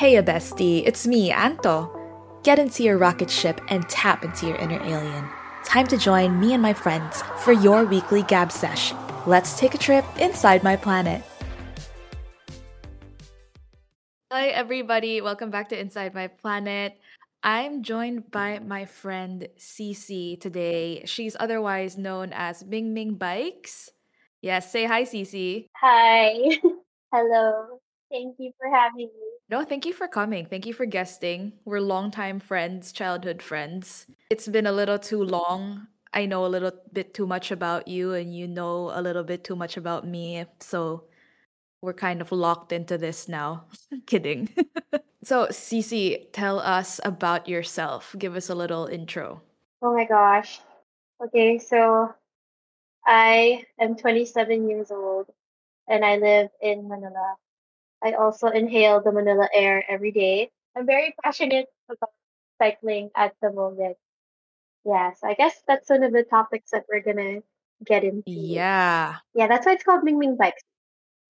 [0.00, 1.92] Hey, a bestie, it's me, Anto.
[2.42, 5.28] Get into your rocket ship and tap into your inner alien.
[5.62, 8.94] Time to join me and my friends for your weekly gab sesh.
[9.26, 11.22] Let's take a trip inside my planet.
[14.32, 15.20] Hi, everybody.
[15.20, 16.98] Welcome back to Inside My Planet.
[17.42, 21.02] I'm joined by my friend Cece today.
[21.04, 23.90] She's otherwise known as Ming Ming Bikes.
[24.40, 25.66] Yes, say hi, Cece.
[25.76, 26.58] Hi.
[27.12, 27.80] Hello.
[28.10, 29.29] Thank you for having me.
[29.50, 30.46] No, thank you for coming.
[30.46, 31.54] Thank you for guesting.
[31.64, 34.06] We're longtime friends, childhood friends.
[34.30, 35.88] It's been a little too long.
[36.14, 39.42] I know a little bit too much about you, and you know a little bit
[39.42, 40.44] too much about me.
[40.60, 41.04] So
[41.82, 43.64] we're kind of locked into this now.
[44.06, 44.50] Kidding.
[45.24, 48.14] so, Cece, tell us about yourself.
[48.16, 49.42] Give us a little intro.
[49.82, 50.60] Oh my gosh.
[51.24, 52.14] Okay, so
[53.04, 55.26] I am 27 years old
[55.88, 57.34] and I live in Manila.
[58.02, 60.50] I also inhale the Manila air every day.
[60.76, 62.10] I'm very passionate about
[62.58, 63.96] cycling at the moment.
[64.84, 67.40] Yes, I guess that's one of the topics that we're gonna
[67.84, 68.22] get into.
[68.26, 69.16] Yeah.
[69.34, 70.62] Yeah, that's why it's called Ming Ming Bikes.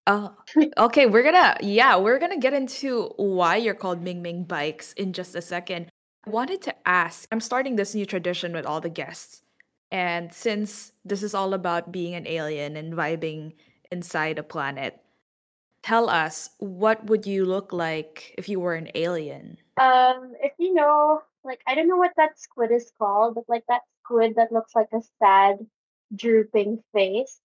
[0.06, 0.34] Oh,
[0.78, 1.06] okay.
[1.06, 5.34] We're gonna, yeah, we're gonna get into why you're called Ming Ming Bikes in just
[5.34, 5.90] a second.
[6.26, 9.42] I wanted to ask, I'm starting this new tradition with all the guests.
[9.90, 13.54] And since this is all about being an alien and vibing
[13.90, 15.00] inside a planet,
[15.82, 19.58] tell us what would you look like if you were an alien?
[19.80, 23.64] Um, if you know, like I don't know what that squid is called, but like
[23.68, 25.58] that squid that looks like a sad,
[26.14, 27.40] drooping face.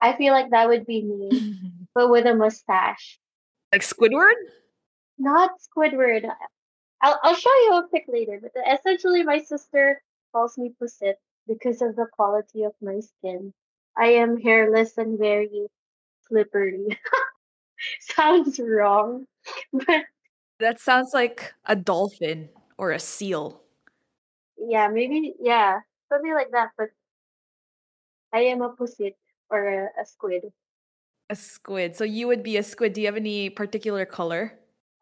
[0.00, 1.54] I feel like that would be me,
[1.94, 3.18] but with a mustache.
[3.72, 4.34] Like Squidward?
[5.18, 6.28] Not Squidward.
[7.02, 10.00] I'll I'll show you a pic later, but essentially my sister
[10.32, 11.14] calls me Pusit
[11.46, 13.52] because of the quality of my skin.
[13.96, 15.68] I am hairless and very
[16.28, 16.86] slippery.
[18.00, 19.26] Sounds wrong,
[19.72, 20.06] but
[20.58, 23.62] That sounds like a dolphin or a seal.
[24.58, 26.70] yeah, maybe yeah, something like that.
[26.76, 26.90] But
[28.32, 29.16] I am a pusit
[29.50, 30.52] or a, a squid.
[31.30, 31.96] A squid.
[31.96, 32.92] So you would be a squid.
[32.92, 34.58] Do you have any particular color?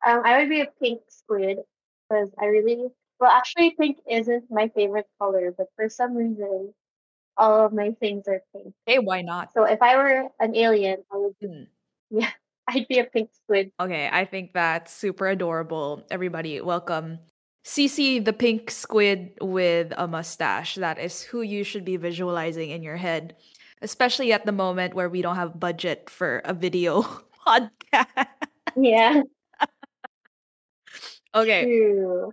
[0.06, 1.58] Um, I would be a pink squid
[2.08, 2.88] because I really
[3.20, 6.74] well, actually, pink isn't my favorite color, but for some reason,
[7.36, 8.74] all of my things are pink.
[8.86, 9.52] Hey, why not?
[9.54, 11.62] So if I were an alien, I would be, Hmm.
[12.10, 12.30] yeah,
[12.68, 13.72] I'd be a pink squid.
[13.80, 16.02] Okay, I think that's super adorable.
[16.10, 17.18] Everybody, welcome.
[17.64, 20.74] Cece the pink squid with a mustache.
[20.76, 23.36] That is who you should be visualizing in your head,
[23.82, 27.02] especially at the moment where we don't have budget for a video
[27.46, 28.26] podcast.
[28.76, 29.22] Yeah,
[31.34, 32.32] Okay, true.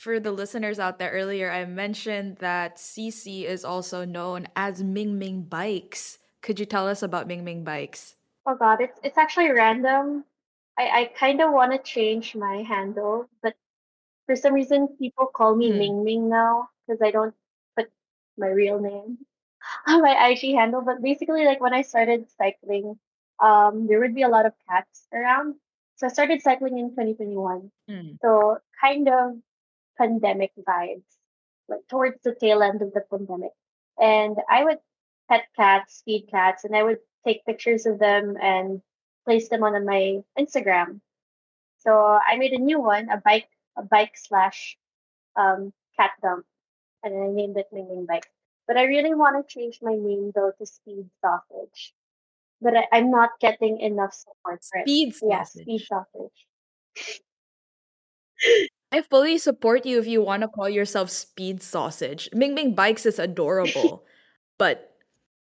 [0.00, 5.18] For the listeners out there earlier, I mentioned that CC is also known as Ming
[5.18, 6.18] Ming Bikes.
[6.40, 8.16] Could you tell us about Ming Ming Bikes?
[8.46, 10.24] Oh God, it's it's actually random.
[10.78, 13.54] I I kind of want to change my handle, but
[14.24, 15.78] for some reason, people call me Hmm.
[15.78, 17.34] Ming Ming now because I don't
[17.76, 17.92] put
[18.38, 19.18] my real name
[19.86, 20.80] on my IG handle.
[20.80, 22.98] But basically, like when I started cycling,
[23.38, 25.56] um, there would be a lot of cats around.
[25.96, 27.70] So I started cycling in 2021.
[27.86, 28.16] Hmm.
[28.22, 29.36] So kind of
[30.00, 31.04] pandemic vibes,
[31.68, 33.52] like towards the tail end of the pandemic.
[34.00, 34.78] And I would
[35.28, 38.80] pet cats, feed cats, and I would take pictures of them and
[39.26, 41.00] place them on my Instagram.
[41.78, 44.76] So I made a new one, a bike, a bike slash
[45.36, 46.46] um, cat dump,
[47.02, 48.26] and I named it Ming Ming Bike.
[48.66, 51.92] But I really want to change my name though to Speed Sausage.
[52.62, 54.84] But I, I'm not getting enough support for it.
[54.84, 56.46] Speed Yeah, Speed sausage.
[58.92, 62.28] I fully support you if you want to call yourself Speed Sausage.
[62.32, 64.04] Ming Ming Bikes is adorable,
[64.58, 64.96] but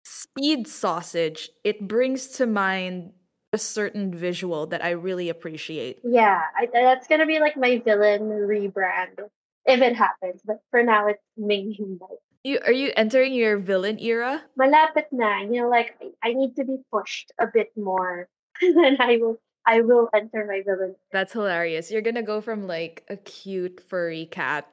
[0.03, 3.11] Speed Sausage, it brings to mind
[3.53, 5.99] a certain visual that I really appreciate.
[6.03, 9.19] Yeah, I, that's gonna be like my villain rebrand
[9.65, 10.41] if it happens.
[10.45, 12.19] But for now, it's Ming Ming Bike.
[12.43, 14.43] You are you entering your villain era?
[14.59, 18.27] Malapit na, you know, like I need to be pushed a bit more,
[18.61, 20.95] then I will I will enter my villain.
[21.11, 21.91] That's hilarious.
[21.91, 24.71] You're gonna go from like a cute furry cat,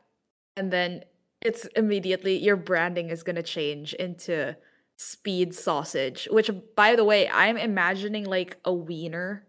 [0.56, 1.04] and then
[1.42, 4.56] it's immediately your branding is gonna change into
[4.96, 9.46] Speed Sausage, which by the way, I'm imagining like a wiener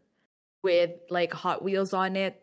[0.64, 2.42] with like Hot Wheels on it,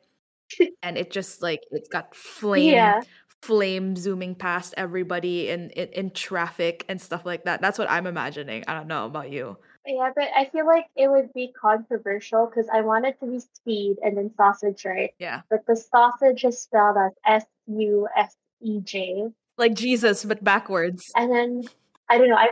[0.82, 3.02] and it just like it's got flame Yeah,
[3.42, 7.60] flame zooming past everybody in, in in traffic and stuff like that.
[7.62, 8.64] That's what I'm imagining.
[8.68, 9.58] I don't know about you.
[9.86, 13.40] Yeah, but I feel like it would be controversial because I want it to be
[13.40, 15.10] speed and then sausage, right?
[15.18, 15.42] Yeah.
[15.50, 17.12] But the sausage is spelled as
[17.42, 21.02] S U S E J, Like Jesus but backwards.
[21.16, 21.62] and then
[22.08, 22.36] I don't know.
[22.36, 22.50] I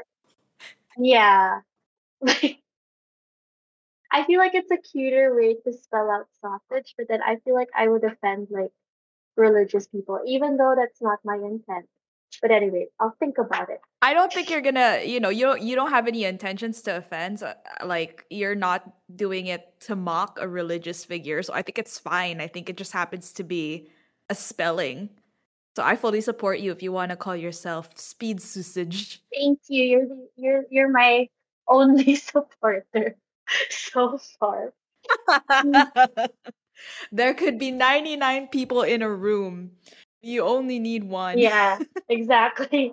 [0.98, 1.60] yeah,
[4.12, 7.54] I feel like it's a cuter way to spell out sausage, but then I feel
[7.54, 8.72] like I would offend like
[9.36, 11.86] religious people, even though that's not my intent.
[12.40, 13.80] But anyway, I'll think about it.
[14.02, 16.96] I don't think you're gonna, you know, you don't you don't have any intentions to
[16.96, 17.42] offend.
[17.42, 17.54] Uh,
[17.84, 21.42] like you're not doing it to mock a religious figure.
[21.42, 22.40] So I think it's fine.
[22.40, 23.90] I think it just happens to be
[24.28, 25.10] a spelling.
[25.76, 29.22] So I fully support you if you want to call yourself speed sausage.
[29.34, 29.84] Thank you.
[29.84, 31.28] You're the, you're you're my
[31.68, 33.16] only supporter
[33.70, 34.72] so far.
[37.12, 39.72] there could be 99 people in a room.
[40.22, 41.38] You only need one.
[41.38, 41.78] Yeah,
[42.08, 42.92] exactly.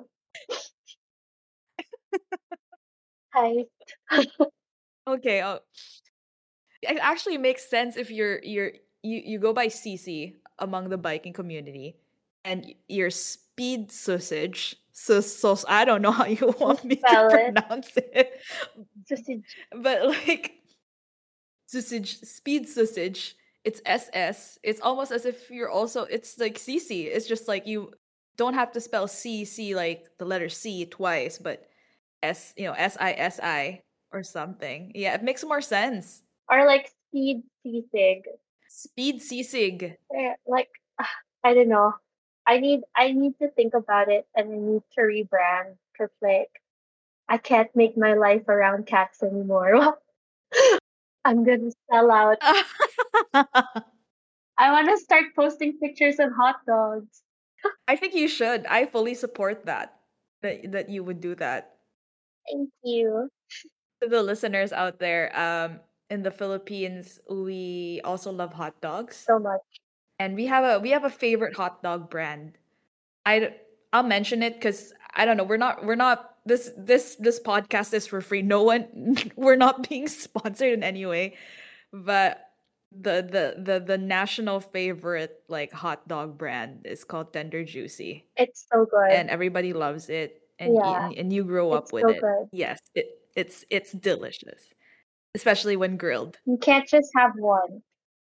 [3.33, 3.65] Hi.
[5.07, 5.43] okay.
[5.43, 5.59] Oh,
[6.81, 8.71] it actually makes sense if you're you're
[9.03, 11.97] you you go by CC among the biking community,
[12.45, 14.75] and you're speed sausage.
[14.93, 17.55] So, so I don't know how you want me Spell to it.
[17.55, 18.41] pronounce it,
[19.07, 19.43] Sausage.
[19.81, 20.53] but like
[21.67, 23.35] sausage, speed sausage.
[23.67, 24.59] It's SS.
[24.63, 26.03] It's almost as if you're also.
[26.03, 27.11] It's like CC.
[27.11, 27.91] It's just like you
[28.37, 31.67] don't have to spell C C like the letter C twice, but
[32.23, 33.81] S you know S I S I
[34.13, 34.93] or something.
[34.95, 36.23] Yeah, it makes more sense.
[36.49, 38.23] Or like speed sisig.
[38.69, 39.97] Speed sisig.
[40.15, 41.11] Eh, Like ah,
[41.43, 41.91] I don't know.
[42.47, 45.75] I need I need to think about it and I need to rebrand
[46.21, 46.55] like
[47.27, 49.99] I can't make my life around cats anymore.
[51.27, 52.37] I'm gonna sell out.
[54.57, 57.23] I want to start posting pictures of hot dogs.
[57.87, 58.65] I think you should.
[58.67, 59.99] I fully support that.
[60.41, 61.77] That that you would do that.
[62.49, 63.29] Thank you.
[64.01, 65.79] To the listeners out there, um,
[66.09, 69.61] in the Philippines, we also love hot dogs, so much.
[70.19, 72.57] and we have a we have a favorite hot dog brand.
[73.25, 73.55] I
[73.93, 75.43] I'll mention it because I don't know.
[75.45, 78.41] We're not we're not this this this podcast is for free.
[78.41, 81.35] No one we're not being sponsored in any way,
[81.91, 82.43] but
[82.91, 88.25] the the the the national favorite like hot dog brand is called Tender Juicy.
[88.37, 89.11] It's so good.
[89.11, 92.21] and everybody loves it and Yeah, and, and you grow up it's with so it
[92.21, 92.47] good.
[92.53, 94.73] yes it it's it's delicious
[95.35, 97.83] especially when grilled You can't just have one.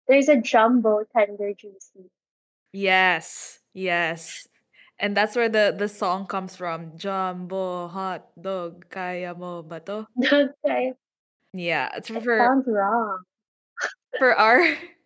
[0.08, 2.10] There's a jumbo tender juicy.
[2.72, 4.47] yes yes
[5.00, 10.06] and that's where the the song comes from jumbo hot dog kaya mo ba to
[10.18, 10.92] okay.
[11.54, 13.22] yeah it's It for sounds wrong.
[14.18, 14.62] for our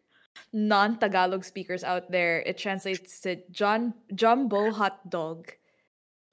[0.52, 5.48] non-tagalog speakers out there it translates to john jumbo hot dog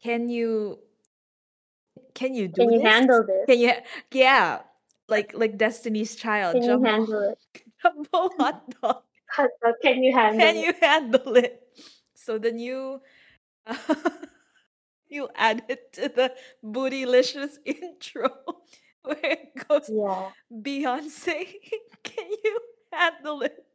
[0.04, 0.80] can you
[2.16, 3.44] can you do Can you this handle this?
[3.48, 3.72] can you
[4.12, 4.60] yeah
[5.08, 7.40] like like destiny's child Can you jumbo handle it?
[7.84, 9.04] jumbo hot dog
[9.38, 10.64] Hot dog, Can you handle can it?
[10.66, 11.62] you handle it
[12.16, 13.00] so then you
[15.10, 16.34] you add it to the
[16.64, 18.30] bootylicious intro
[19.04, 20.32] where it goes Yeah.
[20.52, 21.46] beyonce
[22.04, 22.60] can you
[22.92, 23.66] handle it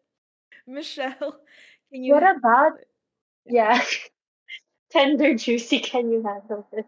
[0.67, 1.41] michelle
[1.93, 2.89] can you What handle about it
[3.47, 3.83] yeah?
[4.91, 5.79] Tender juicy.
[5.81, 6.87] Can you handle this?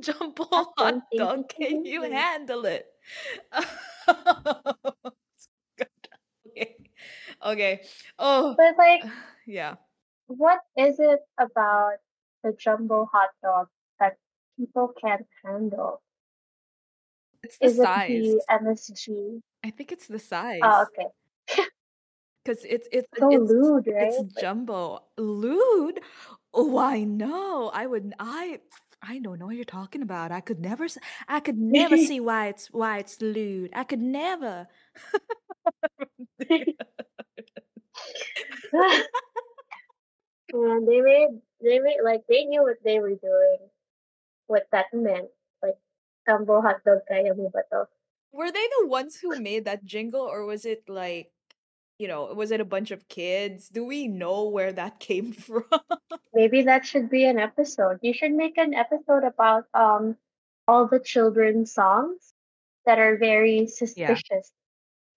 [0.00, 2.10] jumbo Hot hot dog, can you you.
[2.10, 2.86] handle it
[6.56, 6.76] okay
[7.44, 7.80] okay
[8.18, 9.04] oh But like,
[9.46, 9.76] yeah
[10.28, 11.94] what is it about
[12.44, 13.68] the jumbo hot dog
[14.00, 14.16] that
[14.56, 16.00] people can't handle?
[17.42, 19.40] it's the Is it size the MSG?
[19.64, 20.60] i think it's the oh, size.
[20.62, 21.08] Oh, okay.
[22.44, 24.12] because it's it's So it's lewd, right?
[24.12, 26.00] Like, jumbo lewd
[26.54, 28.58] oh i know i would i
[29.02, 30.86] i don't know what you're talking about i could never
[31.28, 34.66] I could never see why it's why it's lewd i could never
[40.52, 43.58] and they made they made like they knew what they were doing,
[44.46, 45.28] what that meant.
[45.62, 45.76] Like
[46.28, 47.86] jumbo hot dog kaya mo ba to?
[48.32, 51.32] were they the ones who made that jingle or was it like
[51.98, 55.64] you know was it a bunch of kids do we know where that came from
[56.34, 57.98] Maybe that should be an episode.
[58.02, 60.16] You should make an episode about um
[60.68, 62.32] all the children's songs
[62.86, 63.60] that are very
[63.96, 64.52] yeah suspicious,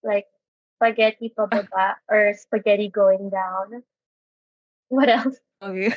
[0.02, 0.26] like
[0.78, 3.84] spaghetti pababa or spaghetti going down.
[4.92, 5.40] What else?
[5.64, 5.96] okay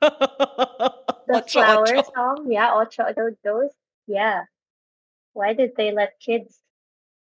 [0.00, 3.70] The ocho flower ocho song, yeah, ocho those, those,
[4.06, 4.46] yeah.
[5.32, 6.60] Why did they let kids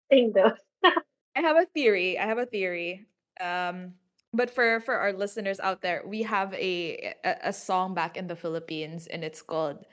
[0.09, 0.55] sing those?
[1.35, 2.17] I have a theory.
[2.17, 3.05] I have a theory.
[3.43, 3.99] Um,
[4.31, 8.27] but for for our listeners out there, we have a a, a song back in
[8.27, 9.83] the Philippines, and it's called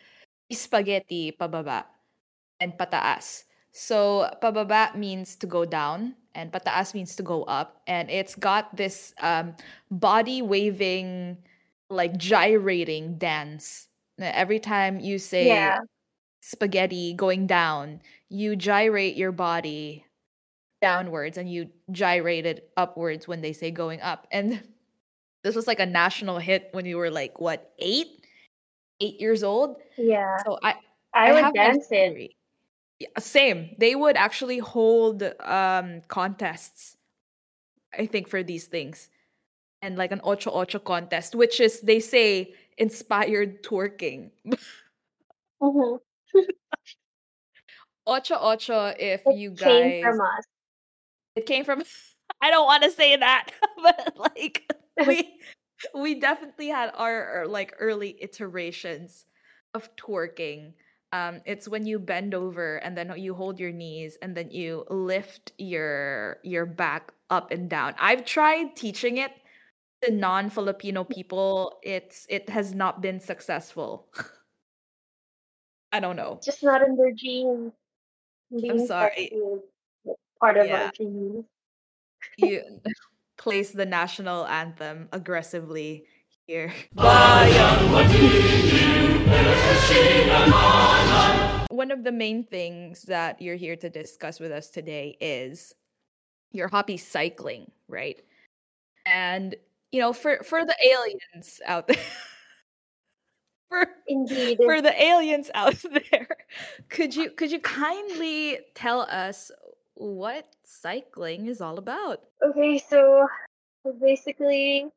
[0.52, 1.90] "Spaghetti Pababa"
[2.62, 8.08] and "Pataas." So "pababa" means to go down, and "pataas" means to go up, and
[8.08, 9.56] it's got this um
[9.90, 11.36] body waving,
[11.90, 13.88] like gyrating dance.
[14.20, 15.78] Every time you say Yeah,
[16.40, 20.06] spaghetti going down, you gyrate your body
[20.80, 24.26] downwards and you gyrate it upwards when they say going up.
[24.30, 24.62] And
[25.42, 28.26] this was like a national hit when you were like what eight,
[29.00, 29.76] eight years old.
[29.96, 30.38] Yeah.
[30.44, 30.76] So I
[31.14, 32.32] I, I would dance it.
[32.98, 33.74] Yeah, same.
[33.78, 36.96] They would actually hold um contests,
[37.96, 39.10] I think, for these things.
[39.82, 44.30] And like an ocho ocho contest, which is they say inspired twerking.
[45.60, 45.96] hmm
[48.06, 50.44] Ocho ocho, if It you came from us.
[51.36, 51.82] it came from
[52.40, 53.50] I don't want to say that,
[53.82, 54.64] but like
[55.06, 55.38] we
[55.94, 59.26] we definitely had our, our like early iterations
[59.74, 60.72] of twerking.
[61.12, 64.84] Um, it's when you bend over and then you hold your knees and then you
[64.90, 67.94] lift your your back up and down.
[67.98, 69.32] I've tried teaching it
[70.02, 71.78] to non-Filipino people.
[71.82, 74.08] It's it has not been successful.
[75.92, 76.38] I don't know.
[76.44, 77.72] Just not in their genes.
[78.52, 79.10] I'm sorry.
[79.14, 79.60] sexy is
[80.04, 81.44] like, part of Yeah, our genes.
[82.36, 82.62] you
[83.38, 86.04] place the national anthem aggressively
[86.46, 86.72] here.
[91.78, 95.76] One of the main things that you're here to discuss with us today is
[96.50, 98.20] your hobby cycling, right?
[99.06, 99.54] And
[99.92, 101.96] you know, for for the aliens out there,
[103.68, 104.58] for Indeed.
[104.64, 105.76] for the aliens out
[106.10, 106.26] there,
[106.88, 109.52] could you could you kindly tell us
[109.94, 112.24] what cycling is all about?
[112.42, 113.28] Okay, so
[113.84, 114.88] so basically,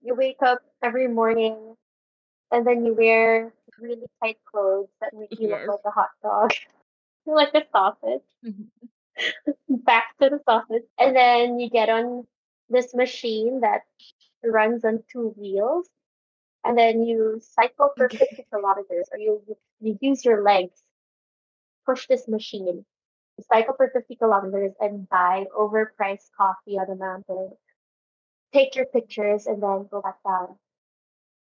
[0.00, 1.74] you wake up every morning
[2.52, 6.52] and then you wear really tight clothes that make you look like a hot dog,
[7.26, 8.22] like a sausage.
[8.44, 8.68] Mhm.
[9.68, 10.84] Back to the sausage.
[10.98, 12.26] And then you get on
[12.68, 13.82] this machine that
[14.44, 15.88] runs on two wheels.
[16.64, 18.18] And then you cycle for Okay.
[18.18, 20.82] 50 kilometers, or you, you, you use your legs,
[21.86, 22.84] push this machine.
[23.36, 27.56] You cycle for 50 kilometers and buy overpriced coffee on the mountain.
[28.52, 30.58] Take your pictures and then go back down.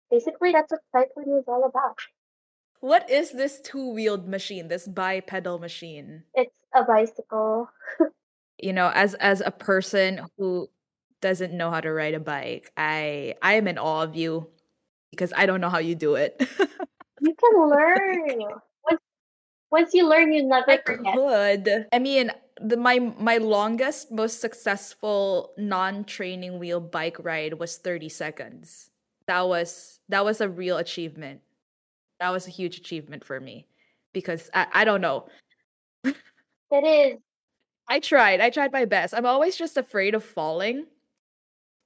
[0.09, 1.97] Basically, that's what cycling is all about.
[2.83, 6.23] What is this two-wheeled machine, this bipedal machine?
[6.33, 7.69] It's a bicycle.
[8.59, 10.69] You know, as as a person who
[11.21, 14.47] doesn't know how to ride a bike, I I am in awe of you
[15.11, 16.41] because I don't know how you do it.
[17.19, 18.61] You can learn.
[18.89, 19.01] Once,
[19.71, 21.13] once you learn, you never I forget.
[21.15, 21.87] could.
[21.91, 28.89] I mean, the my my longest, most successful non-training wheel bike ride was 30 seconds.
[29.27, 31.41] That was that was a real achievement.
[32.23, 33.67] That was a huge achievement for me
[34.13, 35.27] because I, I don't know.
[36.05, 36.15] It
[36.71, 37.19] is.
[37.89, 38.39] I tried.
[38.39, 39.13] I tried my best.
[39.13, 40.85] I'm always just afraid of falling.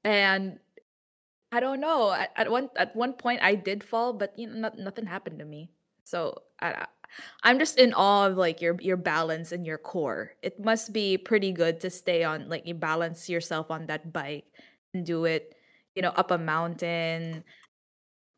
[0.03, 0.59] And
[1.51, 2.11] I don't know.
[2.11, 5.39] At, at one at one point I did fall, but you know not, nothing happened
[5.39, 5.71] to me.
[6.03, 6.85] So I
[7.41, 10.33] I'm just in awe of like your your balance and your core.
[10.43, 14.45] It must be pretty good to stay on like you balance yourself on that bike
[14.93, 15.55] and do it,
[15.95, 17.43] you know, up a mountain,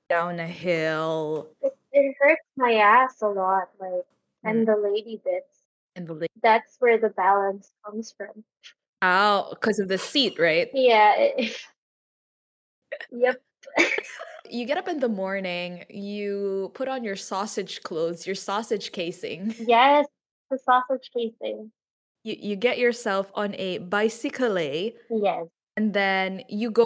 [0.10, 1.50] down a hill,
[1.92, 4.04] it hurts my ass a lot, like, mm,
[4.44, 5.64] and the lady bits.
[5.96, 6.32] and the lake.
[6.42, 8.44] That's where the balance comes from.
[9.02, 10.70] Oh, because of the seat, right?
[10.74, 11.14] Yeah.
[11.18, 11.56] It,
[13.12, 13.42] yep.
[14.52, 19.54] You get up in the morning, you put on your sausage clothes, your sausage casing.
[19.60, 20.08] Yes,
[20.50, 21.72] the sausage casing.
[22.24, 25.46] You you get yourself on a bicycle Yes.
[25.78, 26.86] and then you go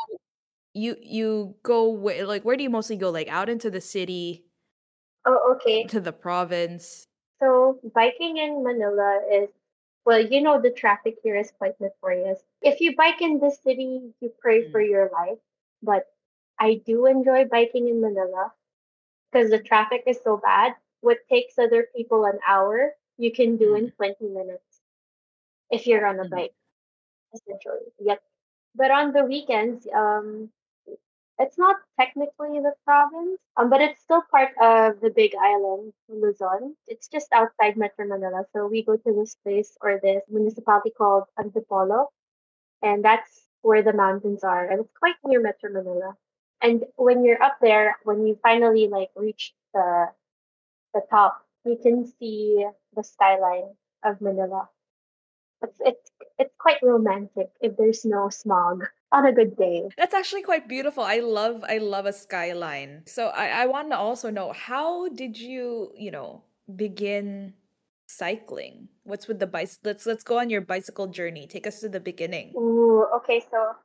[0.73, 3.09] you you go where, like where do you mostly go?
[3.11, 4.43] Like out into the city,
[5.25, 5.83] Oh, okay.
[5.85, 7.05] to the province.
[7.39, 9.49] So biking in Manila is,
[10.05, 12.39] well, you know, the traffic here is quite notorious.
[12.61, 15.39] If you bike in the city, you pray for Mm, your life.
[15.81, 16.07] But
[16.59, 18.53] I do enjoy biking in Manila
[19.31, 20.75] because the traffic is so bad.
[21.01, 24.81] What takes other people an hour, you can do in mm, 20 minutes
[25.71, 26.29] if you're on a mm.
[26.29, 26.53] bike,
[27.33, 27.91] essentially.
[27.99, 28.21] Yep.
[28.75, 30.49] But on the weekends, um,
[31.39, 36.75] it's not technically the province, um, but it's still part of the big island, Luzon.
[36.87, 38.45] It's just outside Metro Manila.
[38.53, 42.07] So we go to this place or this municipality called Antipolo,
[42.81, 46.15] and that's where the mountains are, and it's quite near Metro Manila.
[46.61, 50.07] And when you're up there, when you finally like reach the
[50.93, 53.73] the top, you can see the skyline
[54.03, 54.69] of Manila.
[55.63, 59.87] It's it's it's quite romantic if there's no smog on a good day.
[59.97, 61.03] That's actually quite beautiful.
[61.03, 63.03] I love I love a skyline.
[63.05, 66.43] So I I want to also know how did you, you know,
[66.75, 67.53] begin
[68.07, 68.89] cycling?
[69.03, 69.91] What's with the bicycle?
[69.91, 71.47] Let's let's go on your bicycle journey.
[71.47, 72.53] Take us to the beginning.
[72.57, 73.75] Ooh, okay, so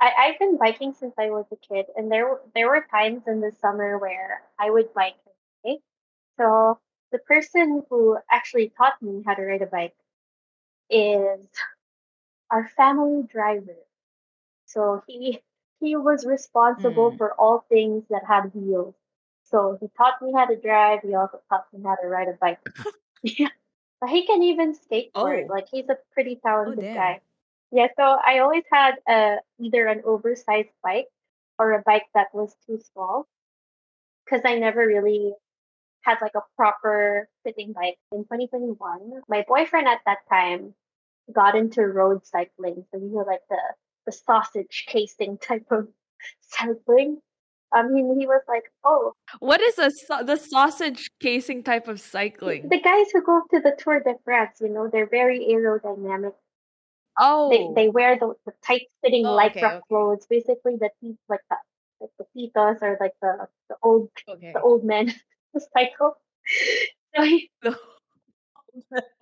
[0.00, 3.40] I, I've been biking since I was a kid, and there there were times in
[3.40, 5.16] the summer where I would bike.
[5.64, 5.78] Okay?
[6.38, 6.78] So
[7.10, 9.96] the person who actually taught me how to ride a bike
[10.90, 11.46] is
[12.50, 13.76] our family driver.
[14.68, 15.42] So he
[15.80, 17.18] he was responsible Mm.
[17.18, 18.94] for all things that had wheels.
[19.44, 21.00] So he taught me how to drive.
[21.02, 22.60] He also taught me how to ride a bike.
[23.22, 23.48] yeah,
[24.00, 25.46] but he can even skateboard.
[25.48, 25.54] Oh.
[25.54, 26.94] Like he's a pretty Oh talented damn.
[26.94, 27.20] guy.
[27.72, 31.08] Yeah, so I always had uh, either an oversized bike
[31.58, 33.26] or a bike that was too small
[34.24, 35.34] because I never really
[36.02, 37.98] had like a proper fitting bike.
[38.12, 40.74] In 2021, my boyfriend at that time
[41.32, 42.84] got into road cycling.
[42.90, 43.60] So you know, like the
[44.08, 45.88] the sausage casing type of
[46.40, 47.20] cycling.
[47.72, 49.90] I mean, he was like, "Oh, What is a
[50.24, 52.68] the sausage casing type of cycling?
[52.70, 56.32] the guys who go to the Tour de France, you know, they're very aerodynamic.
[57.20, 57.74] Oh.
[57.74, 59.80] they wear the, the tight fitting Oh, lycra okay, okay.
[59.88, 61.56] clothes, basically the te- like the
[62.00, 63.32] like the titas or like the
[63.68, 64.52] the old Okay.
[64.54, 65.12] the old men
[65.74, 66.14] cycle.
[67.14, 67.50] So he,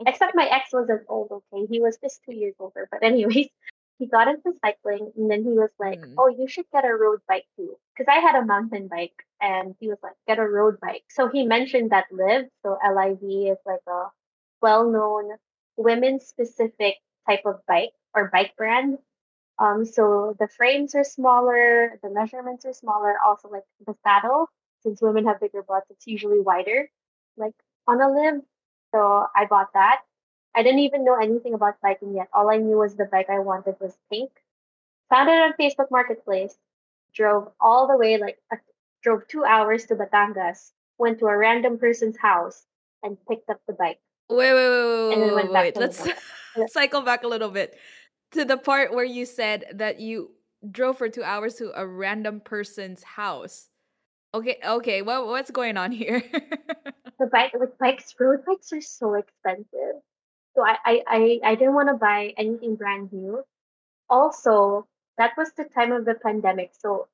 [0.07, 1.67] except my ex wasn't old, okay?
[1.71, 2.87] He was just two years older.
[2.93, 3.49] But anyways,
[3.99, 6.15] he got into cycling and then he was like, Mm.
[6.19, 7.77] Oh, you should get a road bike too.
[7.97, 11.05] Because I had a mountain bike and he was like, get a road bike.
[11.11, 13.23] So he mentioned that Liv, so LIV
[13.53, 14.07] is like a
[14.61, 15.31] well known
[15.77, 16.97] women specific
[17.29, 18.99] type of bike or bike brand.
[19.59, 24.49] Um, so the frames are smaller, the measurements are smaller, also like the saddle,
[24.83, 26.91] since women have bigger butts, it's usually wider,
[27.37, 27.55] like
[27.87, 28.43] on a Liv.
[28.95, 30.01] So I bought that.
[30.57, 32.29] I didn't even know anything about biking yet.
[32.33, 34.31] All I knew was the bike I wanted was pink.
[35.11, 36.57] Found it on Facebook Marketplace.
[37.15, 38.57] Drove all the way, like uh,
[39.03, 40.73] drove two hours to Batangas.
[40.99, 42.65] Went to a random person's house
[43.03, 44.01] and picked up the bike.
[44.31, 45.75] Wait, wait, wait, And wait, then wait, went back wait.
[45.75, 46.09] to Let's.
[46.73, 47.77] Cycle back a little bit
[48.33, 50.31] to the part where you said that you
[50.71, 53.69] drove for two hours to a random person's house.
[54.35, 55.03] Okay, okay.
[55.03, 56.23] What what's going on here?
[57.19, 60.03] The bike, like bikes, road bikes are so expensive.
[60.57, 63.45] So I, I, I, didn't want to buy anything brand new.
[64.09, 67.09] Also, that was the time of the pandemic, so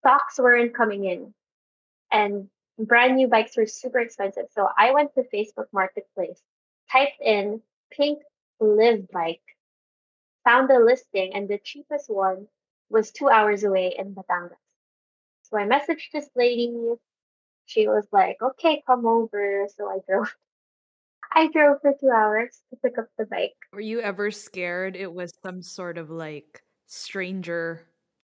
[0.00, 1.34] stocks weren't coming in.
[2.12, 4.46] and brand new bikes were super expensive.
[4.52, 6.40] So I went to Facebook Marketplace,
[6.92, 8.20] typed in pink
[8.60, 9.42] Liv bike,
[10.44, 12.48] found a listing, and the cheapest one
[12.90, 14.56] was two hours away in Batangas.
[15.44, 16.74] So I messaged this lady.
[17.66, 20.34] She was like, "Okay, come over." So I drove.
[21.32, 23.54] I drove for two hours to pick up the bike.
[23.72, 27.86] Were you ever scared it was some sort of like stranger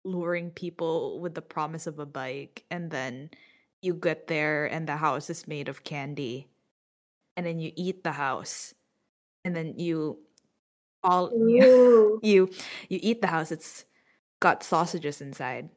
[0.04, 3.30] luring people with the promise of a bike and then
[3.82, 6.48] you get there and the house is made of candy
[7.36, 8.74] and then you eat the house
[9.44, 10.18] and then you
[11.02, 12.50] all you, you
[12.88, 13.84] you eat the house it's
[14.40, 15.68] got sausages inside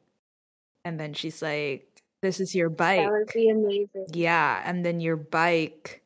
[0.86, 4.06] and then she's like this is your bike That would be amazing.
[4.14, 6.02] yeah and then your bike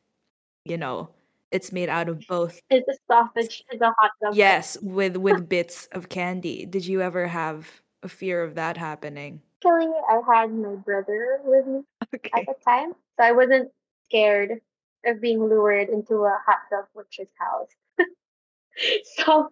[0.69, 1.09] you know
[1.51, 4.35] it's made out of both Is the sausage is a hot dog?
[4.35, 9.41] yes with with bits of candy did you ever have a fear of that happening
[9.61, 11.81] Actually, I had my brother with me
[12.15, 13.69] okay at the time, so I wasn't
[14.05, 14.61] scared
[15.05, 17.67] of being lured into a hot dog butcher's house.
[19.17, 19.49] so,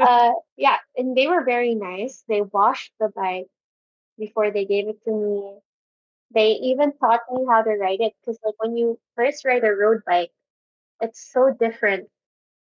[0.00, 2.24] uh, yeah, and they were very nice.
[2.28, 3.46] They washed the bike
[4.18, 5.58] before they gave it to me.
[6.34, 9.72] They even taught me how to ride it because, like, when you first ride a
[9.72, 10.30] road bike,
[11.00, 12.08] it's so different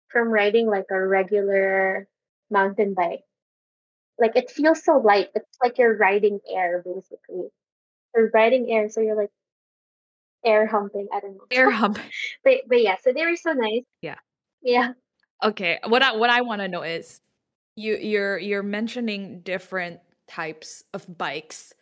[0.08, 2.08] from riding like a regular
[2.50, 3.22] mountain bike.
[4.18, 5.28] Like, it feels so light.
[5.34, 7.48] It's like you're riding air, basically.
[8.14, 9.30] You're riding air, so you're like
[10.44, 11.08] air humping.
[11.12, 11.46] I don't know.
[11.50, 11.98] air hump
[12.44, 13.84] But but yeah, so they were so nice.
[14.02, 14.16] Yeah.
[14.62, 14.92] Yeah.
[15.42, 17.20] okay what i what i want to know is
[17.74, 21.72] you you're you're mentioning different types of bikes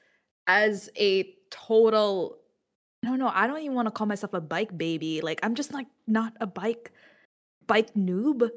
[0.46, 2.39] as a total
[3.05, 5.55] i don't know i don't even want to call myself a bike baby like i'm
[5.55, 6.93] just like not a bike
[7.67, 8.49] bike noob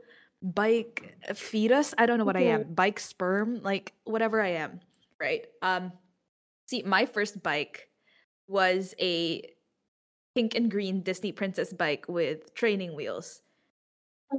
[0.41, 4.79] bike fetus i don't know what i am bike sperm like whatever i am
[5.23, 5.45] right?
[5.62, 5.93] Um
[6.67, 7.88] see my first bike
[8.47, 9.41] was a
[10.36, 13.42] pink and green disney princess bike with training wheels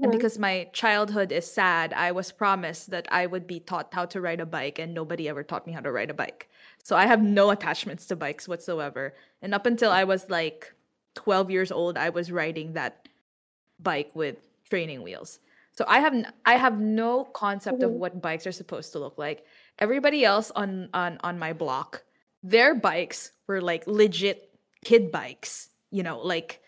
[0.03, 0.13] and Mhm.
[0.13, 4.21] because my childhood is sad, I was promised that I would be taught how to
[4.21, 6.49] ride a bike, and nobody ever taught me how to ride a bike.
[6.83, 9.15] So I have no attachments to bikes whatsoever.
[9.43, 10.75] And up until I was like
[11.15, 13.09] 12 years old, I was riding that
[13.81, 14.37] bike with
[14.71, 15.41] training wheels.
[15.73, 17.99] So I have n- I have no concept of Mhm.
[17.99, 19.45] what bikes are supposed to look like.
[19.79, 22.05] Everybody else on on on my block,
[22.43, 24.51] their bikes were like legit
[24.85, 26.63] kid bikes, you know, like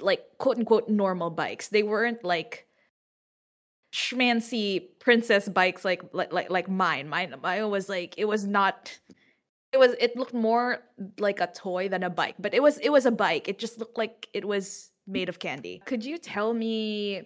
[0.00, 1.68] like quote unquote normal bikes.
[1.68, 2.66] They weren't like
[3.94, 7.08] schmancy princess bikes like like like, like mine.
[7.08, 8.98] Mine mine was like it was not
[9.72, 10.82] it was it looked more
[11.18, 13.48] like a toy than a bike, but it was it was a bike.
[13.48, 15.82] It just looked like it was made of candy.
[15.84, 17.22] Could you tell me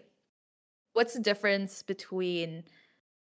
[0.92, 2.64] what's the difference between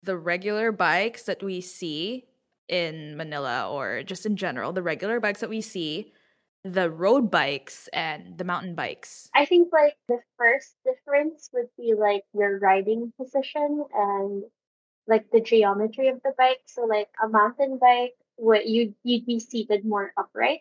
[0.04, 2.26] the regular bikes that we see
[2.68, 6.14] in Manila or just in general, the regular bikes that we see,
[6.74, 9.30] the road bikes and the mountain bikes?
[9.36, 14.44] I think like the first difference would be like your riding position and
[15.08, 16.62] like the geometry of the bike.
[16.68, 20.60] So like a mountain bike, what you you'd be seated more upright.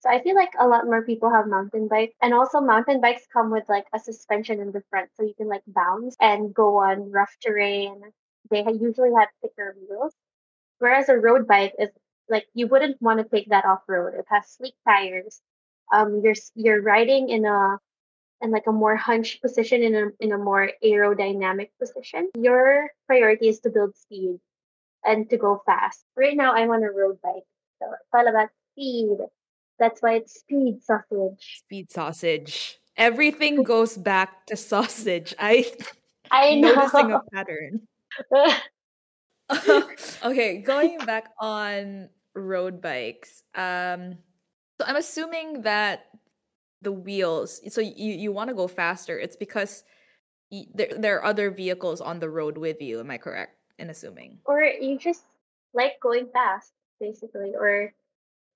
[0.00, 3.26] So I feel like a lot more people have mountain bikes, and also mountain bikes
[3.30, 6.76] come with like a suspension in the front, so you can like bounce and go
[6.76, 8.00] on rough terrain.
[8.50, 10.14] They usually have thicker wheels,
[10.78, 11.90] whereas a road bike is
[12.30, 14.14] like you wouldn't want to take that off road.
[14.14, 15.40] It has sleek tires.
[15.92, 17.78] Um, you're you're riding in a
[18.40, 22.30] in like a more hunched position in a in a more aerodynamic position.
[22.38, 24.38] Your priority is to build speed
[25.04, 26.04] and to go fast.
[26.16, 27.44] Right now, I'm on a road bike,
[27.80, 29.18] so it's all about speed.
[29.78, 31.62] That's why it's speed sausage.
[31.64, 32.78] Speed sausage.
[32.96, 35.34] Everything goes back to sausage.
[35.38, 35.70] I
[36.30, 36.74] I know.
[36.74, 37.88] noticing a pattern.
[40.24, 43.42] okay, going back on road bikes.
[43.54, 44.18] Um
[44.80, 46.06] so I'm assuming that
[46.82, 49.18] the wheels so you you want to go faster.
[49.18, 49.84] It's because
[50.50, 53.00] y- there there are other vehicles on the road with you.
[53.00, 54.38] Am I correct in assuming?
[54.44, 55.24] or you just
[55.72, 57.92] like going fast, basically, or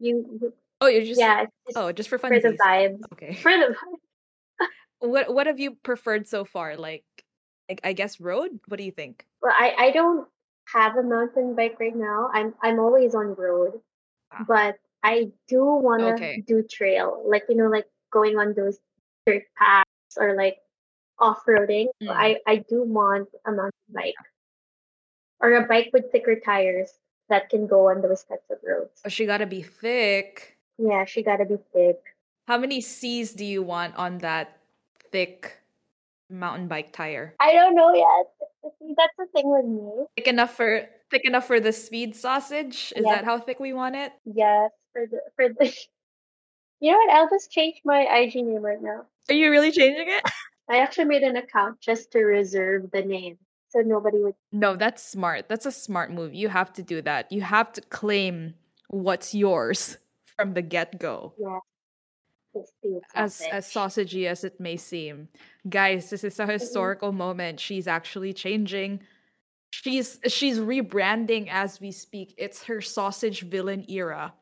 [0.01, 2.33] you, Oh, you're just yeah, just oh, just for fun.
[2.35, 2.99] for the vibes.
[3.13, 3.35] Okay.
[3.35, 4.67] For the vibe.
[5.01, 6.77] What what have you preferred so far?
[6.77, 7.05] Like,
[7.69, 8.59] like I guess road.
[8.69, 9.27] What do you think?
[9.43, 10.27] Well, I I don't
[10.73, 12.31] have a mountain bike right now.
[12.33, 13.81] I'm I'm always on road,
[14.33, 16.43] Ah, but I do wanna Okay.
[16.47, 18.79] do trail, like you know, like going on those
[19.27, 20.59] dirt paths or like
[21.19, 21.89] off-roading.
[22.03, 22.11] Mm.
[22.11, 24.15] I I do want a mountain bike
[25.41, 26.91] or a bike with thicker tires
[27.29, 29.01] that can go on those types of roads.
[29.05, 30.59] Oh, she gotta be thick.
[30.79, 32.01] Yeah, she gotta be thick.
[32.49, 34.59] How many C's do you want on that
[35.11, 35.61] thick
[36.29, 37.35] mountain bike tire?
[37.41, 38.27] I don't know yet.
[38.79, 40.07] See, that's the thing with me.
[40.17, 42.93] Thick enough for thick enough for the speed sausage?
[42.97, 44.13] Is Yes, that how thick we want it?
[44.25, 45.73] yes, for the for the.
[46.81, 47.15] You know what?
[47.15, 49.07] I'll just change my IG name right now.
[49.31, 50.23] Are you really changing it?
[50.69, 53.39] I actually made an account just to reserve the name,
[53.71, 54.35] so nobody would.
[54.53, 55.49] No, that's smart.
[55.49, 56.35] That's a smart move.
[56.35, 57.31] You have to do that.
[57.33, 58.55] You have to claim
[58.89, 59.97] what's yours
[60.37, 61.33] from the get-go.
[61.39, 61.74] Yeah, this speed
[63.15, 64.13] As as sausage.
[64.13, 65.29] sausagey as it may seem.
[65.69, 66.53] Guys, this is a Mhm.
[66.53, 67.61] historical moment.
[67.61, 69.01] She's actually changing.
[69.71, 72.35] She's she's rebranding as we speak.
[72.39, 74.35] It's her sausage villain era.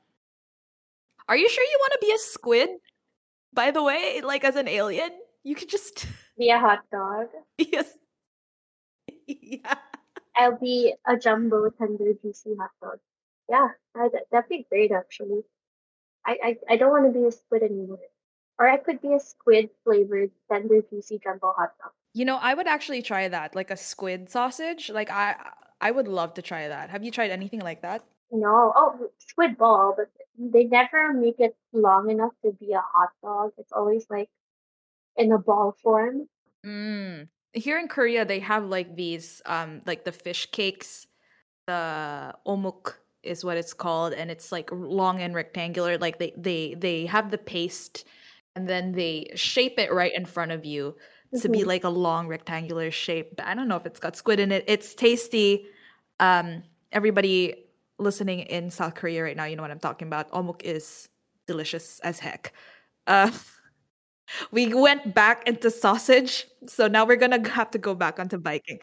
[1.28, 2.70] Are you sure you want to be a squid?
[3.54, 5.10] By the way, like as an alien,
[5.42, 6.06] you could just
[6.38, 7.28] Be a hot dog.
[7.56, 7.96] be a s-
[9.26, 9.78] yeah.
[10.36, 12.98] I'll be a jumbo tender juicy hot dog.
[13.48, 15.42] Yeah, I, that- that'd be great actually.
[16.26, 17.98] I I, I don't want to be a squid anymore.
[18.58, 21.92] Or I could be a squid flavored tender juicy jumbo hot dog.
[22.14, 24.90] You know, I would actually try that, like a squid sausage.
[24.90, 25.36] Like I
[25.80, 26.90] I would love to try that.
[26.90, 28.04] Have you tried anything like that?
[28.30, 30.08] No, oh, squid ball, but
[30.38, 33.52] they never make it long enough to be a hot dog.
[33.58, 34.30] It's always like
[35.16, 36.28] in a ball form.
[36.64, 37.28] Mm.
[37.52, 41.06] Here in Korea, they have like these, um, like the fish cakes.
[41.66, 45.98] The omuk is what it's called, and it's like long and rectangular.
[45.98, 48.04] Like they they they have the paste,
[48.56, 50.96] and then they shape it right in front of you
[51.36, 53.36] to be hmm like a long rectangular shape.
[53.36, 54.64] But I don't know if it's got squid in it.
[54.66, 55.66] It's tasty.
[56.20, 57.64] Um, everybody
[57.98, 60.30] listening in South Korea right now, you know what I'm talking about.
[60.32, 61.08] Omuk is
[61.46, 62.52] delicious as heck.
[63.06, 63.30] Uh,
[64.50, 68.80] we went back into sausage, so now we're gonna have to go back onto biking.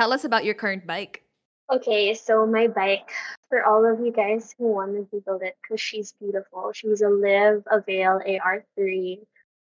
[0.00, 1.22] Tell us about your current bike.
[1.70, 3.12] Okay, so my bike,
[3.50, 6.72] for all of you guys who want to Google it, because she's beautiful.
[6.72, 9.18] She's a Liv Avail AR3.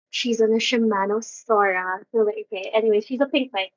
[0.09, 1.99] She's on a Shimano Sora.
[2.11, 3.71] Okay, anyway, she's a pink bike.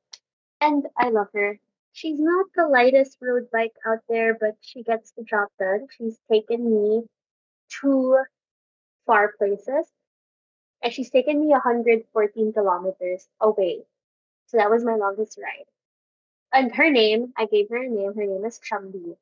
[0.63, 1.61] And I love her.
[1.93, 5.87] She's not the lightest road bike out there, but she gets the job done.
[5.99, 7.03] She's taken me
[7.83, 8.23] to
[9.05, 9.87] far places,
[10.83, 13.81] and she's taken me 114 kilometers away.
[14.47, 15.67] So that was my longest ride.
[16.53, 18.15] And her name, I gave her a name.
[18.15, 19.17] Her name is Chumbi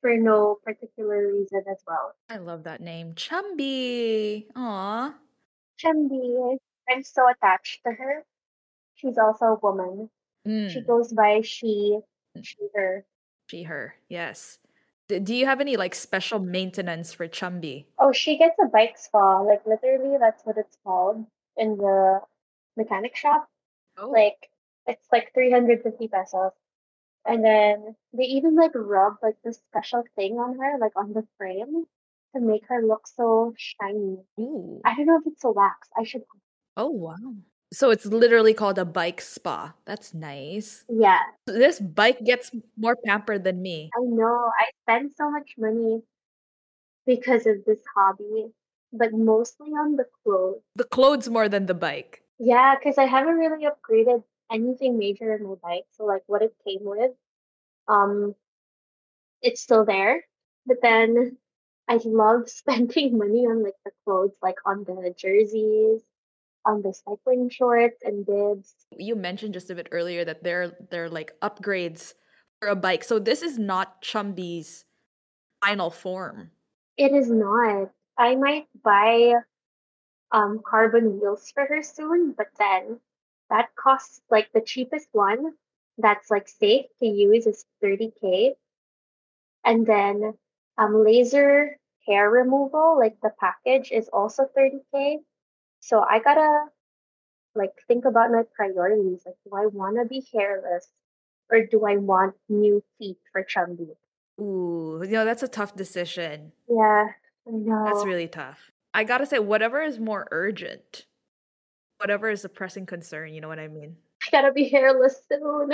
[0.00, 2.14] for no particular reason as well.
[2.28, 4.46] I love that name, Chumbi.
[4.56, 5.14] Aw.
[5.82, 6.56] Chumbi,
[6.88, 8.24] I'm so attached to her.
[8.94, 10.10] She's also a woman.
[10.44, 11.98] She Mm, goes by she,
[12.42, 13.04] she, her.
[13.46, 13.94] she, her.
[14.08, 14.58] Yes.
[15.08, 17.84] D- do you have any like special maintenance for Chumbi?
[17.98, 19.40] Oh, she gets a bike spa.
[19.40, 21.24] Like literally, that's what it's called
[21.56, 22.20] in the
[22.76, 23.48] mechanic shop.
[23.96, 24.10] Oh.
[24.10, 24.50] Like
[24.86, 26.52] it's like 350 pesos.
[27.24, 31.26] And then they even like rub like this special thing on her, like on the
[31.38, 31.86] frame.
[32.34, 34.16] to make her look so shiny.
[34.40, 34.80] Ooh.
[34.84, 35.88] I don't know if it's a wax.
[35.96, 36.22] I should.
[36.76, 37.16] Oh wow.
[37.72, 39.74] So it's literally called a bike spa.
[39.84, 40.84] That's nice.
[40.88, 43.90] Yeah, This bike gets more pampered than me.
[43.96, 44.50] I know.
[44.58, 46.02] I spend so much money
[47.06, 48.48] because of this hobby,
[48.92, 50.60] but mostly on the clothes.
[50.74, 52.22] The clothes more than the bike.
[52.38, 55.86] Yeah, because I haven't really upgraded anything major in my bike.
[55.96, 57.12] So like what it came with,
[57.88, 58.34] um,
[59.40, 60.24] it's still there.
[60.66, 61.36] But then
[61.88, 66.02] I love spending money on like the clothes, like on the jerseys,
[66.64, 68.74] on the cycling shorts and bibs.
[68.96, 72.14] You mentioned just a bit earlier that they're they're like upgrades
[72.60, 73.04] for a bike.
[73.04, 74.84] So this is not Chumbi's
[75.64, 76.50] final form.
[76.96, 77.90] It is not.
[78.18, 79.34] I might buy
[80.30, 83.00] um carbon wheels for her soon, but then
[83.52, 85.52] that costs like the cheapest one
[85.98, 88.52] that's like safe to use is 30k.
[89.64, 90.32] And then
[90.78, 91.76] um laser
[92.08, 95.18] hair removal, like the package is also 30k.
[95.80, 96.66] So I gotta
[97.54, 99.20] like think about my priorities.
[99.26, 100.88] Like, do I want to be hairless
[101.50, 103.94] or do I want new feet for Chumbi?
[104.40, 106.52] Ooh, you know, that's a tough decision.
[106.66, 107.08] Yeah,
[107.46, 107.50] I
[107.84, 108.72] That's really tough.
[108.94, 111.06] I gotta say, whatever is more urgent,
[112.02, 113.96] whatever is a pressing concern, you know what I mean?
[114.26, 115.72] I gotta be hairless soon.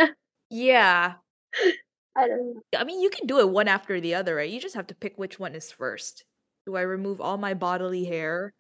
[0.51, 1.15] Yeah.
[2.17, 2.63] I don't know.
[2.77, 4.51] I mean, you can do it one after the other, right?
[4.51, 6.25] You just have to pick which one is first.
[6.67, 8.53] Do I remove all my bodily hair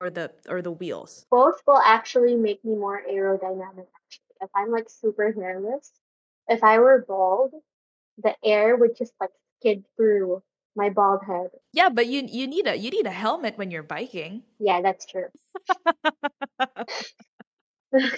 [0.00, 1.26] or the or the wheels?
[1.30, 3.86] Both will actually make me more aerodynamic.
[4.06, 5.90] Actually, if I'm like super hairless,
[6.48, 7.52] if I were bald,
[8.22, 10.42] the air would just like skid through
[10.76, 11.50] my bald head.
[11.72, 14.42] Yeah, but you you need a you need a helmet when you're biking.
[14.58, 15.26] Yeah, that's true.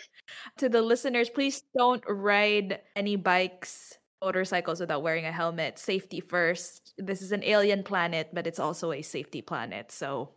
[0.59, 5.79] To the listeners, please don't ride any bikes, motorcycles without wearing a helmet.
[5.79, 6.95] Safety first.
[6.99, 10.31] This is an alien planet, but it's also a safety planet, so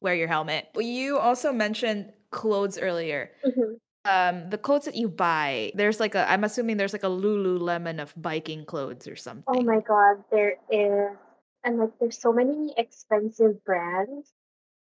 [0.00, 0.68] wear your helmet.
[0.76, 3.32] You also mentioned clothes earlier.
[3.44, 3.78] Mhm.
[4.04, 8.00] Um, the clothes that you buy, there's like a I'm assuming there's like a Lululemon
[8.02, 9.44] of biking clothes or something.
[9.46, 11.16] Oh my god, there is,
[11.64, 14.32] and like there's so many expensive brands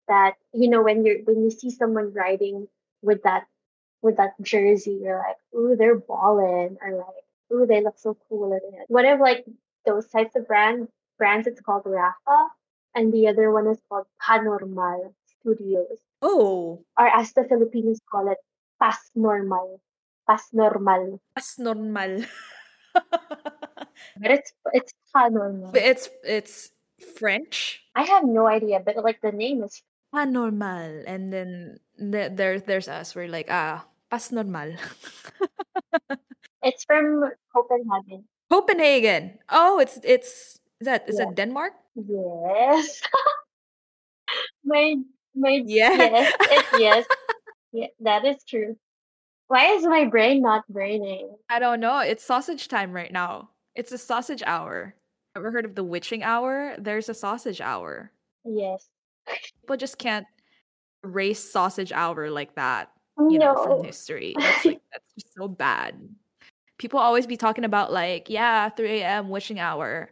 [0.08, 2.68] that you know when you're when you see someone riding
[3.02, 3.44] with that
[4.02, 8.52] with that jersey, you're like, ooh, they're ballin', or like, ooh, they look so cool
[8.52, 8.84] in it.
[8.88, 9.46] One of like
[9.86, 12.48] those types of brand brands, it's called Rapha,
[12.94, 18.38] and the other one is called Panormal Studios, Oh, or as the Filipinos call it,
[18.78, 19.80] Pas Normal,
[20.26, 22.24] Pas Normal, that's normal.
[24.20, 25.70] but it's it's Panormal.
[25.72, 26.70] But it's it's
[27.18, 27.82] French.
[27.94, 29.82] I have no idea, but like the name is
[30.14, 31.02] Ah, normal.
[31.06, 33.14] And then the, there there's us.
[33.14, 34.74] We're like, ah, pas normal.
[36.62, 38.24] it's from Copenhagen.
[38.50, 39.38] Copenhagen.
[39.50, 41.26] Oh, it's it's is that is Yeah.
[41.26, 41.72] that Denmark?
[41.94, 43.00] Yes.
[44.64, 44.96] my
[45.34, 45.94] my Yeah.
[45.94, 47.04] yes, it's yes.
[47.72, 48.76] Yeah, that is true.
[49.48, 51.36] Why is my brain not braining?
[51.50, 51.98] I don't know.
[52.00, 53.50] It's sausage time right now.
[53.74, 54.94] It's a sausage hour.
[55.36, 56.76] Ever heard of the witching hour?
[56.78, 58.12] There's a sausage hour.
[58.44, 58.88] Yes.
[59.60, 60.26] People just can't
[61.02, 64.34] erase sausage hour like that, you know, from history.
[64.38, 65.96] That's like that's just so bad.
[66.78, 69.28] People always be talking about like, yeah, 3 a.m.
[69.28, 70.10] witching hour.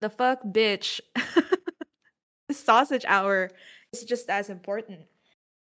[0.00, 1.00] The fuck, bitch.
[2.50, 3.50] sausage hour
[3.92, 5.00] is just as important.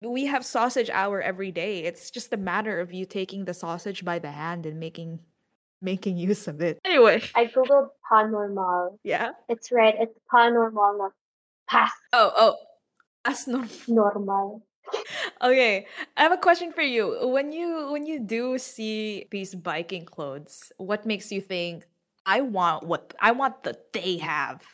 [0.03, 1.85] We have sausage hour every day.
[1.85, 5.21] It's just a matter of you taking the sausage by the hand and making
[5.83, 6.79] making use of it.
[6.85, 8.99] Anyway, I googled panormal.
[9.05, 9.33] yeah.
[9.49, 9.95] It's right.
[9.99, 11.13] It's panormal, not
[11.69, 12.55] past Oh, oh.
[13.25, 13.69] That's normal.
[13.89, 14.63] normal.
[15.43, 15.87] Okay,
[16.17, 17.29] I have a question for you.
[17.29, 21.85] When you when you do see these biking clothes, what makes you think
[22.27, 24.65] I want what I want that they have?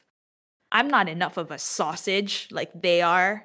[0.73, 3.45] I'm not enough of a sausage like they are.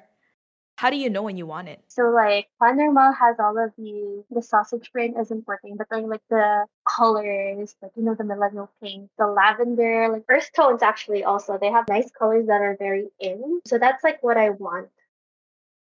[0.80, 1.80] How do you know when you want it?
[1.88, 6.22] So like panormal has all of the the sausage print isn't working, but then like
[6.30, 11.58] the colors, like you know the millennial pink, the lavender, like earth tones actually also
[11.58, 13.60] they have nice colors that are very in.
[13.66, 14.88] So that's like what I want.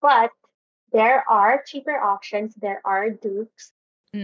[0.00, 0.30] But
[0.92, 2.54] there are cheaper options.
[2.54, 3.72] There are dupes.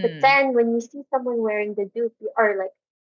[0.03, 2.72] But Mm, then when you see someone wearing the dupe, you- or like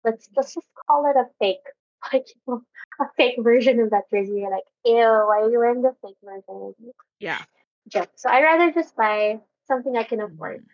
[0.03, 1.65] let's let's just call it a fake,
[2.11, 2.61] like you know,
[2.99, 4.39] a fake version of that jersey.
[4.41, 6.73] You're like, ew, why are you wearing the fake version?
[7.19, 7.41] yeah.
[7.87, 8.09] joke.
[8.15, 10.67] So I rather just buy something I can afford Mm.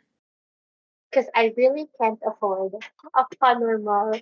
[1.12, 2.74] because I really can't afford
[3.16, 4.20] a panormal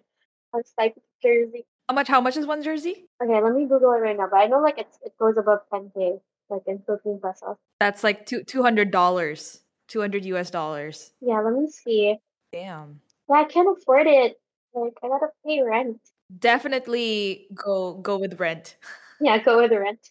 [0.79, 1.65] type of jersey.
[1.89, 3.05] How much how much is one jersey?
[3.23, 4.27] Okay, let me Google it right now.
[4.29, 7.55] But I know like it's it goes above 10k, like in Philippine pesos.
[7.79, 9.61] That's like two two hundred dollars.
[9.87, 11.11] Two hundred US dollars.
[11.21, 12.17] Yeah, let me see.
[12.51, 12.99] Damn.
[13.29, 14.37] Yeah, I can't afford it.
[14.73, 15.99] Like I gotta pay rent.
[16.39, 18.77] Definitely go go with rent.
[19.19, 20.09] Yeah, go with the rent.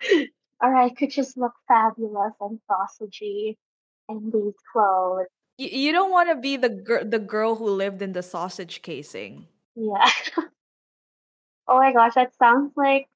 [0.62, 3.56] or I could just look fabulous and sausagey
[4.08, 5.26] in these clothes.
[5.58, 8.82] You, you don't want to be the girl the girl who lived in the sausage
[8.82, 9.46] casing.
[9.74, 10.10] Yeah.
[11.68, 13.08] oh my gosh, that sounds like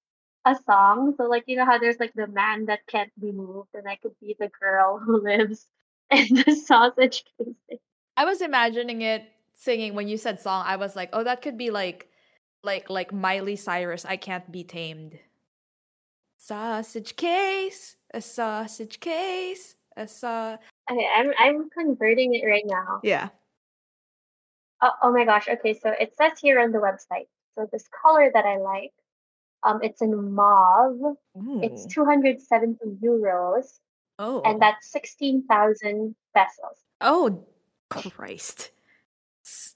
[0.44, 1.14] a song.
[1.16, 3.96] So like you know how there's like the man that can't be moved, and I
[3.96, 5.66] could be the girl who lives
[6.10, 7.78] in the sausage casing.
[8.16, 10.64] I was imagining it singing when you said song.
[10.66, 12.08] I was like, oh, that could be like,
[12.64, 14.04] like, like Miley Cyrus.
[14.04, 15.18] I can't be tamed.
[16.38, 20.56] Sausage case, a sausage case, a saw.
[20.90, 23.00] Okay, I'm I'm converting it right now.
[23.02, 23.28] Yeah.
[24.82, 25.48] Oh, oh my gosh.
[25.48, 27.28] Okay, so it says here on the website.
[27.56, 28.92] So this color that I like,
[29.62, 31.16] um, it's in mauve.
[31.62, 32.04] It's Ooh.
[32.04, 33.78] 270 euros,
[34.18, 34.42] Oh.
[34.42, 36.76] and that's 16,000 pesos.
[37.00, 37.46] Oh,
[37.88, 38.72] Christ.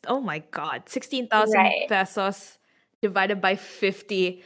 [0.07, 0.88] Oh my God.
[0.88, 1.88] 16,000 Right.
[1.88, 2.58] pesos
[3.03, 4.43] divided by 50.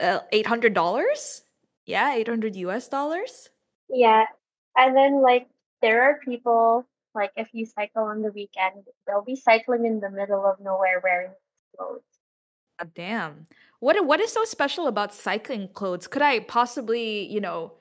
[0.00, 1.40] Uh, $800?
[1.86, 3.48] Yeah, 800 US dollars?
[3.88, 4.24] Yeah.
[4.76, 5.48] And then like
[5.80, 10.10] there are people like if you cycle on the weekend, they'll be cycling in the
[10.10, 11.30] middle of nowhere wearing
[11.76, 12.02] clothes.
[12.78, 13.44] God damn.
[13.80, 16.06] What what is so special about cycling clothes?
[16.06, 17.72] Could I possibly, you know,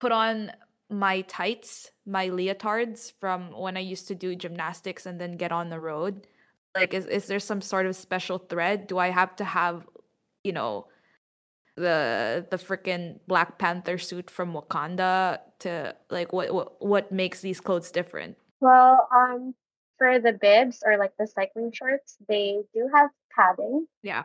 [0.00, 0.52] put on
[0.90, 5.70] my tights, my leotards from when I used to do gymnastics and then get on
[5.70, 6.26] the road?
[6.74, 8.86] Like is is there some sort of special thread?
[8.86, 9.86] Do I have to have,
[10.44, 10.86] you know,
[11.76, 17.60] the the freaking Black Panther suit from Wakanda to like what what what makes these
[17.60, 18.36] clothes different?
[18.60, 19.54] Well, um
[19.98, 24.24] for the bibs or like the cycling shorts, they do have padding Yeah.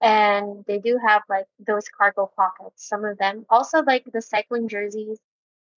[0.00, 3.46] and they do have like those cargo pockets, some of them.
[3.50, 5.18] Also like the cycling jerseys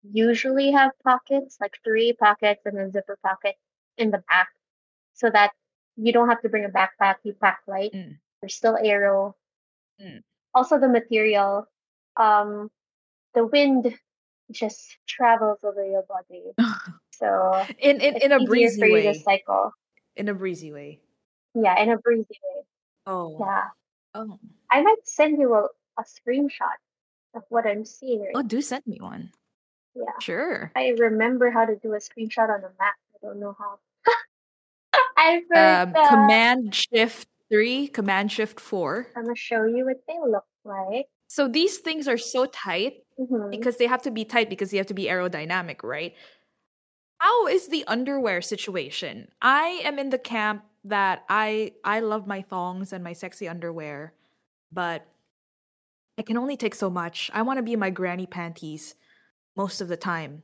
[0.04, 3.56] usually have pockets, like three pockets and a zipper pocket
[3.98, 4.50] in the back
[5.14, 5.52] so that
[5.98, 7.92] you don't have to bring a backpack, you pack light.
[7.94, 8.18] Mm.
[8.42, 9.36] There's still aero.
[10.02, 10.22] Mm.
[10.54, 11.68] Also the material,
[12.18, 12.70] um,
[13.34, 13.94] the wind
[14.52, 16.44] just travels over your body.
[17.22, 19.14] So in in in a breezy for you to way.
[19.14, 19.72] cycle.
[20.16, 21.02] In a breezy way.
[21.54, 22.64] Yeah, in a breezy way.
[23.06, 23.38] Oh.
[23.40, 23.64] Yeah.
[24.16, 24.40] Oh.
[24.72, 25.68] I might send you a,
[26.00, 26.82] a screenshot
[27.36, 29.30] of what I'm seeing right Oh, do send me one.
[29.94, 30.18] Yeah.
[30.20, 30.72] Sure.
[30.76, 32.98] I remember how to do a screenshot on a Mac.
[33.14, 33.78] I don't know how.
[35.22, 35.94] I Um.
[36.08, 39.08] Command Shift 3, Command Shift 4.
[39.16, 41.08] I'm gonna show you what they look like.
[41.28, 44.78] So these things are so tight hmm because they have to be tight because they
[44.78, 46.14] have to be aerodynamic, right?
[47.20, 49.30] How is the underwear situation?
[49.42, 54.14] I am in the camp that I I love my thongs and my sexy underwear,
[54.72, 55.06] but
[56.18, 57.30] I can only take so much.
[57.34, 58.96] I want to be in my granny panties
[59.56, 60.44] most of the time.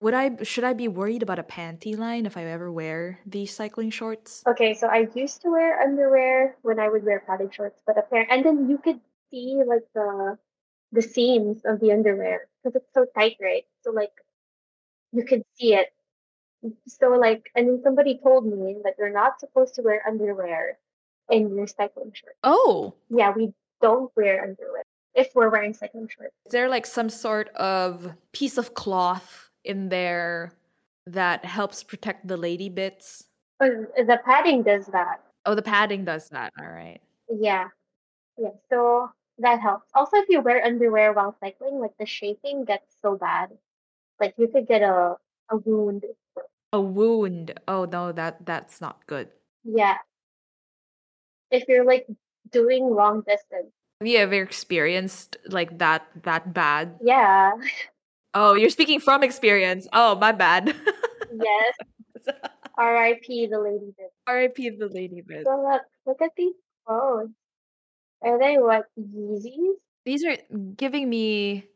[0.00, 3.54] Would I should I be worried about a panty line if I ever wear these
[3.54, 4.42] cycling shorts?
[4.46, 8.34] Okay, so I used to wear underwear when I would wear padded shorts, but apparently,
[8.34, 10.38] and then you could see like the
[10.92, 13.64] the seams of the underwear because it's so tight, right?
[13.82, 14.12] So like
[15.12, 15.88] you could see it.
[16.86, 20.78] So like, and then somebody told me that you're not supposed to wear underwear
[21.30, 22.38] in your cycling shorts.
[22.42, 24.84] Oh, Yeah, we don't wear underwear
[25.14, 26.34] if we're wearing cycling shorts.
[26.46, 30.52] Is there like some sort of piece of cloth in there
[31.06, 33.24] that helps protect the lady bits?
[33.58, 35.22] The padding does that.
[35.46, 36.52] Oh, the padding does that.
[36.58, 37.00] All right.
[37.28, 37.68] Yeah,
[38.38, 38.50] yeah.
[38.68, 39.88] So that helps.
[39.94, 43.50] Also, if you wear underwear while cycling, like the shaping gets so bad,
[44.18, 45.16] like you could get a
[45.50, 46.04] a wound.
[46.72, 47.58] A wound.
[47.68, 49.28] Oh no, that that's not good.
[49.64, 49.96] Yeah,
[51.50, 52.06] if you're like
[52.50, 53.72] doing long distance.
[54.00, 56.96] Have you ever experienced like that that bad?
[57.02, 57.52] Yeah.
[58.34, 59.88] Oh, you're speaking from experience.
[59.92, 60.74] Oh, my bad.
[61.32, 61.74] Yes.
[62.78, 63.46] R.I.P.
[63.46, 64.12] the lady bit.
[64.26, 64.70] R.I.P.
[64.70, 65.44] the lady bits.
[65.44, 66.54] So look, look at these
[66.86, 67.28] clothes.
[68.22, 69.74] Are they what Yeezys?
[70.04, 70.36] These are
[70.76, 71.66] giving me.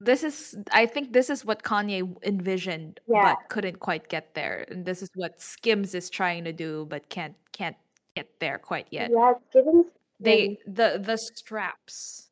[0.00, 0.56] This is.
[0.72, 3.22] I think this is what Kanye envisioned, Yeah.
[3.34, 4.66] but couldn't quite get there.
[4.70, 7.76] And this is what Skims is trying to do, but can't can't
[8.14, 9.10] get there quite yet.
[9.10, 9.84] Yeah, it's giving.
[10.20, 12.28] They the the straps.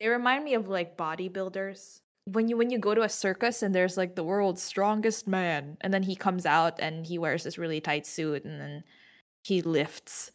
[0.00, 2.00] They remind me of like bodybuilders.
[2.26, 5.76] When you when you go to a circus and there's like the world's strongest man,
[5.82, 8.84] and then he comes out and he wears this really tight suit, and then
[9.42, 10.32] he lifts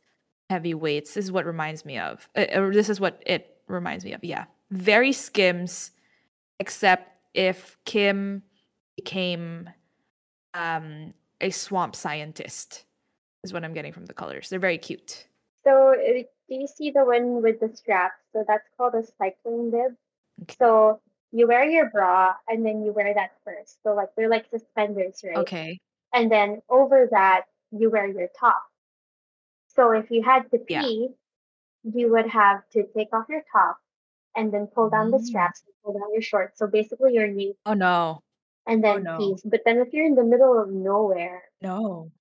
[0.50, 1.16] heavy weights.
[1.16, 2.30] This is what reminds me of.
[2.36, 4.24] Uh, this is what it reminds me of.
[4.24, 5.92] Yeah, very Skims,
[6.60, 8.44] except if Kim
[8.96, 9.70] became
[10.54, 12.86] um a swamp scientist.
[13.44, 14.50] Is what I'm getting from the colors.
[14.50, 15.26] They're very cute.
[15.64, 18.16] So uh, do you see the one with the straps?
[18.34, 19.96] So that's called a cycling bib.
[20.42, 20.56] Okay.
[20.60, 21.00] So
[21.32, 23.78] you wear your bra and then you wear that first.
[23.84, 25.38] So like they're like suspenders, right?
[25.38, 25.80] Okay.
[26.14, 28.64] And then over that you wear your top.
[29.68, 30.82] So if you had to Yeah.
[30.82, 31.10] pee,
[31.84, 33.78] you would have to take off your top
[34.36, 35.26] and then pull down the Mm.
[35.26, 36.58] straps and pull down your shorts.
[36.60, 38.22] So basically you're naked Oh no.
[38.66, 39.18] and Oh then no.
[39.18, 39.42] peace.
[39.46, 42.12] But then if you're in the middle of nowhere, No.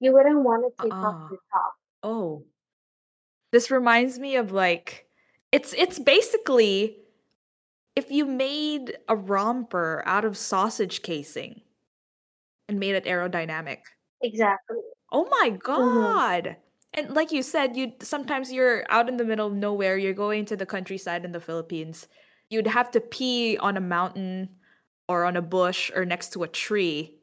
[0.00, 1.28] you wouldn't want to take off Uh-uh.
[1.30, 1.74] your top.
[2.02, 2.44] Oh.
[3.52, 5.08] This reminds me of like
[5.52, 6.98] it's it's basically
[7.96, 11.62] if you made a romper out of sausage casing
[12.68, 13.82] and made it aerodynamic.
[14.20, 14.82] Exactly.
[15.12, 16.56] Oh my hmm god.
[16.94, 20.44] And like you said, you sometimes you're out in the middle of nowhere, you're going
[20.46, 22.08] to the countryside in the Philippines.
[22.50, 24.56] You'd have to pee on a mountain
[25.08, 27.18] or on a bush or next to a tree.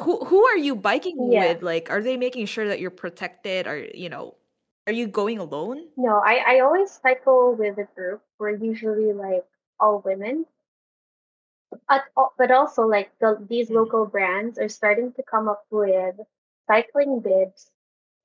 [0.00, 1.38] Who who are you biking Yeah.
[1.38, 1.62] with?
[1.62, 3.66] Like, are they making sure that you're protected?
[3.68, 4.36] Or, you know,
[4.86, 5.88] are you going alone?
[5.96, 8.22] No, I, I always cycle with a group.
[8.38, 9.44] We're usually like
[9.80, 10.46] all women.
[11.88, 13.74] But, al- but also like the, these Mm.
[13.76, 16.16] local brands are starting to come up with
[16.66, 17.70] cycling bibs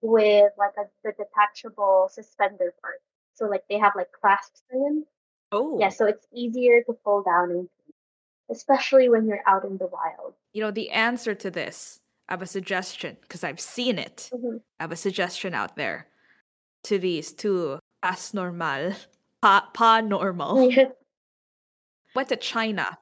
[0.01, 3.01] with like a the detachable suspender part.
[3.35, 5.05] So like they have like clasps in them.
[5.51, 5.77] Oh.
[5.79, 7.69] Yeah, so it's easier to pull down and
[8.49, 10.33] especially when you're out in the wild.
[10.53, 11.99] you know, the answer to this,
[12.29, 14.29] I have a suggestion because I've seen it.
[14.33, 16.07] hmm I have a suggestion out there
[16.83, 18.93] to these two as normal,
[19.41, 20.69] pa, pa normal.
[22.15, 22.97] Went to China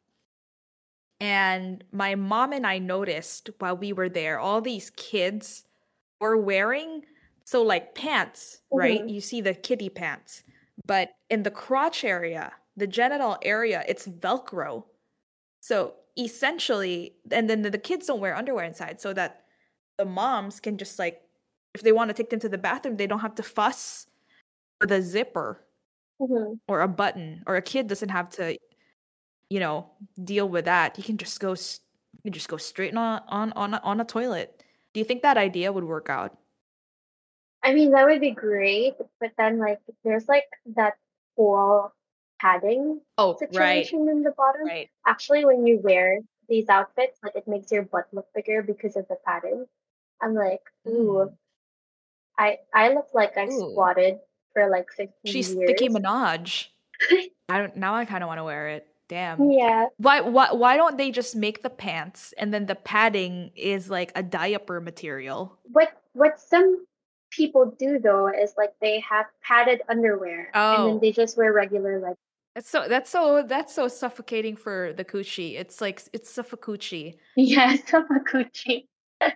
[1.19, 5.63] and my mom and I noticed while we were there, all these kids
[6.19, 7.03] were wearing
[7.45, 9.03] so like pants, right?
[9.03, 10.43] hmm You see the kitty pants,
[10.85, 14.85] but in the crotch area, the genital area, it's Velcro.
[15.61, 19.45] So essentially, and then the, kids don't wear underwear inside, so that
[19.97, 21.21] the moms can just like,
[21.75, 24.07] if they want to take them to the bathroom, they don't have to fuss
[24.81, 25.65] with a zipper
[26.19, 28.57] hmm or a button, or a kid doesn't have to,
[29.51, 29.91] you know,
[30.23, 30.97] deal with that.
[30.97, 34.05] you can just go, he can just go straight on on on a, on a
[34.05, 34.63] toilet.
[34.93, 36.37] Do you think that idea would work out?
[37.63, 40.93] I mean, that would be great, but then like there's like that
[41.35, 41.91] whole
[42.39, 44.65] padding Oh, right, situation in the bottom.
[44.65, 44.89] right.
[45.05, 49.05] Actually, when you wear these outfits, like it makes your butt look bigger because of
[49.09, 49.65] the padding.
[50.21, 51.33] I'm like, ooh, Mm.
[52.37, 54.19] I I look like I Ooh, squatted
[54.53, 55.93] for like 15 she's Nicki years.
[55.93, 56.67] Minaj.
[57.49, 57.75] I don't.
[57.77, 58.87] Now I kind of want to wear it.
[59.11, 59.51] Damn.
[59.51, 60.21] Yeah, Why?
[60.21, 60.53] Why?
[60.53, 64.79] Why don't they just make the pants and then the padding is like a diaper
[64.79, 65.59] material?
[65.63, 66.85] what what some
[67.29, 71.51] people do though is like they have padded underwear and then Oh, they just wear
[71.51, 72.15] regular like
[72.55, 72.87] that's so.
[72.87, 73.43] That's so.
[73.43, 75.59] That's so suffocating for the coochie.
[75.59, 77.15] It's like it's suffocucci.
[77.35, 78.85] yeah, samaguchi.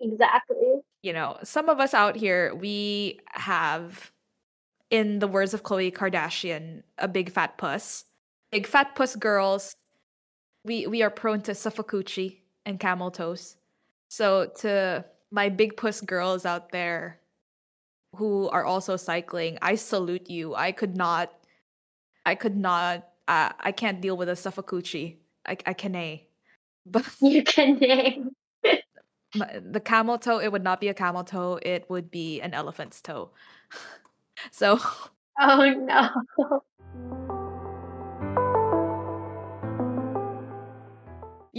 [0.00, 0.56] Exactly.
[1.02, 4.10] You know, some of us out here, we have,
[4.90, 8.04] in the words of Khloe Kardashian, a big fat puss.
[8.50, 9.76] Big fat puss girls.
[10.64, 13.56] We we are prone to suffocucci and camel toes.
[14.08, 17.20] So to my big puss girls out there
[18.16, 20.54] who are also cycling, I salute you.
[20.54, 21.32] I could not,
[22.26, 25.16] I could not, uh, I can't deal with a suffocucci.
[25.46, 26.20] I, I can't.
[26.86, 28.30] But You can name.
[29.34, 31.60] the camel toe, it would not be a camel toe.
[31.62, 33.30] It would be an elephant's toe.
[34.52, 34.80] So
[35.38, 37.39] Oh no.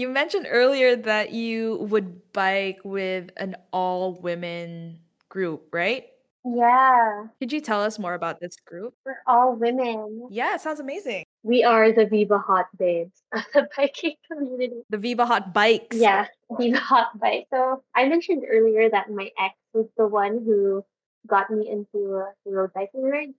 [0.01, 4.99] You mentioned earlier that you would bike with an all women
[5.29, 6.07] group, right?
[6.43, 8.95] Yeah, Could you tell us more about this group?
[9.05, 10.27] we're all women.
[10.31, 11.23] Yeah, it sounds amazing.
[11.43, 14.81] We are the Viva Hot Babes of the biking community.
[14.89, 15.95] The Viva Hot Bikes.
[15.95, 16.25] Yeah,
[16.57, 17.45] Viva Hot Bike.
[17.53, 20.83] So I mentioned earlier that my ex was the one who
[21.27, 23.35] got me into road biking rides.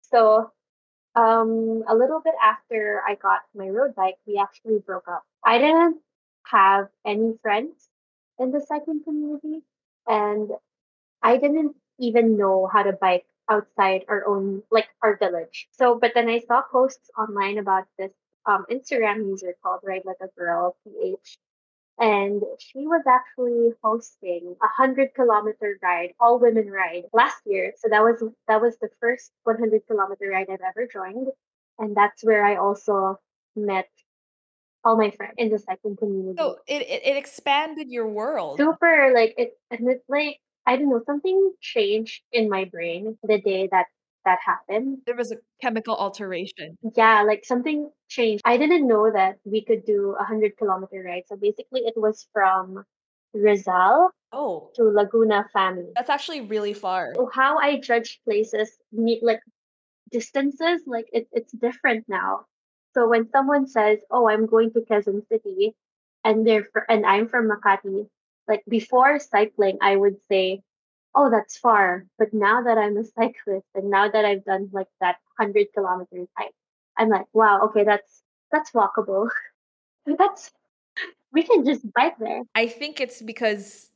[0.00, 0.50] So
[1.14, 5.24] um, a little bit after I got my road bike, we actually broke up.
[5.48, 6.02] I didn't
[6.44, 7.88] have any friends
[8.38, 9.62] in the cycling community,
[10.06, 10.50] and
[11.22, 15.68] I didn't even know how to bike outside our own, like our village.
[15.72, 18.12] So, but then I saw posts online about this
[18.44, 21.38] um, Instagram user called Ride Like a Girl, PH,
[21.98, 27.72] and she was actually hosting a hundred kilometer ride, all women ride last year.
[27.78, 31.28] So that was that was the first 100 kilometer ride I've ever joined,
[31.78, 33.18] and that's where I also
[33.56, 33.88] met
[34.84, 36.36] all my friends in the cycling community.
[36.38, 38.58] So it, it, it expanded your world.
[38.58, 43.40] Super like it, and it's like I don't know something changed in my brain the
[43.40, 43.86] day that
[44.24, 44.98] that happened.
[45.06, 46.76] There was a chemical alteration.
[46.96, 48.42] Yeah, like something changed.
[48.44, 51.22] I didn't know that we could do a hundred kilometer ride.
[51.26, 52.84] So basically, it was from
[53.34, 55.88] Rizal Oh, to Laguna family.
[55.94, 57.14] that's actually really far.
[57.16, 59.40] So how I judge places, me like
[60.10, 62.44] distances, like it, it's different now.
[62.98, 65.76] So when someone says, "Oh, I'm going to Quezon City,"
[66.24, 68.08] and they're fr- and I'm from Makati,
[68.48, 70.62] like before cycling, I would say,
[71.14, 72.06] oh, that's far.
[72.18, 76.26] But now that I'm a cyclist and now that I've done like that 100 kilometers,
[76.36, 76.54] hike,
[76.96, 79.28] I'm like, wow, okay, that's, that's walkable.
[80.18, 80.50] that's,
[81.32, 82.42] we can just bike there.
[82.54, 83.90] I think it's because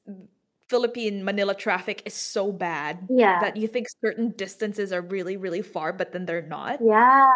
[0.68, 3.40] Philippine Manila traffic is so bad Yeah.
[3.40, 6.78] that you think certain distances are really, really far, but then they're not.
[6.80, 7.28] Yeah.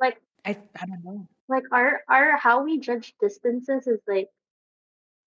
[0.00, 1.28] Like, I, I don't know.
[1.48, 4.28] like our, our, how we judge distances is like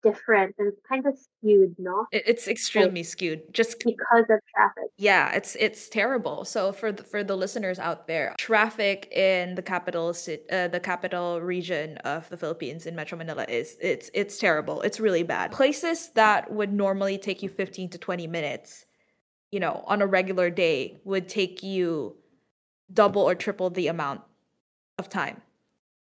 [0.02, 2.06] different and kind of skewed, no?
[2.12, 3.52] It, it's extremely skewed.
[3.54, 4.90] Just Because of traffic.
[4.98, 6.44] yeah, it's it's terrible.
[6.44, 10.80] So for the, for the listeners out there, traffic in the capital city, uh, the
[10.80, 14.82] capital region of the Philippines in Metro Manila is it's it's terrible.
[14.82, 15.52] It's really bad.
[15.52, 18.86] Places that would normally take you 15 to 20 minutes,
[19.50, 22.16] you know, on a regular day would take you
[22.92, 24.20] double or triple the amount
[25.02, 25.42] of time.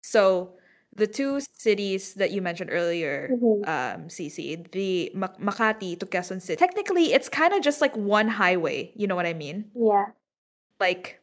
[0.01, 0.53] So
[1.01, 3.67] the two cities that you mentioned earlier, Mhm.
[3.75, 8.27] um, CC, the Ma- Makati to Quezon City, technically it's kind of just like one
[8.41, 8.91] highway.
[8.95, 9.71] You know what I mean?
[9.75, 10.07] Yeah.
[10.79, 11.21] Like,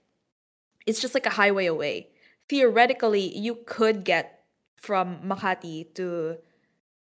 [0.87, 2.11] it's just like a highway away.
[2.49, 4.45] Theoretically, you could get
[4.77, 6.39] from Makati to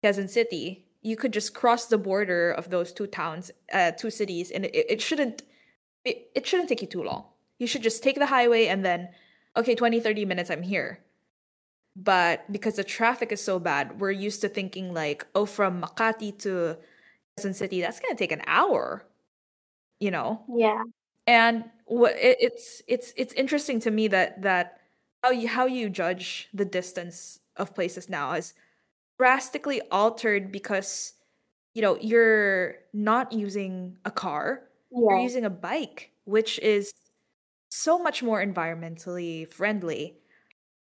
[0.04, 0.86] Quezon City.
[1.02, 4.86] You could just cross the border of those two towns, uh, two cities, and it,
[4.94, 5.42] it shouldn't
[6.04, 7.24] it, it shouldn't take you too long.
[7.58, 9.08] You should just take the highway and then,
[9.56, 11.00] okay, 20, 30 minutes, I'm here.
[11.96, 16.38] But because the traffic is so bad, we're used to thinking like, oh, from Makati
[16.40, 16.78] to
[17.38, 19.04] Quezon City, that's gonna take an hour.
[20.00, 20.82] You know, Yeah.
[21.26, 24.80] and what it, it's it's it's interesting to me that that
[25.22, 28.54] how you how you judge the distance of places now is
[29.18, 31.14] drastically altered because
[31.74, 34.64] you know you're not using a car
[35.08, 36.92] you're using a bike which is
[37.74, 40.18] so much more environmentally friendly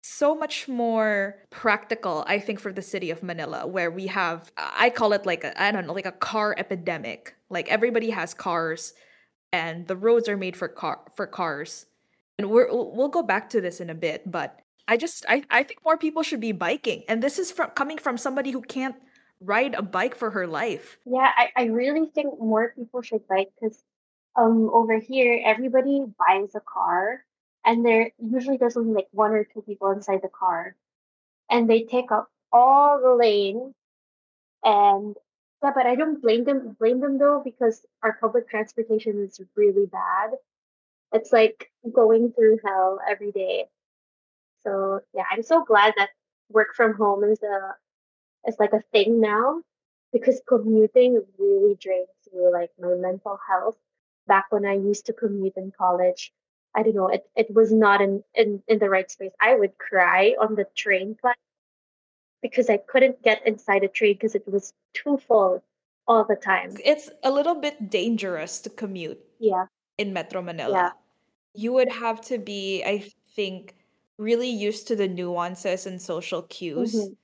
[0.03, 4.91] so much more practical i think for the city of manila where we have i
[4.91, 7.37] call it like a i don't know like a car epidemic.
[7.49, 8.93] Like everybody has cars
[9.53, 11.87] and the roads are made for car for cars.
[12.39, 15.63] And we're, we'll go back to this in a bit but i just i, I
[15.63, 17.05] think more people should be biking.
[17.09, 18.97] And this is from coming from somebody who can't
[19.41, 20.99] ride a bike for her life.
[21.07, 23.85] Yeah, I, I really think more people should bike because
[24.37, 27.25] um over here everybody buys a car
[27.65, 30.77] and there usually there's only like one or two people inside the car
[31.51, 33.75] and they take up all the lane
[34.65, 35.17] and
[35.63, 39.87] yeah, but I don't blame them blame them though because our public transportation is really
[39.87, 40.31] bad.
[41.13, 43.67] It's like going through hell every day.
[44.63, 46.11] So yeah, I'm so glad that
[46.51, 47.77] work from home is a
[48.49, 49.63] is like a thing now
[50.13, 53.77] because commuting really drains you like my mental health.
[54.31, 56.33] Back when I used to commute in college,
[56.77, 59.33] I don't know, it, it was not in, in, in the right space.
[59.41, 61.37] I would cry on the train plat
[62.41, 65.63] because I couldn't get inside a train because it was too full
[66.07, 66.71] all the time.
[66.85, 69.67] it's a little bit dangerous to commute Yeah,
[69.99, 70.75] in metro manila.
[70.77, 70.91] Yeah,
[71.55, 73.05] you would have to be i
[73.35, 73.75] think
[74.19, 77.15] really used to the nuances and social cues hmm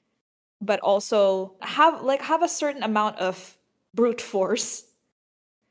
[0.58, 3.58] but also have like have a certain amount of
[3.92, 4.88] brute force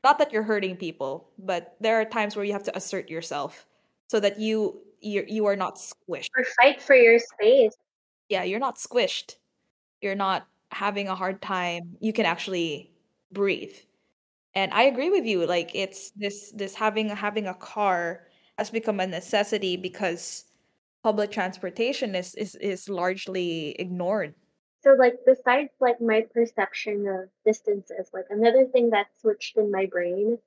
[0.06, 3.66] not that you're hurting people but there are times where you have to assert yourself
[4.06, 6.30] so that you you you are not squished.
[6.36, 7.74] Or fight for your space.
[8.28, 9.36] yeah you're not squished.
[10.00, 11.96] You're not having a hard time.
[12.00, 12.90] You can actually
[13.32, 13.76] breathe.
[14.54, 18.00] And i agree with you like it's this this having having a car
[18.58, 20.46] has become a necessity because
[21.02, 24.34] public transportation is is, is largely ignored
[24.86, 29.86] So like besides like my perception of distances, like another thing that switched in my
[29.86, 30.38] brain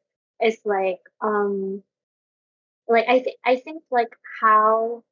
[0.42, 1.84] is like um
[2.88, 5.04] like I think I think like how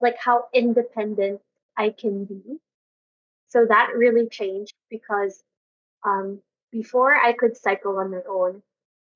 [0.00, 1.40] like how independent
[1.76, 2.60] I can be.
[3.48, 5.42] So that really changed because
[6.04, 6.40] um
[6.72, 8.62] before I could cycle on my own,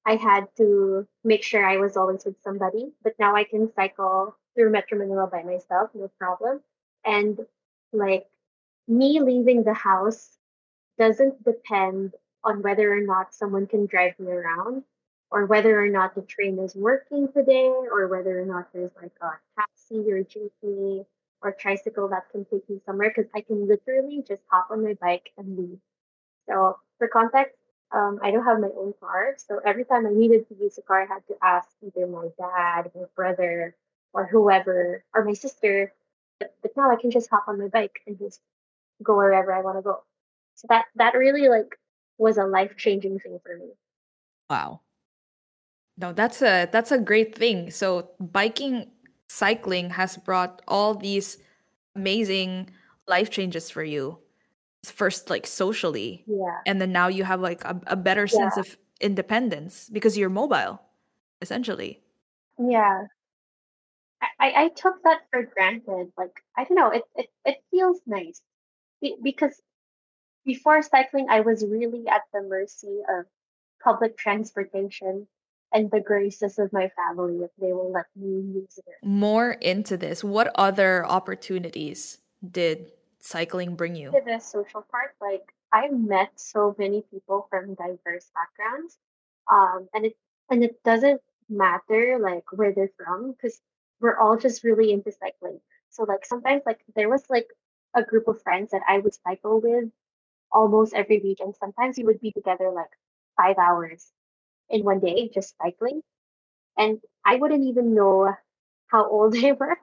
[0.07, 4.37] I had to make sure I was always with somebody, but now I can cycle
[4.55, 6.63] through Metro Manila by myself, no problem.
[7.05, 7.39] And
[7.93, 8.27] like
[8.89, 10.39] me leaving the house
[10.99, 12.15] doesn't depend
[12.45, 14.83] on whether or not someone can drive me around
[15.31, 19.13] or whether or not the train is working today or whether or not there's like
[19.23, 21.07] a taxi or a jeepney
[21.41, 24.95] or tricycle that can take me somewhere because I can literally just hop on my
[25.01, 25.79] bike and leave.
[26.49, 27.57] So for context,
[27.93, 30.83] um, I don't have my own car, so every time I needed to use a
[30.83, 33.77] car, I had to ask either my dad, my brother,
[34.15, 35.93] or whoever, or my sister.
[36.41, 38.41] But, but now I can just hop on my bike and just
[39.03, 40.03] go wherever I want to go.
[40.55, 41.77] So that that really like
[42.19, 43.71] was a life changing thing for me.
[44.51, 44.81] wow
[45.97, 48.91] no that's a that's a great thing so biking
[49.29, 51.39] cycling has brought all these
[51.97, 52.71] amazing
[53.09, 54.19] life changes for you
[54.85, 58.61] first like socially Yeah, and then now you have like a, a better sense yeah,
[58.61, 60.81] of independence because you're mobile,
[61.41, 62.01] essentially.
[62.59, 63.07] Yeah.
[64.39, 66.13] I, I took that for granted.
[66.17, 68.41] Like I don't know, it it, it feels nice
[69.03, 69.61] Be- because
[70.45, 73.27] before cycling, I was really at the mercy of
[73.83, 75.27] public transportation
[75.73, 79.07] and the graces of my family if they will let me use it.
[79.07, 84.11] More into this, what other opportunities did cycling bring you?
[84.11, 88.99] To the social part, like I met so many people from diverse backgrounds,
[89.51, 90.17] um, and it
[90.51, 93.61] and it doesn't matter like where they're from because
[94.01, 95.61] we're all just really into cycling.
[95.91, 97.47] So like sometimes like there was like
[97.95, 99.91] a group of friends that I would cycle with
[100.53, 102.91] almost every week, and sometimes we would be together like
[103.37, 104.11] five hours
[104.71, 106.03] in one day just cycling,
[106.79, 108.35] and I wouldn't even know
[108.89, 109.79] how old they were,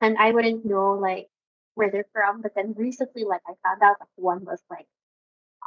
[0.00, 1.28] and I wouldn't know like
[1.74, 2.42] where they're from.
[2.42, 4.86] But then recently, like I found out like one was like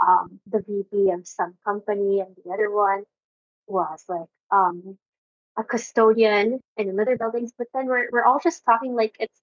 [0.05, 3.03] um the VP of some company, and the other one
[3.67, 4.97] was like um
[5.57, 7.53] a custodian in another buildings.
[7.57, 9.39] But then we're we're all just talking like it's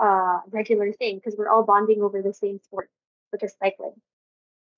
[0.00, 2.90] a regular thing because we're all bonding over the same sport,
[3.30, 3.94] which is cycling.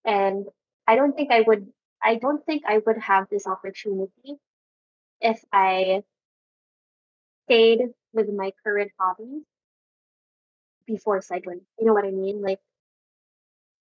[0.04, 0.46] And
[0.86, 1.68] I don't think I would
[2.02, 4.36] I don't think I would have this opportunity
[5.20, 6.02] if I
[7.46, 7.80] stayed
[8.12, 9.42] with my current hobbies
[10.86, 11.60] before cycling.
[11.78, 12.42] You know what I mean?
[12.42, 12.60] Like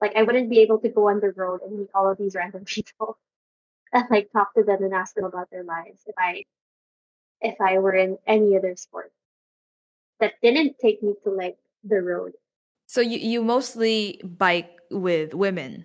[0.02, 2.36] like I wouldn't be able to go on the road and meet all of these
[2.36, 3.18] random people
[3.94, 6.46] and like talk to them and ask them about their lives if I
[7.42, 9.12] if I were in any other sport
[10.24, 12.32] that didn't take me to like the road.
[12.88, 15.84] So you you mostly bike with women,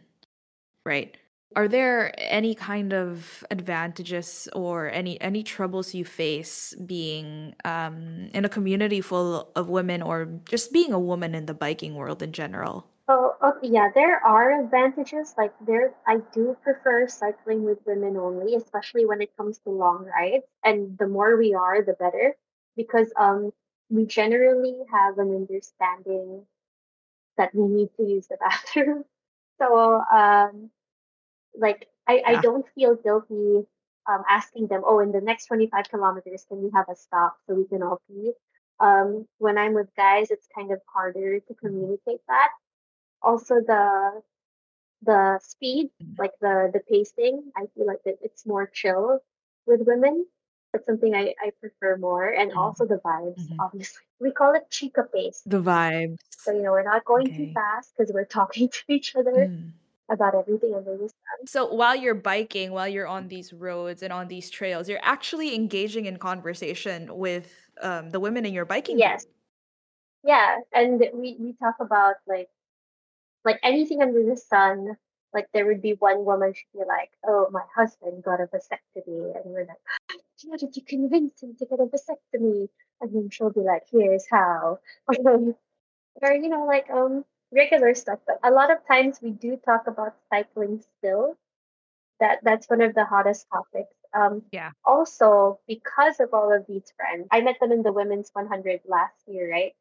[0.87, 1.17] right?
[1.57, 8.45] Are there any kind of advantages or any any troubles you face being um, in
[8.45, 12.31] a community full of women, or just being a woman in the biking world in
[12.31, 12.87] general?
[13.09, 15.35] Oh, okay, yeah, there are advantages.
[15.41, 20.05] Like there, I do prefer cycling with women only, especially when it comes to long
[20.05, 20.45] rides.
[20.63, 22.37] And the more we are, the better,
[22.77, 23.51] because um,
[23.91, 26.47] we generally have an understanding
[27.37, 29.05] that we need to use the bathroom.
[29.61, 30.71] So um,
[31.59, 33.67] like I, I don't feel guilty
[34.09, 37.55] um, asking them, oh, in the next 25 kilometers, can we have a stop so
[37.55, 38.33] we can all pee?
[38.81, 42.51] Um, when I'm with guys, it's kind of harder to communicate that.
[43.23, 44.23] Also, the
[45.03, 46.19] the speed, Mm.
[46.19, 49.21] like the the pacing, I feel like that it's more chill
[49.67, 50.27] with women.
[50.73, 52.57] That's something I, I prefer more, and Mhm.
[52.57, 53.39] also the vibes.
[53.49, 53.57] Mhm.
[53.59, 55.43] Obviously, we call it chica pace.
[55.47, 56.17] The vibes.
[56.41, 59.73] So you know, we're not going too fast because we're talking to each other Mm.
[60.11, 61.47] about everything under the sun.
[61.47, 65.55] So while you're biking, while you're on these roads and on these trails, you're actually
[65.55, 69.35] engaging in conversation with um, the women in your biking Yes, group.
[70.25, 72.49] yeah, and we we talk about like
[73.45, 74.97] like anything under the sun.
[75.35, 79.37] Like there would be one woman, she'd be like, "Oh, my husband got a vasectomy,"
[79.37, 79.79] and we're like,
[80.45, 82.69] "How did you convince him to get a vasectomy?"
[83.01, 84.81] And then she'll be like, "Here's how,"
[86.23, 88.21] or you know, like um regular stuff.
[88.27, 91.37] But a lot of times we do talk about cycling still.
[92.21, 93.95] That that's one of the hottest topics.
[94.15, 94.73] Um, Yeah.
[94.85, 99.17] also because of all of these friends, I met them in the women's 100 last
[99.29, 99.75] year, right?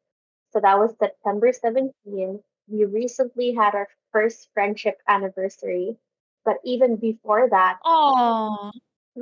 [0.52, 2.42] So that was September 17.
[2.68, 5.98] We recently had our first friendship anniversary.
[6.44, 8.70] But even before that, Oh.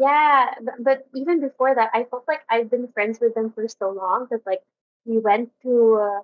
[0.01, 3.91] Yeah, but, even before that, I felt like I've been friends with them for so
[3.91, 4.63] long that like
[5.05, 6.21] we went to uh,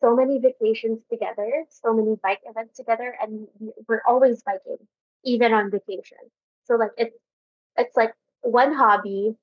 [0.00, 4.78] so many vacations together, so many bike events together, and we- we're always biking,
[5.24, 6.18] even on vacation.
[6.66, 7.16] So like it's
[7.78, 9.36] it's like one hobby,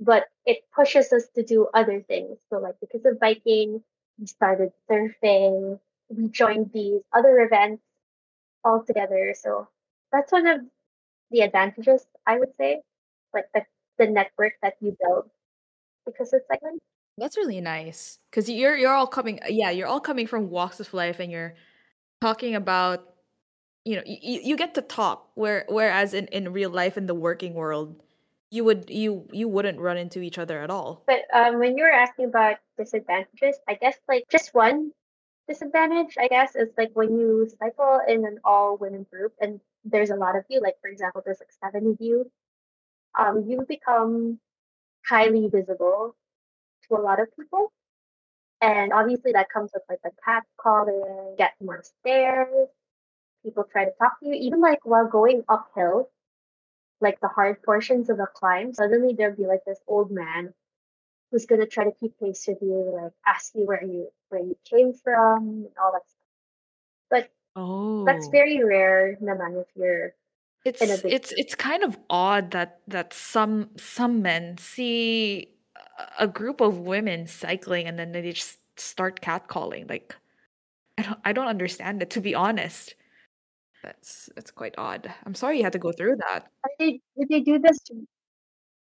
[0.00, 2.38] but it pushes us to do other things.
[2.50, 3.82] So like because of biking,
[4.18, 7.82] we started surfing, we joined these other events
[8.64, 9.34] all together.
[9.38, 9.68] So
[10.12, 10.60] that's one of
[11.30, 12.82] the advantages I would say,
[13.34, 13.62] like the
[13.98, 15.30] the network that you build
[16.06, 16.60] because it's like
[17.18, 20.92] That's really nice because you're you're all coming yeah you're all coming from walks of
[20.94, 21.54] life and you're
[22.20, 23.14] talking about
[23.84, 27.14] you know you, you get to talk where whereas in in real life in the
[27.14, 28.00] working world
[28.54, 31.02] you would you you wouldn't run into each other at all.
[31.08, 34.92] But um, when you were asking about disadvantages, I guess like just one
[35.48, 40.10] disadvantage, I guess, is like when you cycle in an all women group and there's
[40.10, 42.30] a lot of you, like for example, there's like seven of you,
[43.18, 44.40] um, you become
[45.06, 46.16] highly visible
[46.88, 47.72] to a lot of people.
[48.60, 52.68] And obviously that comes with like the cat calling, get more stares,
[53.44, 56.10] people try to talk to you, even like while going uphill,
[57.00, 60.54] like the hard portions of a climb, suddenly there'll be like this old man
[61.30, 64.56] who's gonna try to keep pace with you, like ask you where you where you
[64.64, 66.20] came from and all that stuff.
[67.10, 67.30] But
[68.06, 70.14] that's oh very rare naman if you're
[70.64, 75.50] It's in a big it's it's kind of odd that that some some men see
[76.18, 79.88] a group of women cycling and then they just start catcalling.
[79.88, 80.16] Like
[80.98, 82.94] I don't I don't understand it to be honest.
[83.82, 85.12] That's that's quite odd.
[85.26, 86.46] I'm sorry you had to go through that.
[86.64, 87.78] Or they they do this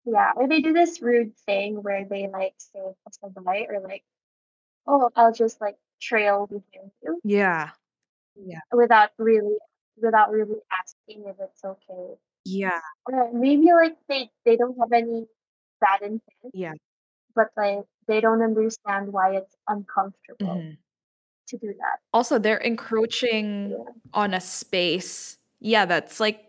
[0.04, 2.80] yeah, or they do this rude thing where they like say
[3.22, 4.04] pasabay or like,
[4.86, 7.70] oh, I'll just like trail behind you Yeah.
[8.36, 8.60] Yeah.
[8.72, 9.58] without really
[10.02, 12.14] without really asking if it's okay.
[12.44, 12.80] Yeah.
[13.06, 15.26] Or maybe like they they don't have any
[15.80, 16.72] bad intent, Yeah.
[17.34, 20.78] but like they don't understand why it's uncomfortable Mhm.
[21.48, 21.98] to do that.
[22.12, 23.92] Also, they're encroaching Yeah.
[24.14, 25.38] on a space.
[25.60, 26.44] Yeah, that's like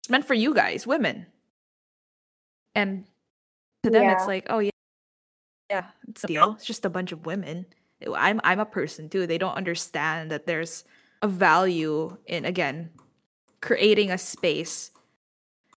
[0.00, 1.26] it's meant for you guys, women.
[2.74, 3.04] And
[3.82, 4.70] to them it's like, "Oh yeah,
[5.70, 6.54] yeah, it's a deal.
[6.54, 7.66] It's just a bunch of women."
[8.14, 9.26] I'm I'm a person too.
[9.26, 10.84] They don't understand that there's
[11.22, 12.90] a value in again
[13.60, 14.90] creating a space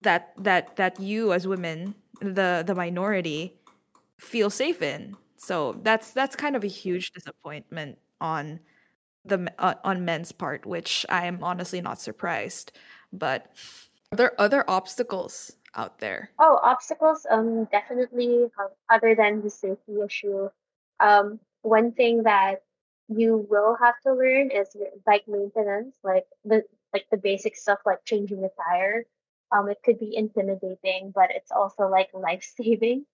[0.02, 3.60] that that that you as women, the the minority,
[4.20, 5.16] feel safe in.
[5.36, 8.60] So that's that's kind of a huge disappointment on
[9.26, 12.72] the uh, on men's part, which I am honestly not surprised.
[13.12, 13.54] But
[14.12, 16.30] are there other obstacles out there?
[16.39, 20.50] Oh, obstacles, um, definitely, um, other than the safety issue.
[21.00, 22.64] Um, one thing that
[23.10, 24.76] you will have to learn is
[25.06, 29.06] bike maintenance, like the like the basic stuff like changing a tire.
[29.51, 33.06] Um, it could be intimidating, but it's also like life saving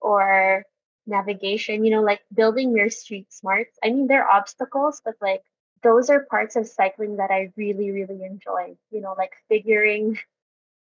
[0.00, 0.64] or
[1.06, 3.78] navigation, you know, like building your street smarts.
[3.82, 5.42] I mean, they're obstacles, but like
[5.82, 8.76] those are parts of cycling that I really, really enjoy.
[8.90, 10.18] You know, like figuring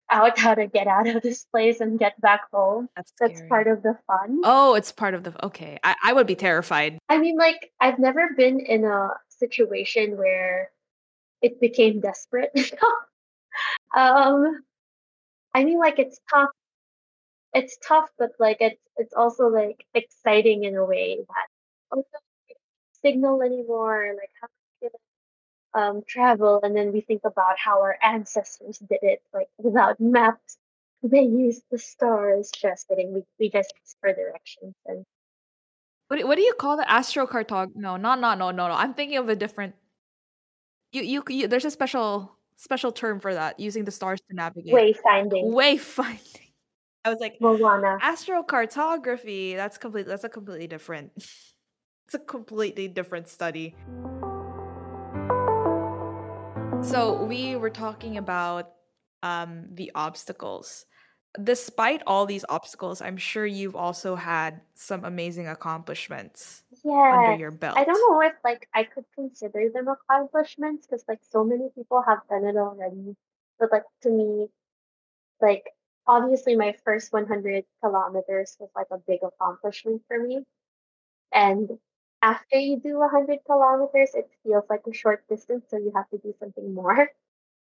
[0.09, 2.89] out how to get out of this place and get back home.
[2.95, 4.41] That's That's part of the fun.
[4.43, 5.79] Oh, it's part of the okay.
[5.83, 6.97] I, I would be terrified.
[7.09, 10.71] I mean, like, I've never been in a situation where
[11.41, 12.51] it became desperate.
[13.95, 14.63] um,
[15.53, 16.49] I mean, like, it's tough.
[17.53, 21.47] It's tough, but like, it's it's also like exciting in a way that
[21.91, 24.13] oh, no, we don't signal anymore.
[24.15, 24.47] Like, how
[25.73, 26.59] um travel?
[26.63, 30.57] And then we think about how our ancestors did it, like without maps.
[31.01, 32.51] They used the stars.
[32.51, 33.13] Just kidding.
[33.13, 35.05] We we just for directions and
[36.07, 37.71] What do- what do you call the astrocartog?
[37.75, 38.73] No, not no no no no.
[38.73, 39.75] I'm thinking of a different.
[40.91, 44.73] You, you you there's a special special term for that using the stars to navigate.
[44.73, 45.53] wayfinding.
[45.53, 46.51] Wayfinding.
[47.05, 47.97] I was like Moana.
[48.03, 49.55] astrocartography.
[49.55, 50.05] That's complete.
[50.05, 51.11] That's a completely different.
[52.09, 53.75] It's a completely different study.
[56.83, 58.71] So we were talking about
[59.21, 60.85] um, the obstacles.
[61.43, 67.77] Despite all these obstacles, I'm sure you've also had some amazing accomplishments under your belt.
[67.77, 72.01] I don't know if like I could consider them accomplishments because like so many people
[72.01, 73.15] have done it already.
[73.59, 74.47] But like to me,
[75.41, 75.65] like
[76.07, 80.43] obviously my first 100 kilometers was like a big accomplishment for me.
[81.31, 81.69] And
[82.21, 86.17] after you do 100 kilometers, it feels like a short distance, so you have to
[86.17, 87.09] do something more.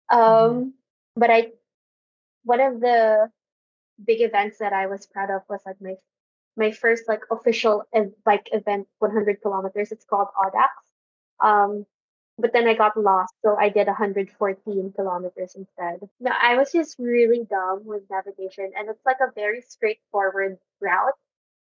[0.09, 0.73] Um,
[1.17, 1.51] but I
[2.45, 3.29] one of the
[4.05, 5.95] big events that I was proud of was like my
[6.55, 7.83] my first like official
[8.23, 9.91] bike event, 100 kilometers.
[9.91, 10.71] It's called Audax.
[11.45, 11.85] Um,
[12.39, 16.07] but then I got lost, so I did 114 kilometers instead.
[16.19, 21.17] No, I was just really dumb with navigation, and it's like a very straightforward route.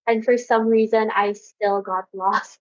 [0.08, 2.60] And for some reason, I still got lost.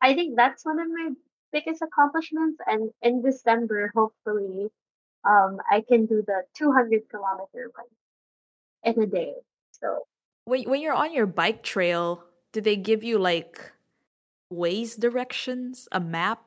[0.00, 1.10] I think that's one of my
[1.52, 2.58] biggest accomplishments.
[2.66, 4.70] And in December, hopefully,
[5.24, 7.86] um, I can do the 200 kilometer run
[8.84, 9.34] in a day.
[9.72, 10.06] So
[10.44, 13.72] When when you're on your bike trail, do they give you like
[14.50, 16.42] ways directions, a map?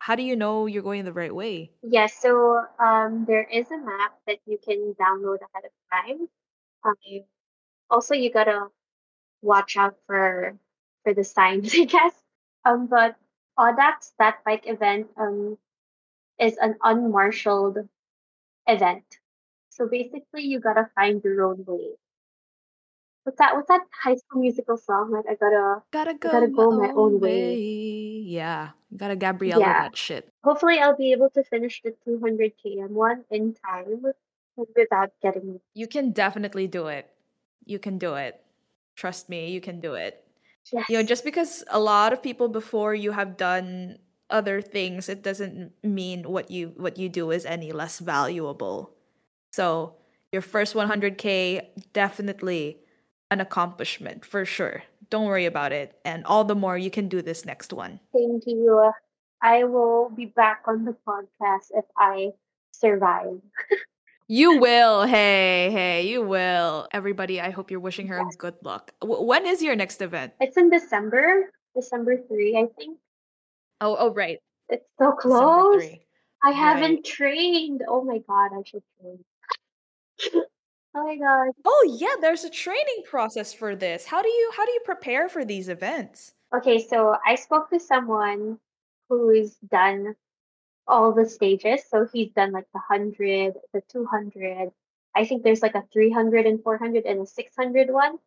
[0.00, 1.72] How do you know you're going the right way?
[1.82, 6.28] yes, so um, there is a map that you can download ahead of time.
[6.84, 7.24] Um,
[7.90, 8.68] also, you gotta
[9.42, 10.56] watch out for
[11.04, 12.14] for the signs, I guess.
[12.64, 13.16] Um, but
[13.58, 15.58] Audax, that bike event, um,
[16.38, 17.88] is an unmarshaled
[18.66, 19.04] event.
[19.70, 21.96] So basically, you gotta find your own way.
[23.24, 23.54] What's that?
[23.54, 25.12] What's that High School Musical song?
[25.12, 27.52] Like I gotta, Gotta I go gotta my go my own own way.
[27.52, 27.56] way.
[28.24, 29.82] Yeah, you gotta Gabriella Yeah.
[29.82, 30.28] that shit.
[30.42, 34.02] Hopefully, I'll be able to finish the 200 km one in time
[34.56, 37.10] without getting You can definitely do it.
[37.64, 38.40] You can do it.
[38.96, 40.24] Trust me, you can do it.
[40.88, 43.98] You know, just because a lot of people before you have done
[44.28, 48.94] other things, it doesn't mean what you what you do is any less valuable.
[49.52, 49.96] So,
[50.32, 52.78] your first 100k definitely
[53.30, 54.82] an accomplishment for sure.
[55.08, 55.98] Don't worry about it.
[56.04, 58.00] And all the more you can do this next one.
[58.12, 58.92] Thank you.
[59.42, 62.30] I will be back on the podcast if I
[62.72, 63.40] survive.
[64.32, 65.06] You will.
[65.06, 66.86] Hey, hey, you will.
[66.92, 68.92] Everybody, I hope you're wishing her good luck.
[69.00, 70.34] W- when is your next event?
[70.38, 72.96] It's in December, December 3, I think.
[73.80, 74.38] Oh, oh, right.
[74.68, 75.82] It's so December close.
[75.82, 76.00] 3.
[76.44, 77.82] I haven't trained.
[77.88, 79.18] Oh my god, I should train.
[80.94, 81.52] oh my god.
[81.64, 84.06] Oh, yeah, there's a training process for this.
[84.06, 86.34] How do you how do you prepare for these events?
[86.56, 88.60] Okay, so I spoke to someone
[89.08, 90.14] who's done
[90.90, 91.82] all the stages.
[91.88, 94.70] So he's done like the 100, the 200.
[95.14, 98.18] I think there's like a 300 and 400 and a 600 one.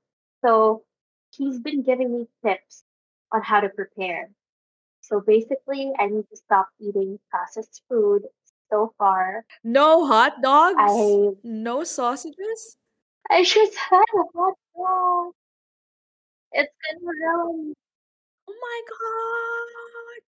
[0.44, 0.84] So
[1.32, 2.84] he's been giving me tips
[3.32, 4.30] on how to prepare.
[5.02, 8.24] So basically, I need to stop eating processed food.
[8.72, 10.78] So far, No hot dogs?
[10.80, 12.78] I No sausages?
[13.30, 15.34] I just had a hot dog.
[16.54, 17.74] It's been really
[18.48, 20.33] Oh my god.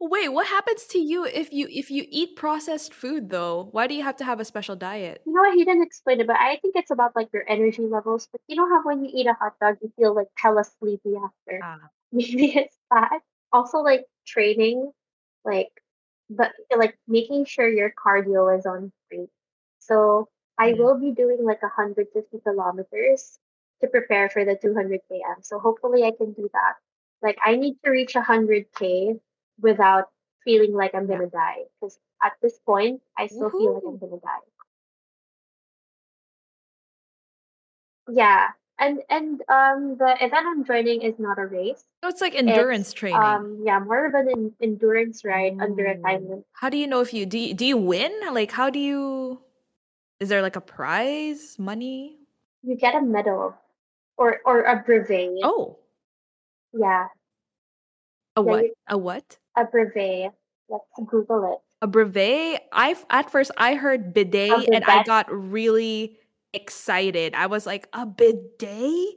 [0.00, 3.68] Wait, what happens to you if you if you eat processed food though?
[3.72, 5.22] Why do you have to have a special diet?
[5.26, 5.54] You know what?
[5.54, 8.26] He didn't explain it, but I think it's about like your energy levels.
[8.32, 11.14] But you know how when you eat a hot dog, you feel like hella sleepy
[11.16, 11.60] after?
[11.62, 11.90] Ah.
[12.12, 13.20] Maybe it's that.
[13.52, 14.90] Also, like training,
[15.44, 15.68] like,
[16.30, 19.30] but like making sure your cardio is on point.
[19.78, 20.28] So
[20.58, 20.78] I Mm.
[20.78, 23.38] will be doing like 150 kilometers
[23.82, 25.44] to prepare for the 200 km.
[25.44, 26.74] So hopefully I can do that.
[27.22, 29.20] Like I need to reach 100k
[29.60, 30.08] without
[30.44, 31.64] feeling like I'm gonna die.
[31.80, 34.44] Because at this point, I still feel like I'm gonna die.
[38.10, 38.48] Yeah,
[38.78, 41.84] and and um the event I'm joining is not a race.
[42.02, 43.20] So it's like endurance It's training.
[43.20, 46.44] um yeah, more of an en- endurance ride under a time limit.
[46.52, 48.12] How do you know if you do you, do you win?
[48.32, 49.40] Like how do you
[50.18, 52.18] is there like a prize, money?
[52.62, 53.54] You get a medal
[54.16, 55.38] or or a brevet.
[55.42, 55.78] Oh,
[56.72, 57.06] Yeah,
[58.36, 58.64] a yeah, what?
[58.64, 59.38] you, A what?
[59.60, 60.32] A brevet.
[60.68, 61.58] Let's Google it.
[61.82, 62.62] A brevet?
[62.72, 66.18] I at first I heard A bidet and I got really
[66.52, 67.34] excited.
[67.34, 69.16] I was like, a bidet?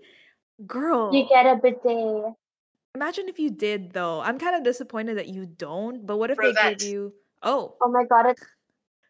[0.66, 1.14] Girl.
[1.14, 2.34] You get a bidet.
[2.96, 4.22] imagine if you did though.
[4.22, 7.92] I'm kind of disappointed that you don't, but what if they give you oh, Oh
[7.92, 8.44] my god, it's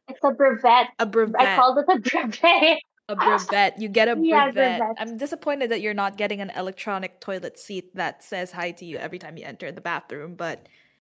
[0.10, 0.88] it's a brevet.
[1.00, 1.40] A brevet.
[1.40, 2.80] I called it a brevet.
[3.10, 3.80] A brevet.
[3.80, 4.80] You get a Yeah, brevet.
[4.80, 4.98] brevet.
[5.00, 8.98] I'm disappointed that you're not getting an electronic toilet seat that says hi to you
[8.98, 10.68] every time you enter the bathroom, but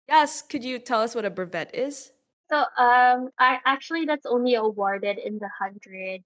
[0.07, 2.11] yes, could you tell us what a brevet is?
[2.49, 6.23] So um, I actually that's only awarded in the hundred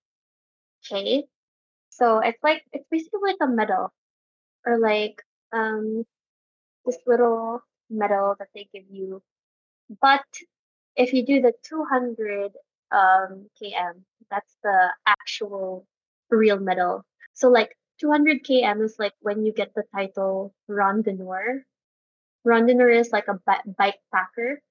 [0.88, 1.26] k.
[1.90, 3.94] So it's like it's basically like a medal
[4.66, 5.22] or like
[5.54, 6.04] um
[6.86, 9.22] this little medal that they give you.
[10.02, 10.26] But
[10.96, 12.52] if you do the 200
[12.92, 14.02] um km,
[14.32, 15.86] that's the actual
[16.30, 17.04] real medal.
[17.34, 21.64] So like 200 km is like when you get the title randonneur.
[22.46, 23.40] Randonneur is like a
[23.78, 24.62] bike packer,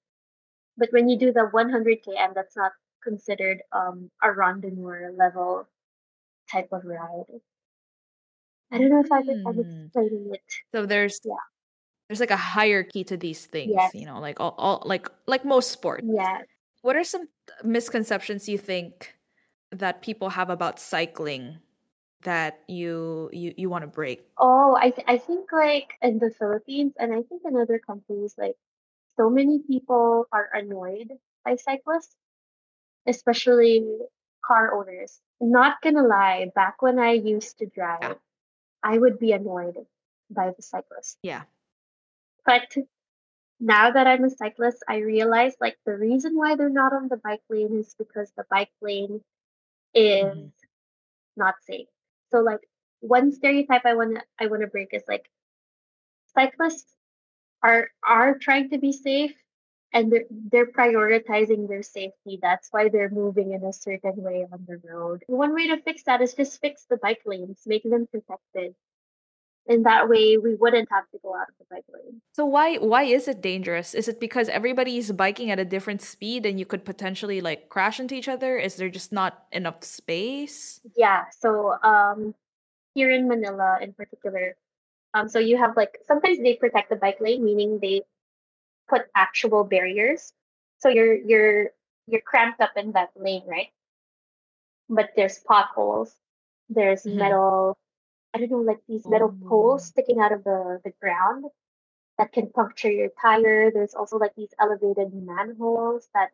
[0.77, 2.73] but when you do the 100 km, that's not
[3.03, 5.69] considered um a randonneur level
[6.51, 7.41] type of ride.
[8.73, 9.87] I don't know if I've, I'm Mm.
[9.87, 10.43] explaining it.
[10.75, 11.35] So there's Yeah.
[12.09, 13.95] there's like a hierarchy to these things, Yes.
[13.95, 16.05] you know, like all, all like like most sports.
[16.07, 16.43] Yeah.
[16.83, 17.29] What are some
[17.63, 19.15] misconceptions you think
[19.71, 21.59] that people have about cycling
[22.25, 24.27] that you you you want to break?
[24.39, 28.35] Oh, I th- I think like in the Philippines and I think in other countries,
[28.39, 28.57] like
[29.17, 32.17] so many people are annoyed by cyclists,
[33.07, 33.85] especially
[34.45, 35.21] car owners.
[35.41, 37.67] Not gonna lie, back when I used to
[38.01, 38.09] Yeah.
[38.09, 38.19] drive,
[38.83, 39.87] I would be annoyed
[40.31, 41.19] by the cyclists.
[41.23, 41.45] Yeah.
[42.47, 42.75] But
[43.61, 47.17] now that I'm a cyclist, I realize like the reason why they're not on the
[47.17, 49.23] bike lane is because the bike lane
[49.95, 50.53] is Mhm.
[51.37, 51.89] not safe.
[52.31, 52.69] So like
[53.01, 55.31] one stereotype I wanna I wanna break is like
[56.37, 56.93] cyclists
[57.63, 59.35] are are trying to be safe
[59.93, 62.39] and they're they're prioritizing their safety.
[62.43, 65.25] That's why they're moving in a certain way on the road.
[65.29, 68.75] One way to fix that is just fix the bike lanes, make them protected.
[69.67, 72.21] And that way we wouldn't have to go out of the bike lane.
[72.35, 73.95] So why why is it dangerous?
[73.95, 77.99] Is it because everybody's biking at a different speed and you could potentially like crash
[77.99, 78.59] into each other?
[78.59, 80.81] Is there just not enough space?
[80.97, 82.35] Yeah, so um
[82.95, 84.57] here in Manila in particular,
[85.15, 88.03] um so you have like sometimes they protect the bike lane, meaning they
[88.89, 90.33] put actual barriers.
[90.79, 91.71] So you're you're
[92.07, 93.69] you're cramped up in that lane, right?
[94.89, 96.15] But there's potholes,
[96.69, 97.17] there's Mhm.
[97.17, 97.79] metal,
[98.35, 99.87] I don't know, like these metal poles Oh.
[99.87, 101.47] sticking out of the, the ground
[102.19, 103.71] that can puncture your tire.
[103.73, 106.33] There's also like these elevated manholes that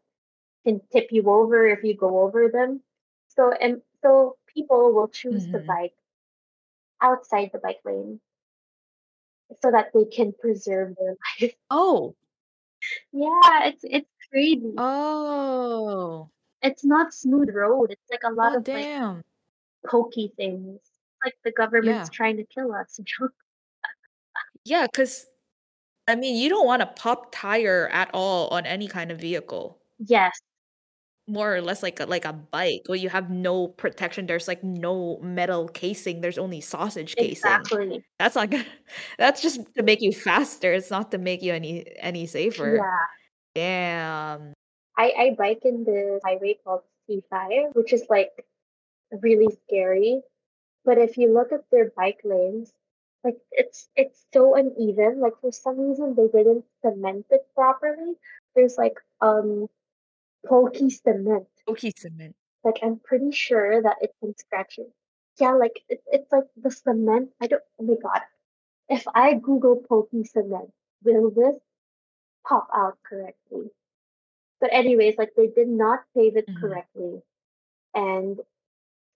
[0.64, 2.82] can tip you over if you go over them.
[3.28, 5.66] So and so people will choose the Mhm.
[5.66, 5.94] bike
[7.00, 8.20] outside the bike lane
[9.62, 11.54] so that they can preserve their life.
[11.70, 12.16] Oh.
[13.12, 14.74] Yeah, it's it's crazy.
[14.78, 16.30] Oh.
[16.62, 17.90] it's not smooth road.
[17.90, 18.88] It's like a lot Oh, of like
[19.86, 20.80] pokey things.
[21.24, 22.12] Like the government's Yeah.
[22.16, 22.98] trying to kill us.
[24.64, 25.26] Yeah, because
[26.08, 29.78] I mean, you don't want to pop tire at all on any kind of vehicle.
[29.98, 30.40] yes,
[31.28, 34.26] More or less like a like a bike where you have no protection.
[34.26, 36.20] There's like no metal casing.
[36.20, 37.32] There's only sausage casing.
[37.32, 38.04] exactly.
[38.18, 38.64] That's not gonna
[39.18, 40.72] that's just to make you faster.
[40.72, 42.76] It's not to make you any any safer.
[42.76, 43.06] Yeah.
[43.54, 44.52] Damn.
[44.98, 48.30] I, I bike in the highway called C5, which is like
[49.22, 50.20] really scary.
[50.84, 52.72] But if you look at their bike lanes,
[53.24, 55.20] like it's it's so uneven.
[55.20, 58.14] Like for some reason they didn't cement it properly.
[58.54, 59.68] There's like um
[60.46, 61.48] pokey cement.
[61.66, 62.36] Pokey cement.
[62.64, 64.92] Like I'm pretty sure that it can scratch it.
[65.40, 67.30] Yeah, like it, it's like the cement.
[67.40, 67.62] I don't.
[67.80, 68.22] Oh my god!
[68.88, 70.72] If I Google pokey cement,
[71.04, 71.56] will this
[72.46, 73.70] pop out correctly?
[74.60, 76.60] But anyways, like they did not pave it Mhm.
[76.60, 77.22] correctly,
[77.94, 78.40] and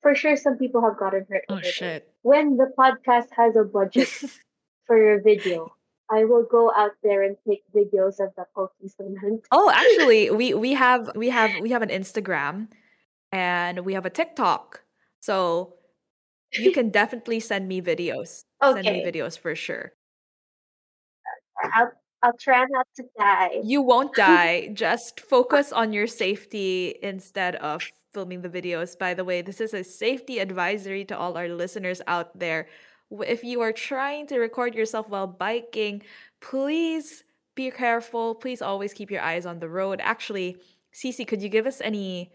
[0.05, 1.45] for sure some people have gotten hurt.
[1.49, 1.65] Oh it.
[1.65, 2.13] shit.
[2.21, 4.13] When the podcast has a budget
[4.87, 5.73] for a video,
[6.13, 9.49] I will go out there and take videos of the pokey cement.
[9.51, 12.69] Oh, actually, we we have we have we have an Instagram
[13.33, 14.85] and we have a TikTok.
[15.21, 15.81] So
[16.53, 18.45] you can definitely send me videos.
[18.63, 19.97] Send me Okay, videos for sure.
[21.73, 21.93] I'll
[22.25, 23.61] I'll try not to die.
[23.63, 24.71] You won't die.
[24.75, 28.99] Just focus on your safety instead of filming the videos.
[28.99, 32.69] By the way, this is a safety advisory to all our listeners out there.
[33.11, 36.03] If you are trying to record yourself while biking,
[36.41, 37.25] please
[37.57, 38.35] be careful.
[38.35, 40.01] Please always keep your eyes on the road.
[40.03, 40.59] Actually,
[40.95, 42.33] Cece, could you give us any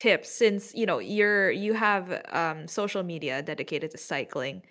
[0.00, 4.62] tips since, you know, you're you have um social media dedicated to cycling?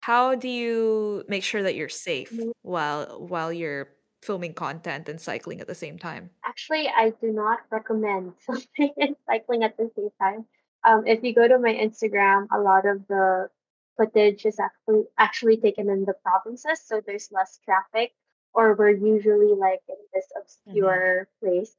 [0.00, 3.88] How do you make sure that you're safe Mm, while while you're
[4.24, 6.30] filming content and cycling at the same time?
[6.44, 10.46] Actually, I do not recommend something and cycling at the same time.
[10.84, 13.48] Um, if you go to my Instagram, a lot of the
[13.96, 18.12] footage is actually actually taken in the provinces, so there's less traffic,
[18.52, 21.74] or we're usually like in this obscure place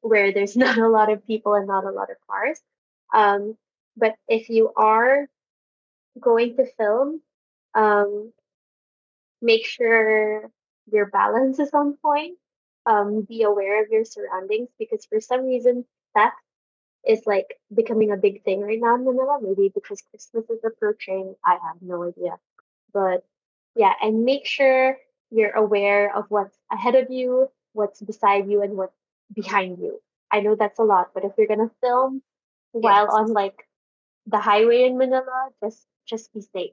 [0.00, 2.60] where there's not a lot of people and not a lot of cars.
[3.14, 3.56] Um,
[3.96, 5.28] but if you are
[6.20, 7.20] going to film,
[7.74, 8.32] um,
[9.40, 10.50] make sure
[10.92, 12.38] your balance is on point.
[12.86, 15.84] Um, be aware of your surroundings because for some reason
[16.14, 16.36] theft
[17.06, 19.38] is like becoming a big thing right now in Manila.
[19.42, 21.34] Maybe because Christmas is approaching.
[21.44, 22.38] I have no idea.
[22.92, 23.24] But
[23.76, 24.98] yeah, and make sure
[25.30, 28.96] you're aware of what's ahead of you, what's beside you, and what's
[29.34, 30.00] behind you.
[30.32, 32.22] I know that's a lot, but if you're gonna film
[32.72, 33.66] while on like
[34.26, 36.72] the highway in Manila, just just be safe.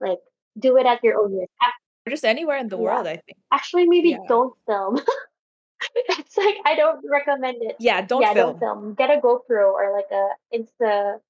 [0.00, 0.20] Like
[0.58, 1.50] do it at your own risk.
[1.62, 2.82] Ac- Or just anywhere in the Yeah.
[2.82, 3.38] world, I think.
[3.52, 4.18] Actually, maybe Yeah.
[4.28, 5.00] don't film.
[5.94, 7.76] it's like I don't recommend it.
[7.78, 8.60] Yeah, don't Yeah, don't film.
[8.60, 8.94] film.
[8.94, 11.20] Get a GoPro or like a Insta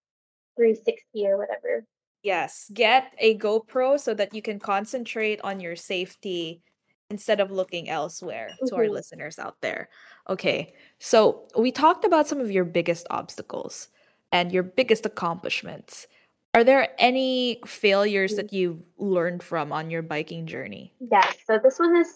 [0.56, 1.84] 360 or whatever.
[2.22, 6.62] Yes, get a GoPro so that you can concentrate on your safety
[7.10, 9.88] instead of looking elsewhere to our hmm listeners out there.
[10.28, 13.88] Okay, so we talked about some of your biggest obstacles
[14.30, 16.06] and your biggest accomplishments.
[16.54, 20.92] Are there any failures that you've learned from on your biking journey?
[21.00, 21.36] Yes.
[21.46, 22.14] so this one is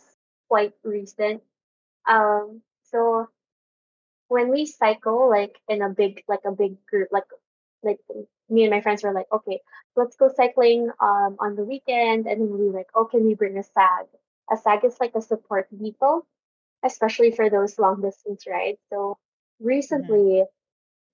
[0.49, 1.43] quite recent.
[2.07, 3.29] Um, so
[4.29, 7.25] when we cycle like in a big like a big group, like
[7.83, 7.99] like
[8.49, 9.61] me and my friends were like, okay,
[9.97, 13.35] let's go cycling um on the weekend, and then we were like, oh, can we
[13.35, 14.07] bring a SAG?
[14.51, 16.27] A SAG is like a support vehicle,
[16.85, 18.79] especially for those long distance rides.
[18.91, 19.19] So
[19.59, 19.67] Mhm.
[19.67, 20.45] recently,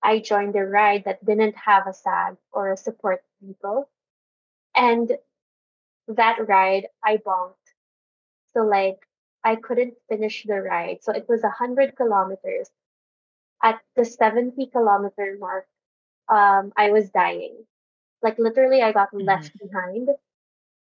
[0.02, 3.88] I joined a ride that didn't have a SAG or a support vehicle,
[4.76, 5.18] and
[6.08, 7.56] that ride I bonked.
[8.54, 9.06] So like
[9.44, 11.02] I couldn't finish the ride.
[11.02, 12.70] So it was a hundred kilometers.
[13.62, 15.66] At the seventy kilometer mark,
[16.28, 17.66] um, I was dying.
[18.22, 19.26] Like literally, I got Mhm.
[19.26, 20.10] left behind,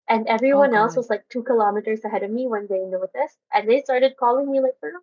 [0.09, 3.69] and Oh everyone else was like two kilometers ahead of me when they noticed, and
[3.69, 5.03] they started calling me like, "Are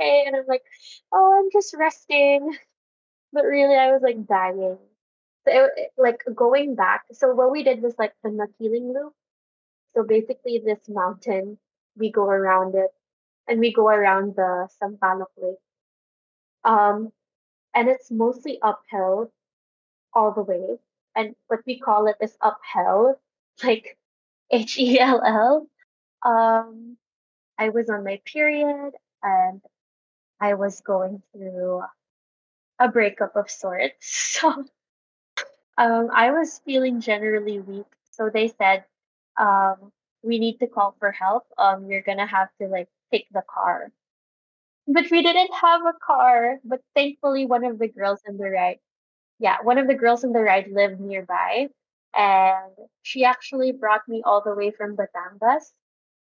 [0.00, 0.64] okay?" And I'm like,
[1.12, 2.58] "Oh, I'm just resting."
[3.32, 4.78] But really, I was like dying.
[5.46, 7.04] So it, it- like going back.
[7.12, 9.14] So what we did was like the Makiling loop.
[9.94, 11.58] So basically, this mountain,
[11.96, 12.92] we go around it,
[13.48, 15.58] and we go around the Sampaloc Lake.
[16.64, 17.12] Um,
[17.74, 19.32] and it's mostly uphill
[20.14, 20.78] all the way.
[21.16, 23.16] And what we call it is uphell,
[23.64, 23.98] like
[24.50, 25.68] H E L L.
[26.24, 26.96] Um,
[27.58, 29.62] I was on my period and
[30.40, 31.82] I was going through
[32.80, 34.28] a breakup of sorts.
[34.40, 34.64] So
[35.78, 37.86] um, I was feeling generally weak.
[38.10, 38.84] So they said,
[39.38, 41.44] um, we need to call for help.
[41.58, 43.92] Um, you're gonna have to like take the car.
[44.88, 46.58] but we didn't have a car.
[46.64, 48.80] But thankfully, one of the girls in the ride,
[49.38, 51.68] yeah, one of the girls in the ride lived nearby,
[52.16, 52.72] and
[53.02, 55.72] she actually brought me all the way from Batangas.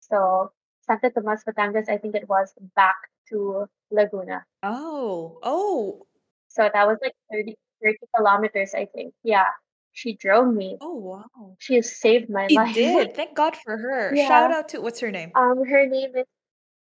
[0.02, 0.52] So
[0.88, 2.98] Santo Tomas, Batangas, I think it was back
[3.30, 4.46] to Laguna.
[4.64, 6.08] Oh, oh,
[6.56, 9.14] So that was like 30, 30 kilometers, I think.
[9.24, 9.46] Yeah,
[9.92, 10.78] she drove me.
[10.80, 11.56] oh, wow.
[11.60, 12.74] She saved my She life.
[12.74, 13.14] did.
[13.20, 14.16] Thank God for her.
[14.16, 14.28] Yeah.
[14.28, 15.32] Shout out to what's her name?
[15.36, 16.26] Um, her name is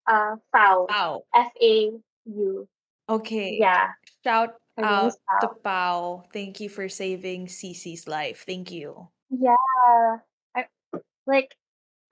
[0.07, 0.87] uh Fau.
[0.91, 1.23] Pao.
[1.35, 1.91] F A
[2.27, 2.69] U.
[3.09, 3.57] Okay.
[3.61, 3.89] Yeah,
[4.25, 6.25] Shout her name is out to Pao.
[6.33, 8.45] Thank you for saving Cece's life.
[8.47, 9.09] Thank you.
[9.31, 9.57] Yeah,
[10.55, 10.67] I
[11.27, 11.55] like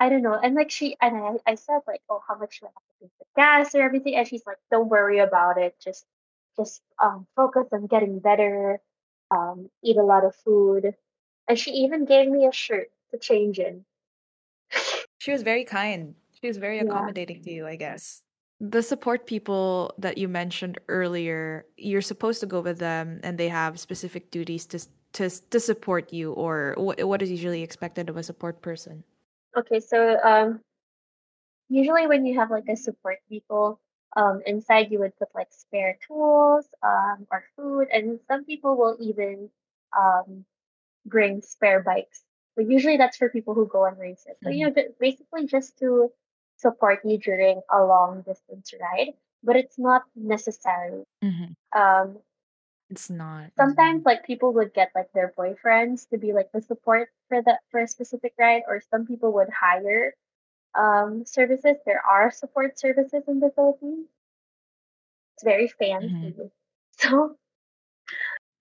[0.00, 2.66] I don't know, and like she and I, I said like, oh, how much do
[2.66, 5.74] I have to pay for gas or everything, and she's like, don't worry about it.
[5.84, 6.06] Just
[6.60, 8.80] just um focus on getting better.
[9.30, 10.94] Um, eat a lot of food,
[11.48, 13.84] and she even gave me a shirt to change in.
[15.18, 16.14] She was very kind.
[16.40, 16.82] She was very Yeah.
[16.82, 18.22] accommodating to you, I guess.
[18.60, 23.48] The support people that you mentioned earlier, you're supposed to go with them and they
[23.48, 24.78] have specific duties to
[25.12, 29.04] to to support you or what what is usually expected of a support person.
[29.56, 30.60] Okay, so um,
[31.68, 33.80] usually when you have like a support people,
[34.16, 38.96] um, inside you would put like spare tools, um, or food, and some people will
[39.00, 39.50] even
[39.96, 40.44] um
[41.06, 42.22] bring spare bikes.
[42.56, 44.36] But usually that's for people who go on races.
[44.42, 46.10] So you know, basically just to
[46.56, 49.14] support you during a long distance ride.
[49.42, 51.04] But it's not necessary.
[51.24, 51.54] Mhm.
[51.72, 52.18] Um,
[52.90, 53.52] It's not.
[53.56, 57.58] sometimes like people would get like their boyfriends to be like the support for the
[57.70, 60.12] for a specific ride, or some people would hire
[60.74, 61.76] um services.
[61.86, 64.06] There are support services in the Philippines.
[65.34, 66.34] It's very fancy.
[67.00, 67.36] So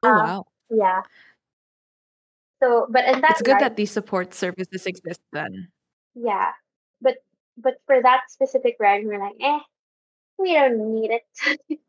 [0.01, 0.45] Oh um, wow.
[0.69, 1.01] yeah.
[2.61, 5.69] So, but in that It's good that these support services exist then.
[6.15, 6.51] Yeah,
[7.01, 7.17] but
[7.57, 9.59] but for that specific ride, we're like, eh,
[10.37, 11.59] we don't need it.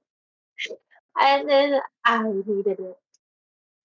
[1.20, 2.98] and then I needed it.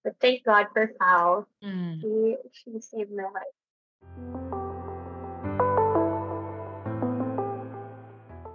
[0.04, 1.48] But thank God for Foul.
[1.62, 2.00] Mm.
[2.00, 4.45] She she saved my life.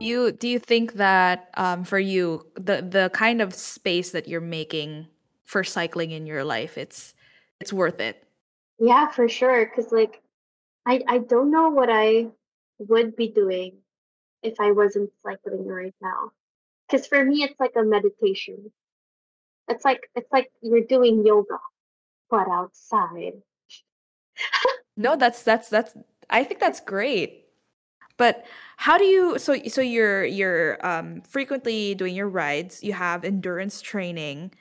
[0.01, 4.41] You do you think that um, for you the the kind of space that you're
[4.41, 5.07] making
[5.43, 7.13] for cycling in your life it's
[7.59, 8.23] it's worth it?
[8.79, 9.65] Yeah, for sure.
[9.67, 10.21] Cause like
[10.85, 12.27] I I don't know what I
[12.79, 13.77] would be doing
[14.41, 16.31] if I wasn't cycling right now.
[16.89, 18.71] Cause for me it's like a meditation.
[19.67, 21.59] It's like it's like you're doing yoga,
[22.29, 23.33] but outside.
[24.97, 25.95] No, that's that's that's
[26.29, 27.40] I think that's great.
[28.21, 28.45] But
[28.77, 33.81] how do you so so you're you're um frequently doing your rides, you have endurance
[33.81, 34.53] training.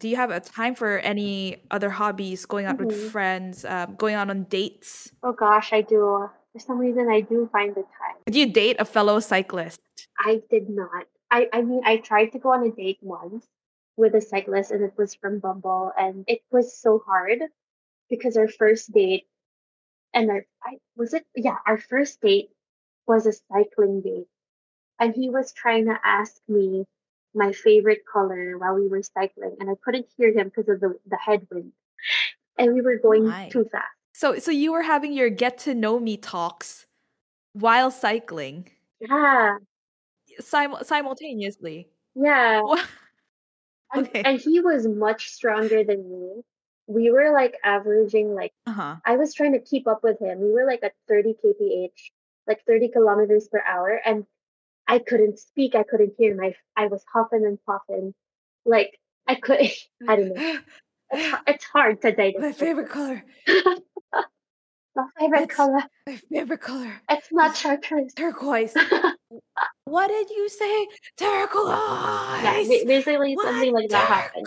[0.00, 3.94] Do you have a time for any other hobbies, going out with hmm friends, um,
[3.94, 5.12] going out on dates?
[5.22, 6.28] Oh gosh, I do.
[6.52, 8.18] For some reason I do find the time.
[8.26, 9.80] Do you date a fellow cyclist?
[10.18, 11.06] I did not.
[11.30, 13.46] I I mean, I tried to go on a date once
[13.96, 17.38] with a cyclist, and it was from Bumble, and it was so hard
[18.10, 19.26] because our first date
[20.14, 22.50] and our I was it yeah our first date
[23.06, 24.26] was a cycling date,
[25.00, 26.84] and he was trying to ask me
[27.34, 30.98] my favorite color while we were cycling, and I couldn't hear him because of the
[31.06, 31.72] the headwind,
[32.58, 33.86] and we were going too fast.
[34.14, 36.86] So so you were having your get to know me talks
[37.52, 39.58] while cycling Yeah,
[40.40, 41.88] sim- simultaneously.
[42.14, 42.60] yeah.
[42.62, 42.86] What?
[43.92, 44.22] And Okay.
[44.24, 46.42] and he was much stronger than me.
[46.88, 48.96] We were like averaging like Uh-huh.
[49.04, 50.40] I was trying to keep up with him.
[50.40, 51.90] We were like at 30 kph,
[52.46, 54.24] like 30 kilometers per hour, and
[54.86, 55.74] I couldn't speak.
[55.74, 56.34] I couldn't hear.
[56.36, 58.14] My I was huffing and puffing,
[58.64, 59.60] like I could.
[60.08, 60.58] I don't know.
[61.12, 62.40] It's it's hard to digest.
[62.42, 63.22] My favorite color.
[64.96, 65.82] My favorite It's color.
[66.06, 68.12] my favorite color It's not chartreuse.
[68.14, 68.74] turquoise.
[69.84, 70.88] What did you say?
[71.20, 72.68] yeah, Turquoise.
[72.68, 74.46] ba- basically What something like that happened.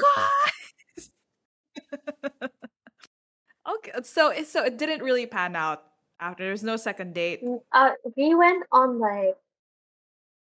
[0.98, 1.12] turquoise?
[3.70, 5.84] Okay, so so it didn't really pan out
[6.20, 6.44] after.
[6.46, 7.44] There's no second date.
[7.44, 9.36] Mm, Uh, we went on like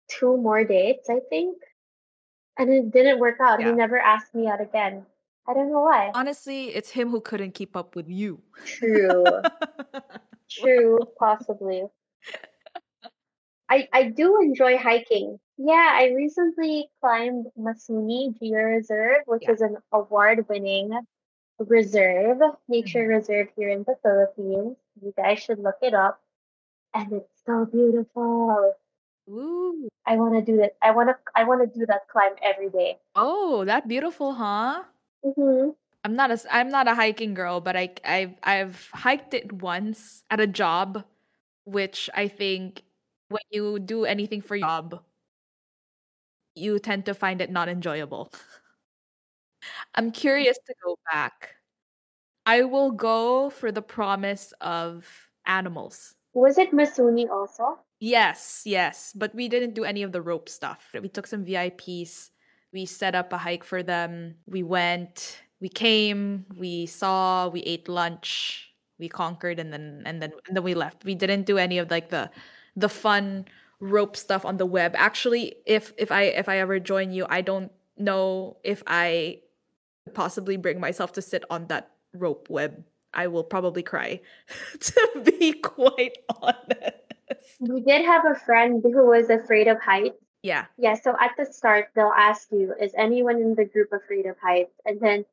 [0.08, 1.56] two more dates, I think,
[2.58, 3.62] and it didn't work out.
[3.62, 5.06] He never asked me out again.
[5.46, 6.10] I don't know why.
[6.14, 8.40] Honestly, it's him who couldn't keep up with you.
[8.64, 9.24] True,
[10.50, 11.84] true, possibly.
[13.68, 15.38] I I do enjoy hiking.
[15.56, 19.52] Yeah, I recently climbed Masungi Georeserve, which Yeah.
[19.52, 20.92] is an award-winning
[21.58, 22.38] reserve,
[22.68, 23.08] nature Mhm.
[23.08, 24.76] reserve here in the Philippines.
[25.00, 26.20] You guys should look it up.
[26.94, 28.74] And it's so beautiful.
[29.28, 29.88] Ooh.
[30.06, 30.76] I want to do that.
[30.82, 32.98] I want to I want to do that climb every day.
[33.16, 34.84] Oh, that beautiful, huh?
[35.24, 35.70] Mm-hmm.
[36.04, 36.38] I'm not a.
[36.50, 41.04] I'm not a hiking girl, but I I've I've hiked it once at a job,
[41.64, 42.82] which I think
[43.28, 45.02] when you do anything for your job,
[46.54, 48.30] you tend to find it not enjoyable.
[49.94, 51.56] I'm curious to go back.
[52.46, 55.06] I will go for the promise of
[55.46, 56.14] animals.
[56.34, 57.78] Was it Masungi also?
[58.00, 60.90] Yes, yes, but we didn't do any of the rope stuff.
[60.92, 62.30] We took some VIPs.
[62.72, 64.34] We set up a hike for them.
[64.46, 70.32] We went, we came, we saw, we ate lunch, we conquered and then and then
[70.46, 71.04] and then we left.
[71.04, 72.30] We didn't do any of like the
[72.76, 73.46] the fun
[73.80, 74.92] rope stuff on the web.
[74.96, 79.40] Actually, if if I if I ever join you, I don't know if I
[80.12, 82.84] possibly bring myself to sit on that rope web.
[83.12, 84.20] I will probably cry,
[84.80, 86.96] to be quite honest.
[87.60, 90.16] We did have a friend who was afraid of heights.
[90.42, 90.66] Yeah.
[90.76, 94.36] Yeah, so at the start, they'll ask you, is anyone in the group afraid of
[94.42, 94.74] heights?
[94.84, 95.24] And then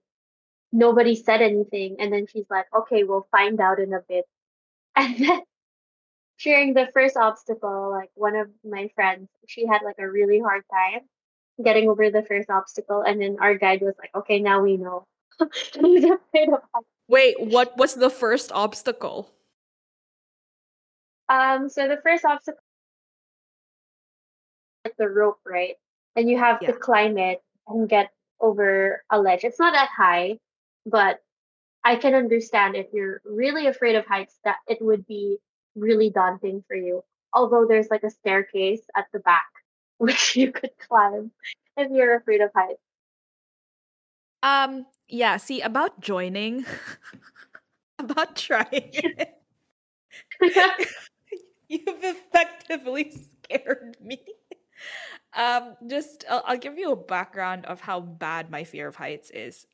[0.72, 1.98] nobody said anything.
[2.00, 4.26] And then she's like, okay, we'll find out in a bit.
[4.96, 5.42] And then
[6.44, 10.64] during the first obstacle, like one of my friends, she had like a really hard
[10.72, 11.02] time
[11.64, 13.02] getting over the first obstacle.
[13.02, 15.06] And then our guide was like, okay, now we know.
[15.40, 16.88] He's afraid of heights.
[17.08, 19.30] Wait, what was the first obstacle?
[21.30, 22.60] Um, so the first obstacle
[24.86, 25.76] is the rope, right?
[26.16, 26.72] And you have Yeah.
[26.72, 29.44] to climb it and get over a ledge.
[29.44, 30.40] It's not that high,
[30.86, 31.22] but
[31.84, 35.40] I can understand if you're really afraid of heights that it would be
[35.76, 37.04] really daunting for you.
[37.34, 39.46] Although there's like a staircase at the back
[39.98, 41.32] which you could climb
[41.78, 42.82] if you're afraid of heights.
[44.44, 46.66] Um, yeah, see, about joining,
[48.00, 49.36] about trying it,
[51.70, 53.12] you've effectively
[53.44, 54.20] scared me.
[55.34, 59.32] Um, just I'll, I'll give you a background of how bad my fear of heights
[59.32, 59.66] is.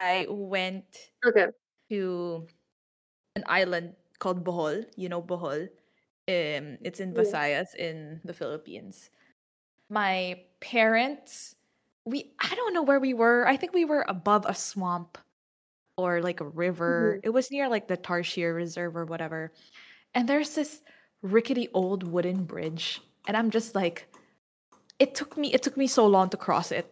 [0.00, 1.48] I went okay.
[1.90, 2.46] to
[3.36, 4.84] an island called Bohol.
[4.96, 5.68] You know Bohol.
[6.28, 7.22] Um, it's in Yeah.
[7.22, 9.10] Visayas in the Philippines.
[9.90, 11.56] My parents,
[12.06, 13.46] we I don't know where we were.
[13.46, 15.18] I think we were above a swamp
[15.96, 17.20] or like a river.
[17.22, 19.52] It was near like the Tarsier Reserve or whatever.
[20.14, 20.80] And there's this
[21.22, 24.06] rickety old wooden bridge, and I'm just like,
[24.98, 26.90] it took me it took me so long to cross it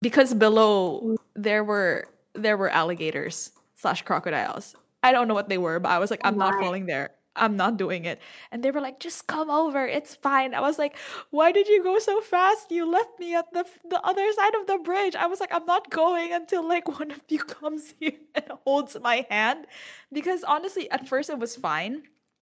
[0.00, 1.16] because below Mm.
[1.34, 4.74] there were there were alligators slash crocodiles.
[5.02, 7.10] I don't know what they were, but I was like, I'm not falling there.
[7.36, 8.20] I'm not doing it.
[8.50, 9.86] And they were like, just come over.
[9.86, 10.52] It's fine.
[10.54, 10.96] I was like,
[11.30, 12.70] why did you go so fast?
[12.70, 15.14] You left me at the the other side of the bridge.
[15.14, 18.96] I was like, I'm not going until like one of you comes here and holds
[19.00, 19.66] my hand.
[20.12, 22.02] Because honestly, at first it was fine.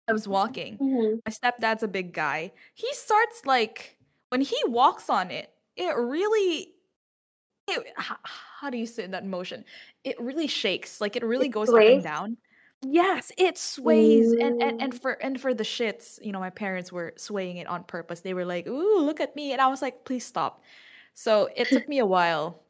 [0.09, 0.81] I was walking.
[0.81, 1.21] Mhm.
[1.27, 2.53] My stepdad's a big guy.
[2.75, 3.99] He starts like
[4.31, 6.75] when he walks on it, it really
[7.69, 9.65] it, how, do you say that motion?
[10.05, 11.01] It really shakes.
[11.01, 12.37] Like it really It goes up and down.
[12.87, 14.35] Yes, it sways.
[14.41, 17.67] And and and for and for the shits, you know, my parents were swaying it
[17.67, 18.21] on purpose.
[18.21, 20.63] They were like, "Ooh, look at me." And I was like, "Please stop."
[21.15, 22.63] So it took me a while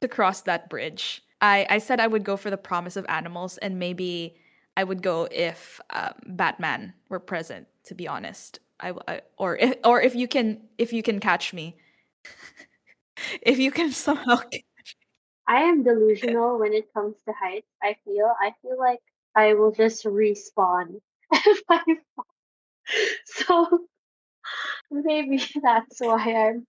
[0.00, 1.22] to cross that bridge.
[1.42, 4.36] I I said I would go for the promise of animals and maybe
[4.76, 7.68] I would go if um, Batman were present.
[7.86, 11.54] To be honest, I, I or if or if you can if you can catch
[11.54, 11.78] me,
[13.42, 14.40] if you can somehow.
[15.48, 17.66] I am delusional when it comes to heights.
[17.82, 19.00] I feel I feel like
[19.38, 21.00] I will just respawn
[21.32, 21.84] if I
[22.16, 22.26] fall.
[23.26, 23.78] So
[24.90, 26.16] maybe that's why
[26.48, 26.66] I'm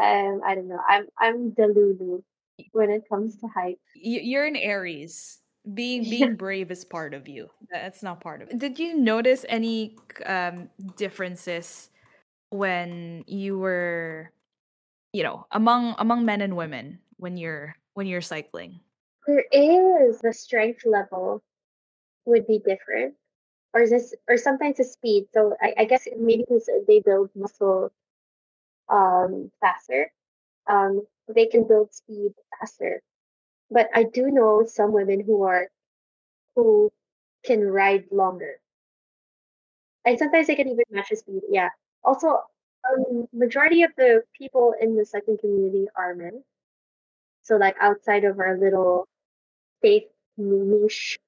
[0.00, 0.80] um I don't know.
[0.88, 2.22] I'm I'm delulu
[2.70, 3.80] when it comes to heights.
[3.96, 5.40] You're an Aries.
[5.72, 7.50] Being being brave is part of you.
[7.72, 8.58] That's not part of it.
[8.58, 9.96] Did you notice any
[10.26, 11.90] um, differences
[12.50, 14.30] when you were,
[15.12, 18.78] you know, among among men and women when you're when you're cycling?
[19.26, 21.42] There is the strength level
[22.26, 23.14] would be different.
[23.74, 25.26] Or is this or sometimes the speed.
[25.34, 27.92] So I, I guess maybe because they build muscle
[28.88, 30.12] um faster.
[30.68, 33.02] Um they can build speed faster.
[33.70, 35.68] But I do know some women who are
[36.56, 36.92] who
[37.44, 38.60] can ride longer.
[40.04, 41.42] And sometimes they can even match the speed.
[41.48, 41.70] Yeah.
[42.04, 42.42] Also,
[42.88, 46.44] um, majority of the people in the cycling community are men.
[47.42, 49.06] So like outside of our little
[49.82, 50.04] safe
[50.36, 51.18] niche,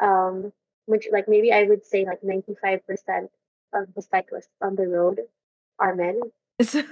[0.00, 0.52] um,
[0.86, 3.30] which like maybe I would say like ninety five percent
[3.72, 5.20] of the cyclists on the road
[5.78, 6.20] are men.
[6.58, 6.76] It's,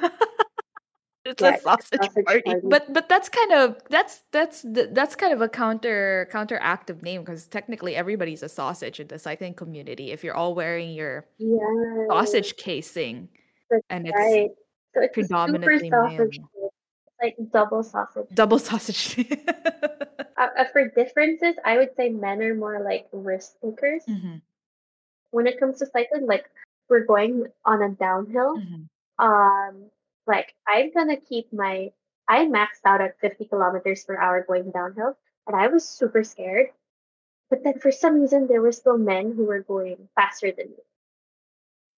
[1.40, 2.42] Yeah, a sausage, sausage party.
[2.44, 2.60] party.
[2.62, 7.46] But but that's kind of that's that's that's kind of a counter counteractive name because
[7.46, 10.12] technically everybody's a sausage in the cycling community.
[10.12, 13.28] If you're all wearing your Yeah, sausage casing
[13.70, 14.50] that's and it's right.
[14.94, 16.28] So it's a super predominantly male.
[17.22, 18.28] Like double sausage.
[18.34, 19.16] double sausage.
[20.38, 24.05] Uh, uh, for differences, I would say men are more like risk takers.
[24.05, 24.43] Mhm,
[25.30, 26.44] When it comes to cycling, like
[26.90, 28.84] we're going on a downhill, mhm.
[29.18, 29.90] um,
[30.26, 31.90] Like I'm gonna keep my
[32.28, 35.16] I maxed out at 50 kilometers per hour going downhill,
[35.47, 36.68] and I was super scared.
[37.48, 40.82] But then for some reason, there were still men who were going faster than me.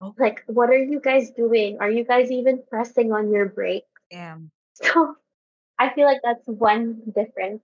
[0.00, 0.14] Oh.
[0.16, 1.78] Like, what are you guys doing?
[1.80, 3.88] Are you guys even pressing on your brake?
[4.12, 4.52] Damn.
[4.82, 5.14] So
[5.78, 7.62] I feel like that's one difference.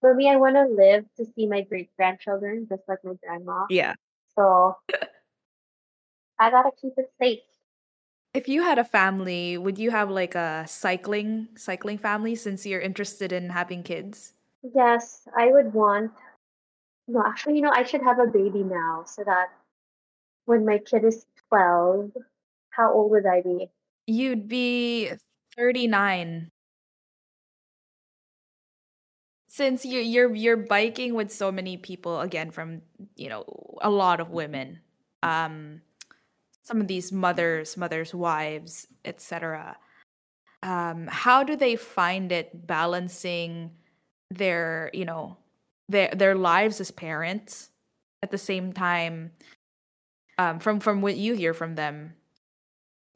[0.00, 3.64] For me, I want to live to see my great grandchildren, just like my grandma.
[3.70, 3.94] Yeah.
[4.36, 4.76] So
[6.38, 7.40] I gotta keep it safe.
[8.34, 12.80] If you had a family, would you have like a cycling cycling family since you're
[12.80, 14.34] interested in having kids?
[14.74, 16.10] Yes, I would want.
[17.06, 19.48] No, actually, you know, I should have a baby now so that
[20.46, 22.12] when my kid is 12,
[22.70, 23.70] how old would I be?
[24.06, 25.12] You'd be
[25.56, 26.50] 39.
[29.54, 32.82] Since you're you're you're biking with so many people again from,
[33.14, 33.44] you know,
[33.80, 34.80] a lot of women.
[35.22, 35.82] Um
[36.64, 39.76] some of these mothers, mothers' wives, etc.
[40.64, 43.70] Um, how do they find it balancing
[44.28, 45.36] their, you know,
[45.88, 47.70] their their lives as parents
[48.24, 49.30] at the same time
[50.36, 52.14] um, from from what you hear from them,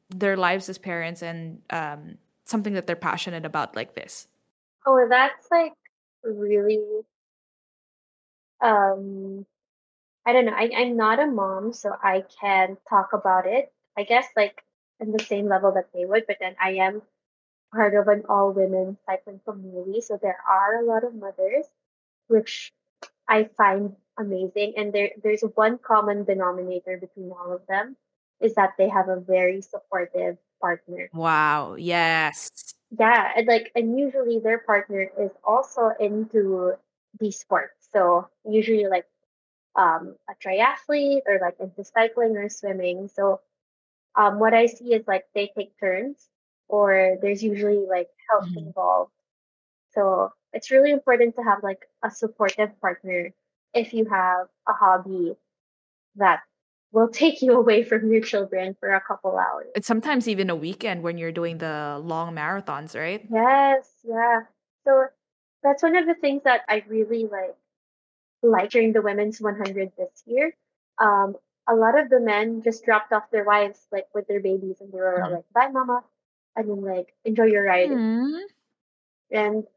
[0.09, 4.29] their lives as parents and um, something that they're passionate about like this?
[4.87, 5.73] Oh, that's like
[6.23, 6.79] really
[8.61, 9.45] um
[10.25, 10.53] I don't know.
[10.53, 13.71] I, I'm not a mom, so I can talk about it.
[13.97, 14.63] I guess like
[14.99, 17.01] in the same level that they would, but then I am
[17.73, 21.65] part of an all women cycling community, so there are a lot of mothers,
[22.27, 22.73] which
[23.27, 24.73] I find amazing.
[24.77, 27.95] And there there's one common denominator between all of them
[28.41, 31.09] is that they have a very supportive partner.
[31.13, 31.75] Wow.
[31.75, 32.51] Yes.
[32.97, 36.73] Yeah, and like and usually their partner is also into
[37.19, 37.87] these sports.
[37.91, 39.05] So usually like
[39.75, 43.07] um, a triathlete or like into cycling or swimming.
[43.09, 43.41] So
[44.15, 46.29] um, what I see is like they take turns
[46.67, 48.55] or there's usually like help Mhm.
[48.55, 49.11] involved.
[49.91, 53.33] So it's really important to have like a supportive partner
[53.73, 55.35] if you have a hobby
[56.15, 56.41] that
[56.91, 59.67] will take you away from your children for a couple hours.
[59.75, 63.25] It's sometimes even a weekend when you're doing the long marathons, right?
[63.31, 64.41] Yes, yeah.
[64.85, 65.05] So
[65.61, 67.55] that's one of the things that I really like
[68.41, 70.55] like during the women's 100 this year.
[70.97, 71.35] Um,
[71.67, 74.91] a lot of the men just dropped off their wives like with their babies and
[74.91, 75.31] they were Mhm.
[75.31, 76.03] like, "Bye, mama,"
[76.55, 77.89] and then like enjoy your ride.
[77.91, 78.41] Mm.
[79.31, 79.67] And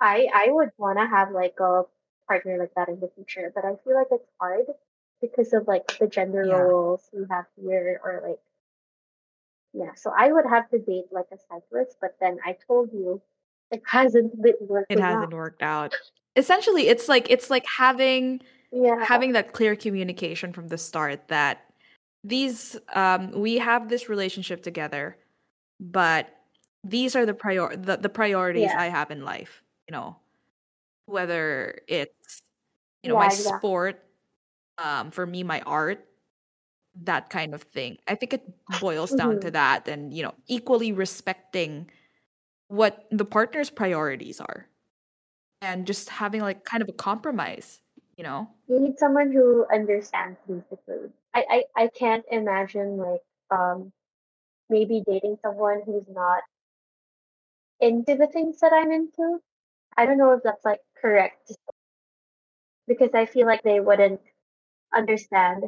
[0.00, 1.84] I I would want to have like a
[2.28, 4.66] partner like that in the future, but I feel like it's hard
[5.20, 6.56] because of like the gender Yeah.
[6.56, 8.38] roles we have here, or like
[9.72, 9.94] yeah.
[9.94, 13.20] So I would have to date like a cyclist, but then I told you
[13.70, 14.54] it hasn't been
[14.88, 15.32] It hasn't out.
[15.32, 15.94] worked out.
[16.36, 18.40] Essentially, it's like it's like having
[18.72, 21.64] Yeah, having that clear communication from the start that
[22.24, 25.16] these um we have this relationship together,
[25.80, 26.28] but
[26.84, 30.16] these are the prior the, the priorities yeah, I have in life, you know,
[31.06, 32.42] whether it's
[33.02, 33.58] you know my exactly.
[33.58, 34.04] sport,
[34.80, 36.06] um for me my art,
[37.02, 37.98] that kind of thing.
[38.08, 41.90] I think it boils down to hmm that and you know, equally respecting
[42.68, 44.68] what the partner's priorities are
[45.62, 47.80] and just having like kind of a compromise,
[48.16, 48.48] you know?
[48.68, 51.10] You need someone who understands basically.
[51.34, 51.44] I,
[51.76, 53.92] I I can't imagine like um
[54.70, 56.42] maybe dating someone who's not
[57.80, 59.40] into the things that I'm into.
[59.96, 61.52] I don't know if that's like correct
[62.86, 64.20] because I feel like they wouldn't
[64.94, 65.64] understand.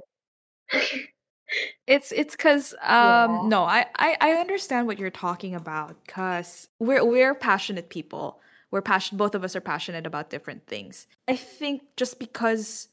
[1.87, 3.49] It's it's cuz um Yeah.
[3.49, 8.41] no, I, I I understand what you're talking about cuz we're we're passionate people.
[8.71, 11.07] We're passionate both of us are passionate about different things.
[11.29, 12.89] I think just because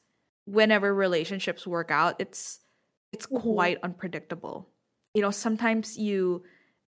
[0.46, 2.60] whenever relationships work out, it's
[3.12, 4.70] it's hmm quite unpredictable.
[5.14, 6.44] You know, sometimes you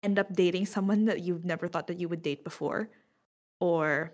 [0.04, 2.90] end up dating someone that you've never thought that you would date before
[3.60, 4.14] or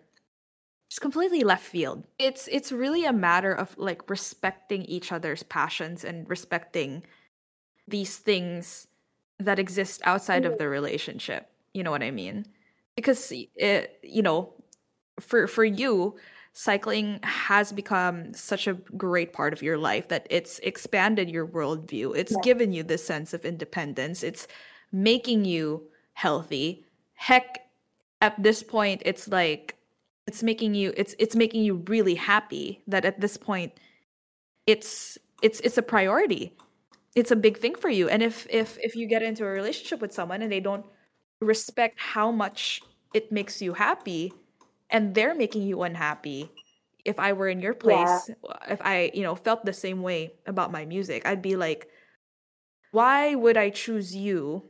[0.89, 2.05] just completely left field.
[2.17, 7.03] It's it's really a matter of like respecting each other's passions and respecting
[7.87, 8.87] these things
[9.39, 11.49] that exist outside of the relationship.
[11.73, 12.45] You know what I mean?
[12.95, 14.53] Because it, you know,
[15.19, 16.17] for for you,
[16.53, 22.15] cycling has become such a great part of your life that it's expanded your worldview.
[22.17, 22.41] It's Yeah.
[22.43, 24.23] given you this sense of independence.
[24.23, 24.47] It's
[24.91, 26.85] making you healthy.
[27.13, 27.59] Heck,
[28.21, 29.78] at this point, it's like
[30.29, 33.73] it's making you it's it's making you really happy that at this point
[34.67, 36.53] it's it's it's a priority.
[37.15, 38.09] It's a big thing for you.
[38.09, 40.85] And if if if you get into a relationship with someone and they don't
[41.41, 42.83] respect how much
[43.13, 44.33] it makes you happy
[44.89, 46.51] and they're making you unhappy
[47.05, 48.19] if i were in your Yeah.
[48.19, 48.29] place
[48.69, 51.87] if i you know felt the same way about my music i'd be like
[52.91, 54.63] why would i choose you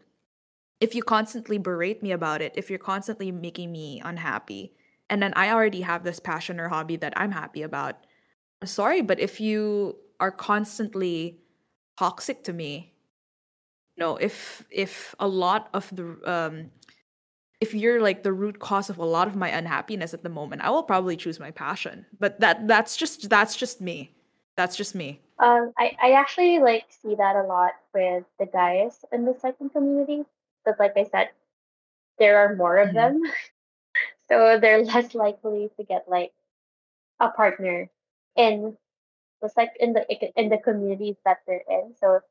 [0.80, 4.74] if you constantly berate me about it, if you're constantly making me unhappy,
[5.10, 8.06] and then I already have this passion or hobby that I'm happy about,
[8.62, 11.40] I'm sorry, but if you are constantly
[11.98, 12.94] toxic to me,
[13.96, 16.72] you know, if if a lot of the um
[17.60, 20.62] if you're like the root cause of a lot of my unhappiness at the moment,
[20.62, 22.06] I will probably choose my passion.
[22.20, 24.16] But that that's just that's just me.
[24.56, 25.22] That's just me.
[25.40, 29.70] Um, I, I actually like see that a lot with the guys in the cycling
[29.70, 30.26] community.
[30.66, 31.30] But like I said,
[32.18, 32.94] there are more of Mhm.
[32.94, 33.22] them.
[34.30, 36.34] so they're less likely to get like
[37.20, 37.90] a partner
[38.36, 38.78] in
[39.42, 40.06] the like in the
[40.40, 41.94] in the communities that they're in.
[42.00, 42.22] So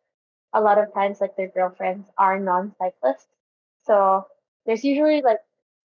[0.52, 3.28] a lot of times like their girlfriends are non-cyclists.
[3.86, 4.26] So
[4.66, 5.40] there's usually like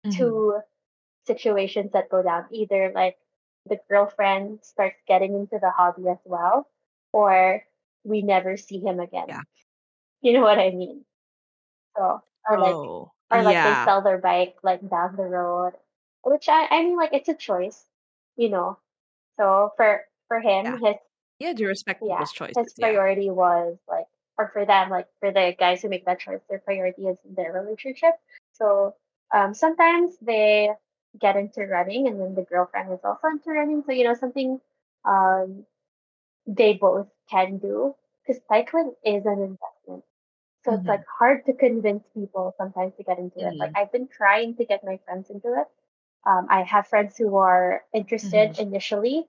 [0.05, 0.11] Mhm.
[0.11, 0.61] two
[1.27, 2.47] situations that go down.
[2.53, 3.19] Either like
[3.67, 6.69] the girlfriend starts getting into the hobby as well,
[7.13, 7.63] or
[8.05, 9.29] we never see him again.
[9.29, 9.43] Yeah.
[10.23, 11.05] You know what I mean?
[11.97, 15.75] So or like Oh, or like they sell their bike like down the road.
[16.25, 17.85] Which I, I mean like it's a choice,
[18.37, 18.79] you know.
[19.37, 20.79] So for for him Yeah.
[20.79, 20.97] his
[21.39, 22.75] Yeah, to respect yeah, people's his choices.
[22.79, 22.87] Yeah.
[22.87, 24.07] priority was like,
[24.39, 27.53] or for them, like for the guys who make that choice, their priority is their
[27.53, 28.15] relationship.
[28.53, 28.95] So
[29.35, 30.71] um, sometimes they
[31.21, 33.83] get into running, and then the girlfriend is also into running.
[33.87, 34.61] So you know something
[35.05, 35.65] um,
[36.47, 37.95] they both can do
[38.27, 40.05] because cycling is an investment.
[40.65, 40.89] So it's Mhm.
[40.89, 43.57] like hard to convince people sometimes to get into it.
[43.59, 43.77] Like Mhm.
[43.77, 45.69] I've been trying to get my friends into it.
[46.27, 48.59] Um, I have friends who are interested Mhm.
[48.59, 49.27] initially,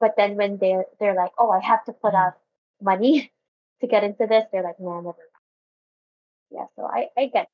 [0.00, 2.16] but then when they're they're like, oh, I have to put Mhm.
[2.16, 2.34] out
[2.82, 3.32] money
[3.80, 5.18] to get into this, they're like, no, I'm never.
[5.18, 5.28] mind."
[6.50, 7.48] Yeah, so I I get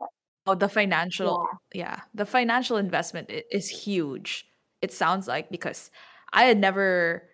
[0.00, 0.10] that.
[0.46, 4.46] Oh, the financial, Yeah, yeah, the financial investment is huge.
[4.80, 5.90] It sounds like because
[6.32, 7.28] I had never,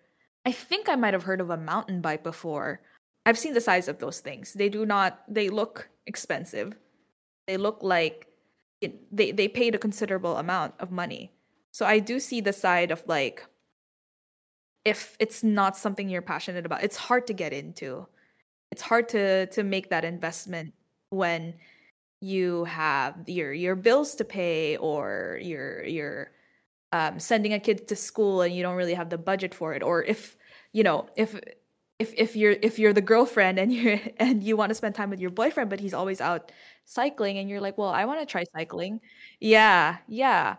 [0.45, 2.81] I think I might have heard of a mountain bike before.
[3.25, 4.53] I've seen the size of those things.
[4.53, 6.77] They do not, they look expensive.
[7.47, 8.27] They look like
[8.81, 11.31] it, they they paid a considerable amount of money.
[11.71, 13.45] So I do see the side of like
[14.83, 18.07] if it's not something you're passionate about, it's hard to get into.
[18.71, 20.73] It's hard to to make that investment
[21.09, 21.55] when
[22.21, 26.31] you have your your bills to pay or you're you're
[26.91, 29.83] um, sending a kid to school and you don't really have the budget for it
[29.83, 30.37] or if
[30.71, 31.39] you know if
[31.99, 35.09] if if you're if you're the girlfriend and you're and you want to spend time
[35.09, 36.51] with your boyfriend but he's always out
[36.85, 38.99] cycling and you're like well i want to try cycling
[39.39, 40.55] yeah yeah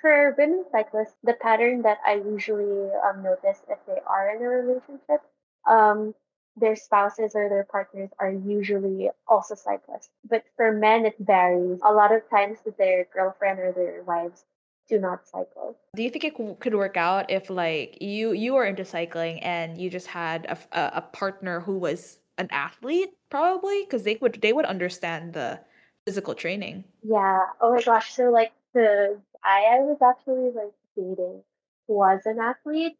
[0.00, 4.48] for women cyclists, the pattern that I usually um, notice if they are in a
[4.48, 5.20] relationship,
[5.66, 6.14] um,
[6.56, 10.08] their spouses or their partners are usually also cyclists.
[10.28, 11.80] But for men, it varies.
[11.84, 14.44] A lot of times, their girlfriend or their wives
[14.90, 15.78] do not cycle.
[15.96, 19.80] do you think it could work out if like you you were into cycling and
[19.80, 24.52] you just had a, a partner who was an athlete probably because they would they
[24.52, 25.60] would understand the
[26.06, 27.46] physical training Yeah.
[27.60, 28.12] Oh my gosh.
[28.12, 31.42] So like the guy I was actually like dating
[31.88, 32.96] was an athlete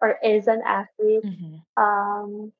[0.00, 1.24] or is an athlete.
[1.24, 2.52] hmm Um,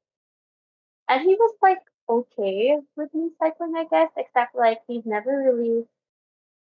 [1.08, 1.78] and he was like
[2.08, 5.84] okay with me cycling, I guess, except like he's never really.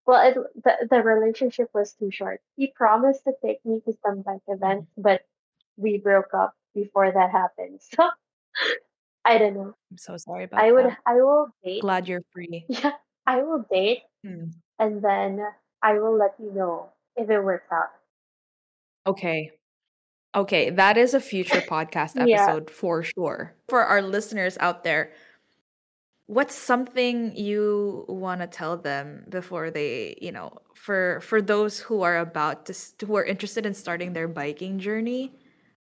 [0.09, 2.41] Well, it, the the relationship was too short.
[2.57, 5.21] He promised to take me to some bike event, but
[5.77, 7.81] we broke up before that happened.
[7.95, 8.09] So
[9.25, 9.75] I don't know.
[9.91, 11.81] i'm so sorry about I would that I will date.
[11.81, 12.93] glad you're free Yeah,
[13.27, 14.49] I will date, Hmm.
[14.79, 15.45] and then
[15.83, 17.89] I will let you know if it works out.
[19.07, 19.51] okay
[20.35, 22.43] okay that is a future podcast Yeah.
[22.43, 25.11] episode for sure for our listeners out there
[26.29, 32.03] what's something you want to tell them before they you know for for those who
[32.03, 32.73] are about to
[33.05, 35.33] who are interested in starting their biking journey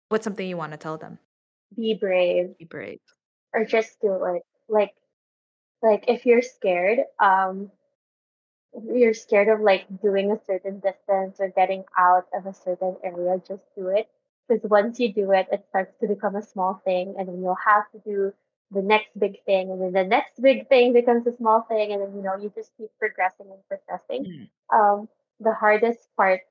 [0.09, 1.19] what's something you want to tell them
[1.75, 2.99] Be brave be brave
[3.53, 4.43] or just do it.
[4.69, 4.95] Like
[5.81, 7.71] like if you're scared, um
[8.91, 13.41] you're scared of like doing a certain distance or getting out of a certain area,
[13.47, 14.09] just do it.
[14.47, 17.57] Because once you do it, it starts to become a small thing, and then you'll
[17.65, 18.33] have to do
[18.73, 22.01] the next big thing, and then the next big thing becomes a small thing, and
[22.01, 24.25] then you know you just keep progressing and progressing.
[24.25, 24.47] Mm.
[24.75, 25.09] Um,
[25.39, 26.41] the hardest part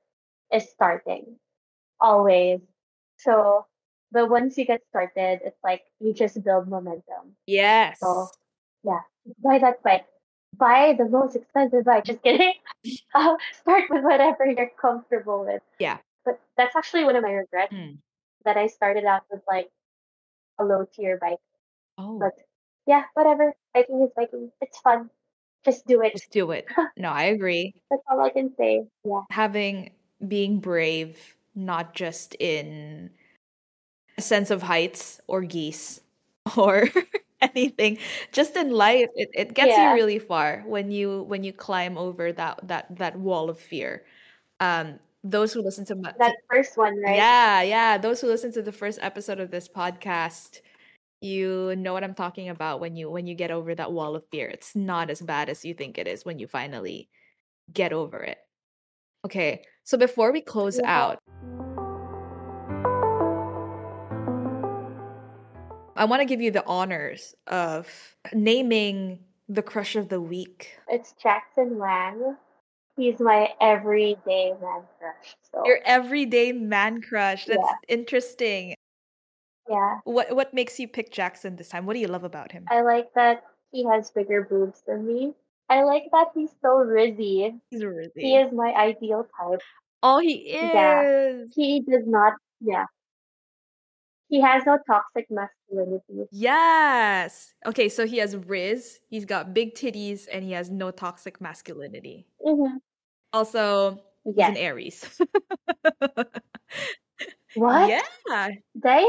[0.53, 1.35] is starting,
[1.99, 2.59] always.
[3.17, 3.65] So,
[4.11, 7.35] but once you get started, it's like you just build momentum.
[7.47, 8.29] yes So
[8.83, 9.01] yeah,
[9.43, 10.05] buy that bike.
[10.55, 12.05] Buy the most expensive bike.
[12.05, 12.53] Just kidding.
[13.15, 15.61] Uh, start with whatever you're comfortable with.
[15.79, 17.97] yeah But that's actually one of my regrets Mm.
[18.43, 19.69] that I started out with like
[20.59, 21.39] a low tier bike.
[22.03, 22.33] Oh But
[22.85, 23.53] yeah, whatever.
[23.73, 24.51] Biking is biking.
[24.61, 25.09] It's fun.
[25.63, 26.11] Just do it.
[26.11, 26.67] just do it
[26.97, 28.83] no i agree That's all I can say.
[29.05, 29.21] Yeah.
[29.31, 31.15] having being brave
[31.55, 33.11] not just in
[34.17, 36.01] a sense of heights or geese
[36.57, 36.89] or
[37.41, 37.97] anything
[38.33, 39.91] just in life it, it gets Yeah.
[39.91, 44.03] you really far when you when you climb over that that that wall of fear
[44.59, 47.15] um those who listen to, my, to That first one, right?
[47.15, 50.59] yeah yeah those who listen to the first episode of this podcast
[51.23, 54.25] you know what i'm talking about when you when you get over that wall of
[54.29, 57.09] fear it's not as bad as you think it is when you finally
[57.71, 58.39] get over it
[59.25, 61.01] okay so before we close Yeah.
[61.01, 61.19] out
[65.95, 67.87] I want to give you the honors of
[68.33, 70.75] naming the crush of the week.
[70.89, 72.35] It's Jackson Wang.
[72.97, 75.35] He's my everyday man crush.
[75.51, 77.45] So Your everyday man crush.
[77.45, 77.75] That's Yeah.
[77.95, 78.75] interesting.
[79.69, 81.85] Yeah, What what makes you pick Jackson this time?
[81.85, 82.65] What do you love about him?
[82.69, 85.33] I like that he has bigger boobs than me.
[85.69, 87.59] I like that he's so rizzy.
[87.71, 88.11] He's rizzy.
[88.15, 89.61] He is my ideal type.
[90.03, 90.73] Oh, he is.
[90.73, 91.43] Yeah.
[91.55, 92.85] He does not, yeah.
[94.27, 96.27] He has no toxic masculinity.
[96.31, 97.53] Yes.
[97.65, 102.25] Okay, so he has Riz, he's got big titties, and he has no toxic masculinity.
[102.43, 102.77] hmm
[103.31, 105.21] Also, he's an Aries.
[107.55, 107.89] What?
[107.89, 108.53] Yeah, Damn.
[108.83, 109.01] like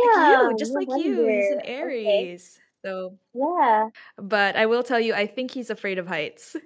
[0.52, 1.26] you, just no like you.
[1.26, 1.62] He's an wonder.
[1.62, 1.74] Okay.
[1.74, 2.60] Aries.
[2.82, 3.88] So Yeah.
[4.18, 6.56] But I will tell you, I think he's afraid of heights.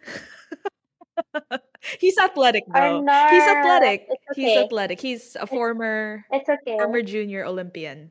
[2.00, 3.00] he's athletic though.
[3.30, 4.06] He's athletic.
[4.08, 5.00] It's He's athletic.
[5.00, 6.76] He's a former it's okay.
[6.76, 8.10] former junior Olympian.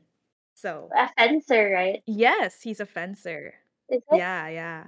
[0.54, 2.02] So A fencer, right?
[2.06, 3.54] yes, he's a fencer.
[4.12, 4.84] Yeah, yeah.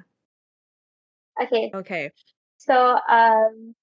[1.43, 1.71] Okay.
[1.75, 2.11] Okay.
[2.57, 3.75] So, um,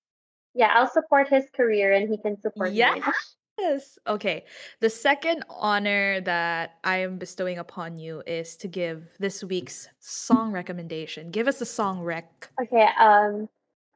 [0.53, 3.03] yeah, I'll support his career and he can support mine.
[3.57, 3.97] Yes.
[4.05, 4.45] Okay.
[4.81, 10.51] The second honor that I am bestowing upon you is to give this week's song
[10.51, 11.31] recommendation.
[11.31, 12.49] Give us a song rec.
[12.61, 13.49] Okay, um,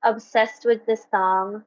[0.04, 1.64] obsessed with this song.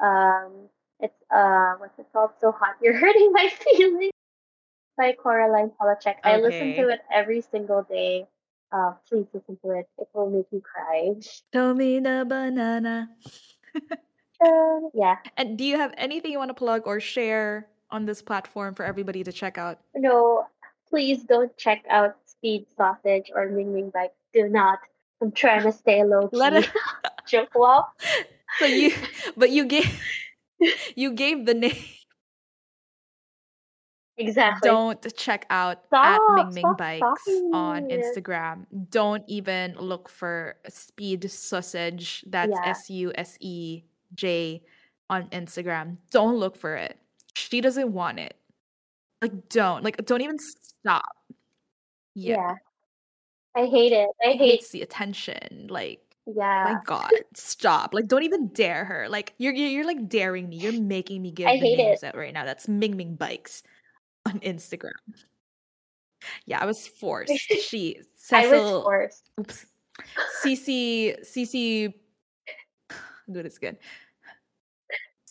[0.00, 0.68] Um,
[1.00, 2.30] it's uh, what's it called?
[2.40, 4.12] So hot, you're hurting my feelings
[4.96, 6.16] by Caroline Polachek.
[6.24, 8.26] I listen to it every single day.
[8.72, 9.86] Uh, please listen to it.
[9.98, 11.14] It will make you cry.
[11.52, 13.10] Show me the banana.
[14.94, 15.16] Yeah.
[15.36, 18.84] And do you have anything you want to plug or share on this platform for
[18.84, 19.80] everybody to check out?
[19.94, 20.46] No,
[20.88, 24.12] please don't check out Speed Sausage or Ming Ming Bike.
[24.32, 24.78] Do not.
[25.20, 26.58] I'm trying to stay low Let key.
[26.58, 26.70] it.
[27.26, 27.86] Joke wow.
[28.58, 28.92] So you,
[29.36, 30.00] but you gave
[30.96, 31.76] you gave the name.
[34.16, 34.68] Exactly.
[34.68, 37.88] Don't check out at Ming Ming Stop Bikes on.
[37.88, 38.66] Instagram.
[38.90, 42.24] Don't even look for Speed Sausage.
[42.28, 43.82] That's S U S E
[44.14, 44.62] J
[45.10, 45.98] on Instagram.
[46.10, 46.98] Don't look for it.
[47.34, 48.36] She doesn't want it.
[49.22, 49.82] Like don't.
[49.84, 51.04] Like don't even stop.
[52.14, 52.36] Yeah.
[52.36, 52.54] Yeah.
[53.56, 54.08] I hate it.
[54.24, 54.38] I hate.
[54.38, 55.66] hates the attention.
[55.68, 56.74] Like yeah.
[56.74, 56.80] my.
[56.84, 57.94] God, stop!
[57.94, 59.08] Like, don't even dare her.
[59.08, 60.56] Like, you're you're, you're like daring me.
[60.56, 62.06] You're making me give I the names it.
[62.06, 62.44] out right now.
[62.44, 63.62] That's Ming Ming Bikes
[64.26, 64.92] on Instagram.
[66.46, 67.32] Yeah, I was forced.
[67.62, 67.96] She
[68.32, 68.82] I was Cecil.
[68.82, 69.30] forced.
[69.40, 69.66] Oops.
[70.42, 71.94] Cece Cece.
[73.32, 73.78] Good is good.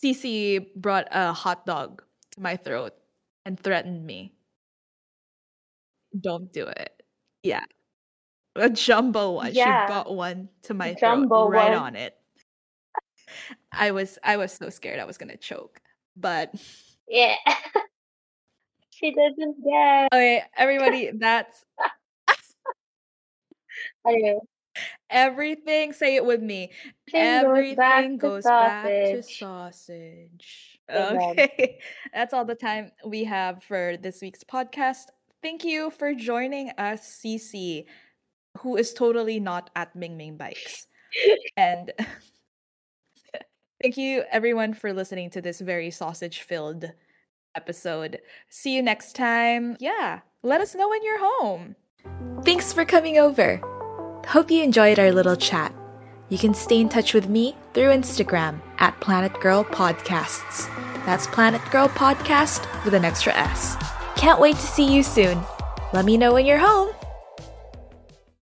[0.04, 2.02] Cece brought a hot dog
[2.32, 2.92] to my throat
[3.46, 4.34] and threatened me.
[6.20, 7.02] Don't do it.
[7.42, 7.64] Yeah,
[8.54, 9.52] a jumbo one.
[9.52, 9.86] She Yeah.
[9.86, 11.74] brought one to my throat, right one.
[11.74, 12.14] on it.
[13.72, 15.80] I was I was so scared I was gonna choke.
[16.16, 16.54] But
[17.08, 17.34] Yeah.
[18.90, 20.08] she doesn't get.
[20.12, 21.64] okay, everybody, that's
[24.06, 24.38] Anyway,
[25.10, 25.92] everything.
[25.92, 26.72] Say it with me.
[27.12, 29.38] everything goes back Everything to back to sausage.
[29.38, 30.80] sausage.
[30.90, 31.30] Amen.
[31.30, 31.78] Okay,
[32.12, 35.06] that's all the time we have for this week's podcast.
[35.42, 37.86] Thank you for joining us, Cece,
[38.58, 40.86] who is totally not at Ming Ming Bikes.
[41.56, 41.92] And
[43.82, 46.92] thank you, everyone, for listening to this very sausage filled
[47.54, 48.20] episode.
[48.48, 49.76] See you next time.
[49.80, 51.76] Yeah, let us know when you're home.
[52.44, 53.60] Thanks for coming over.
[54.28, 55.72] Hope you enjoyed our little chat.
[56.28, 60.66] You can stay in touch with me through Instagram at Planet Girl Podcasts.
[61.04, 63.76] That's Planet Girl Podcast with an extra S.
[64.16, 65.40] Can't wait to see you soon.
[65.92, 66.88] Let me know when you're home.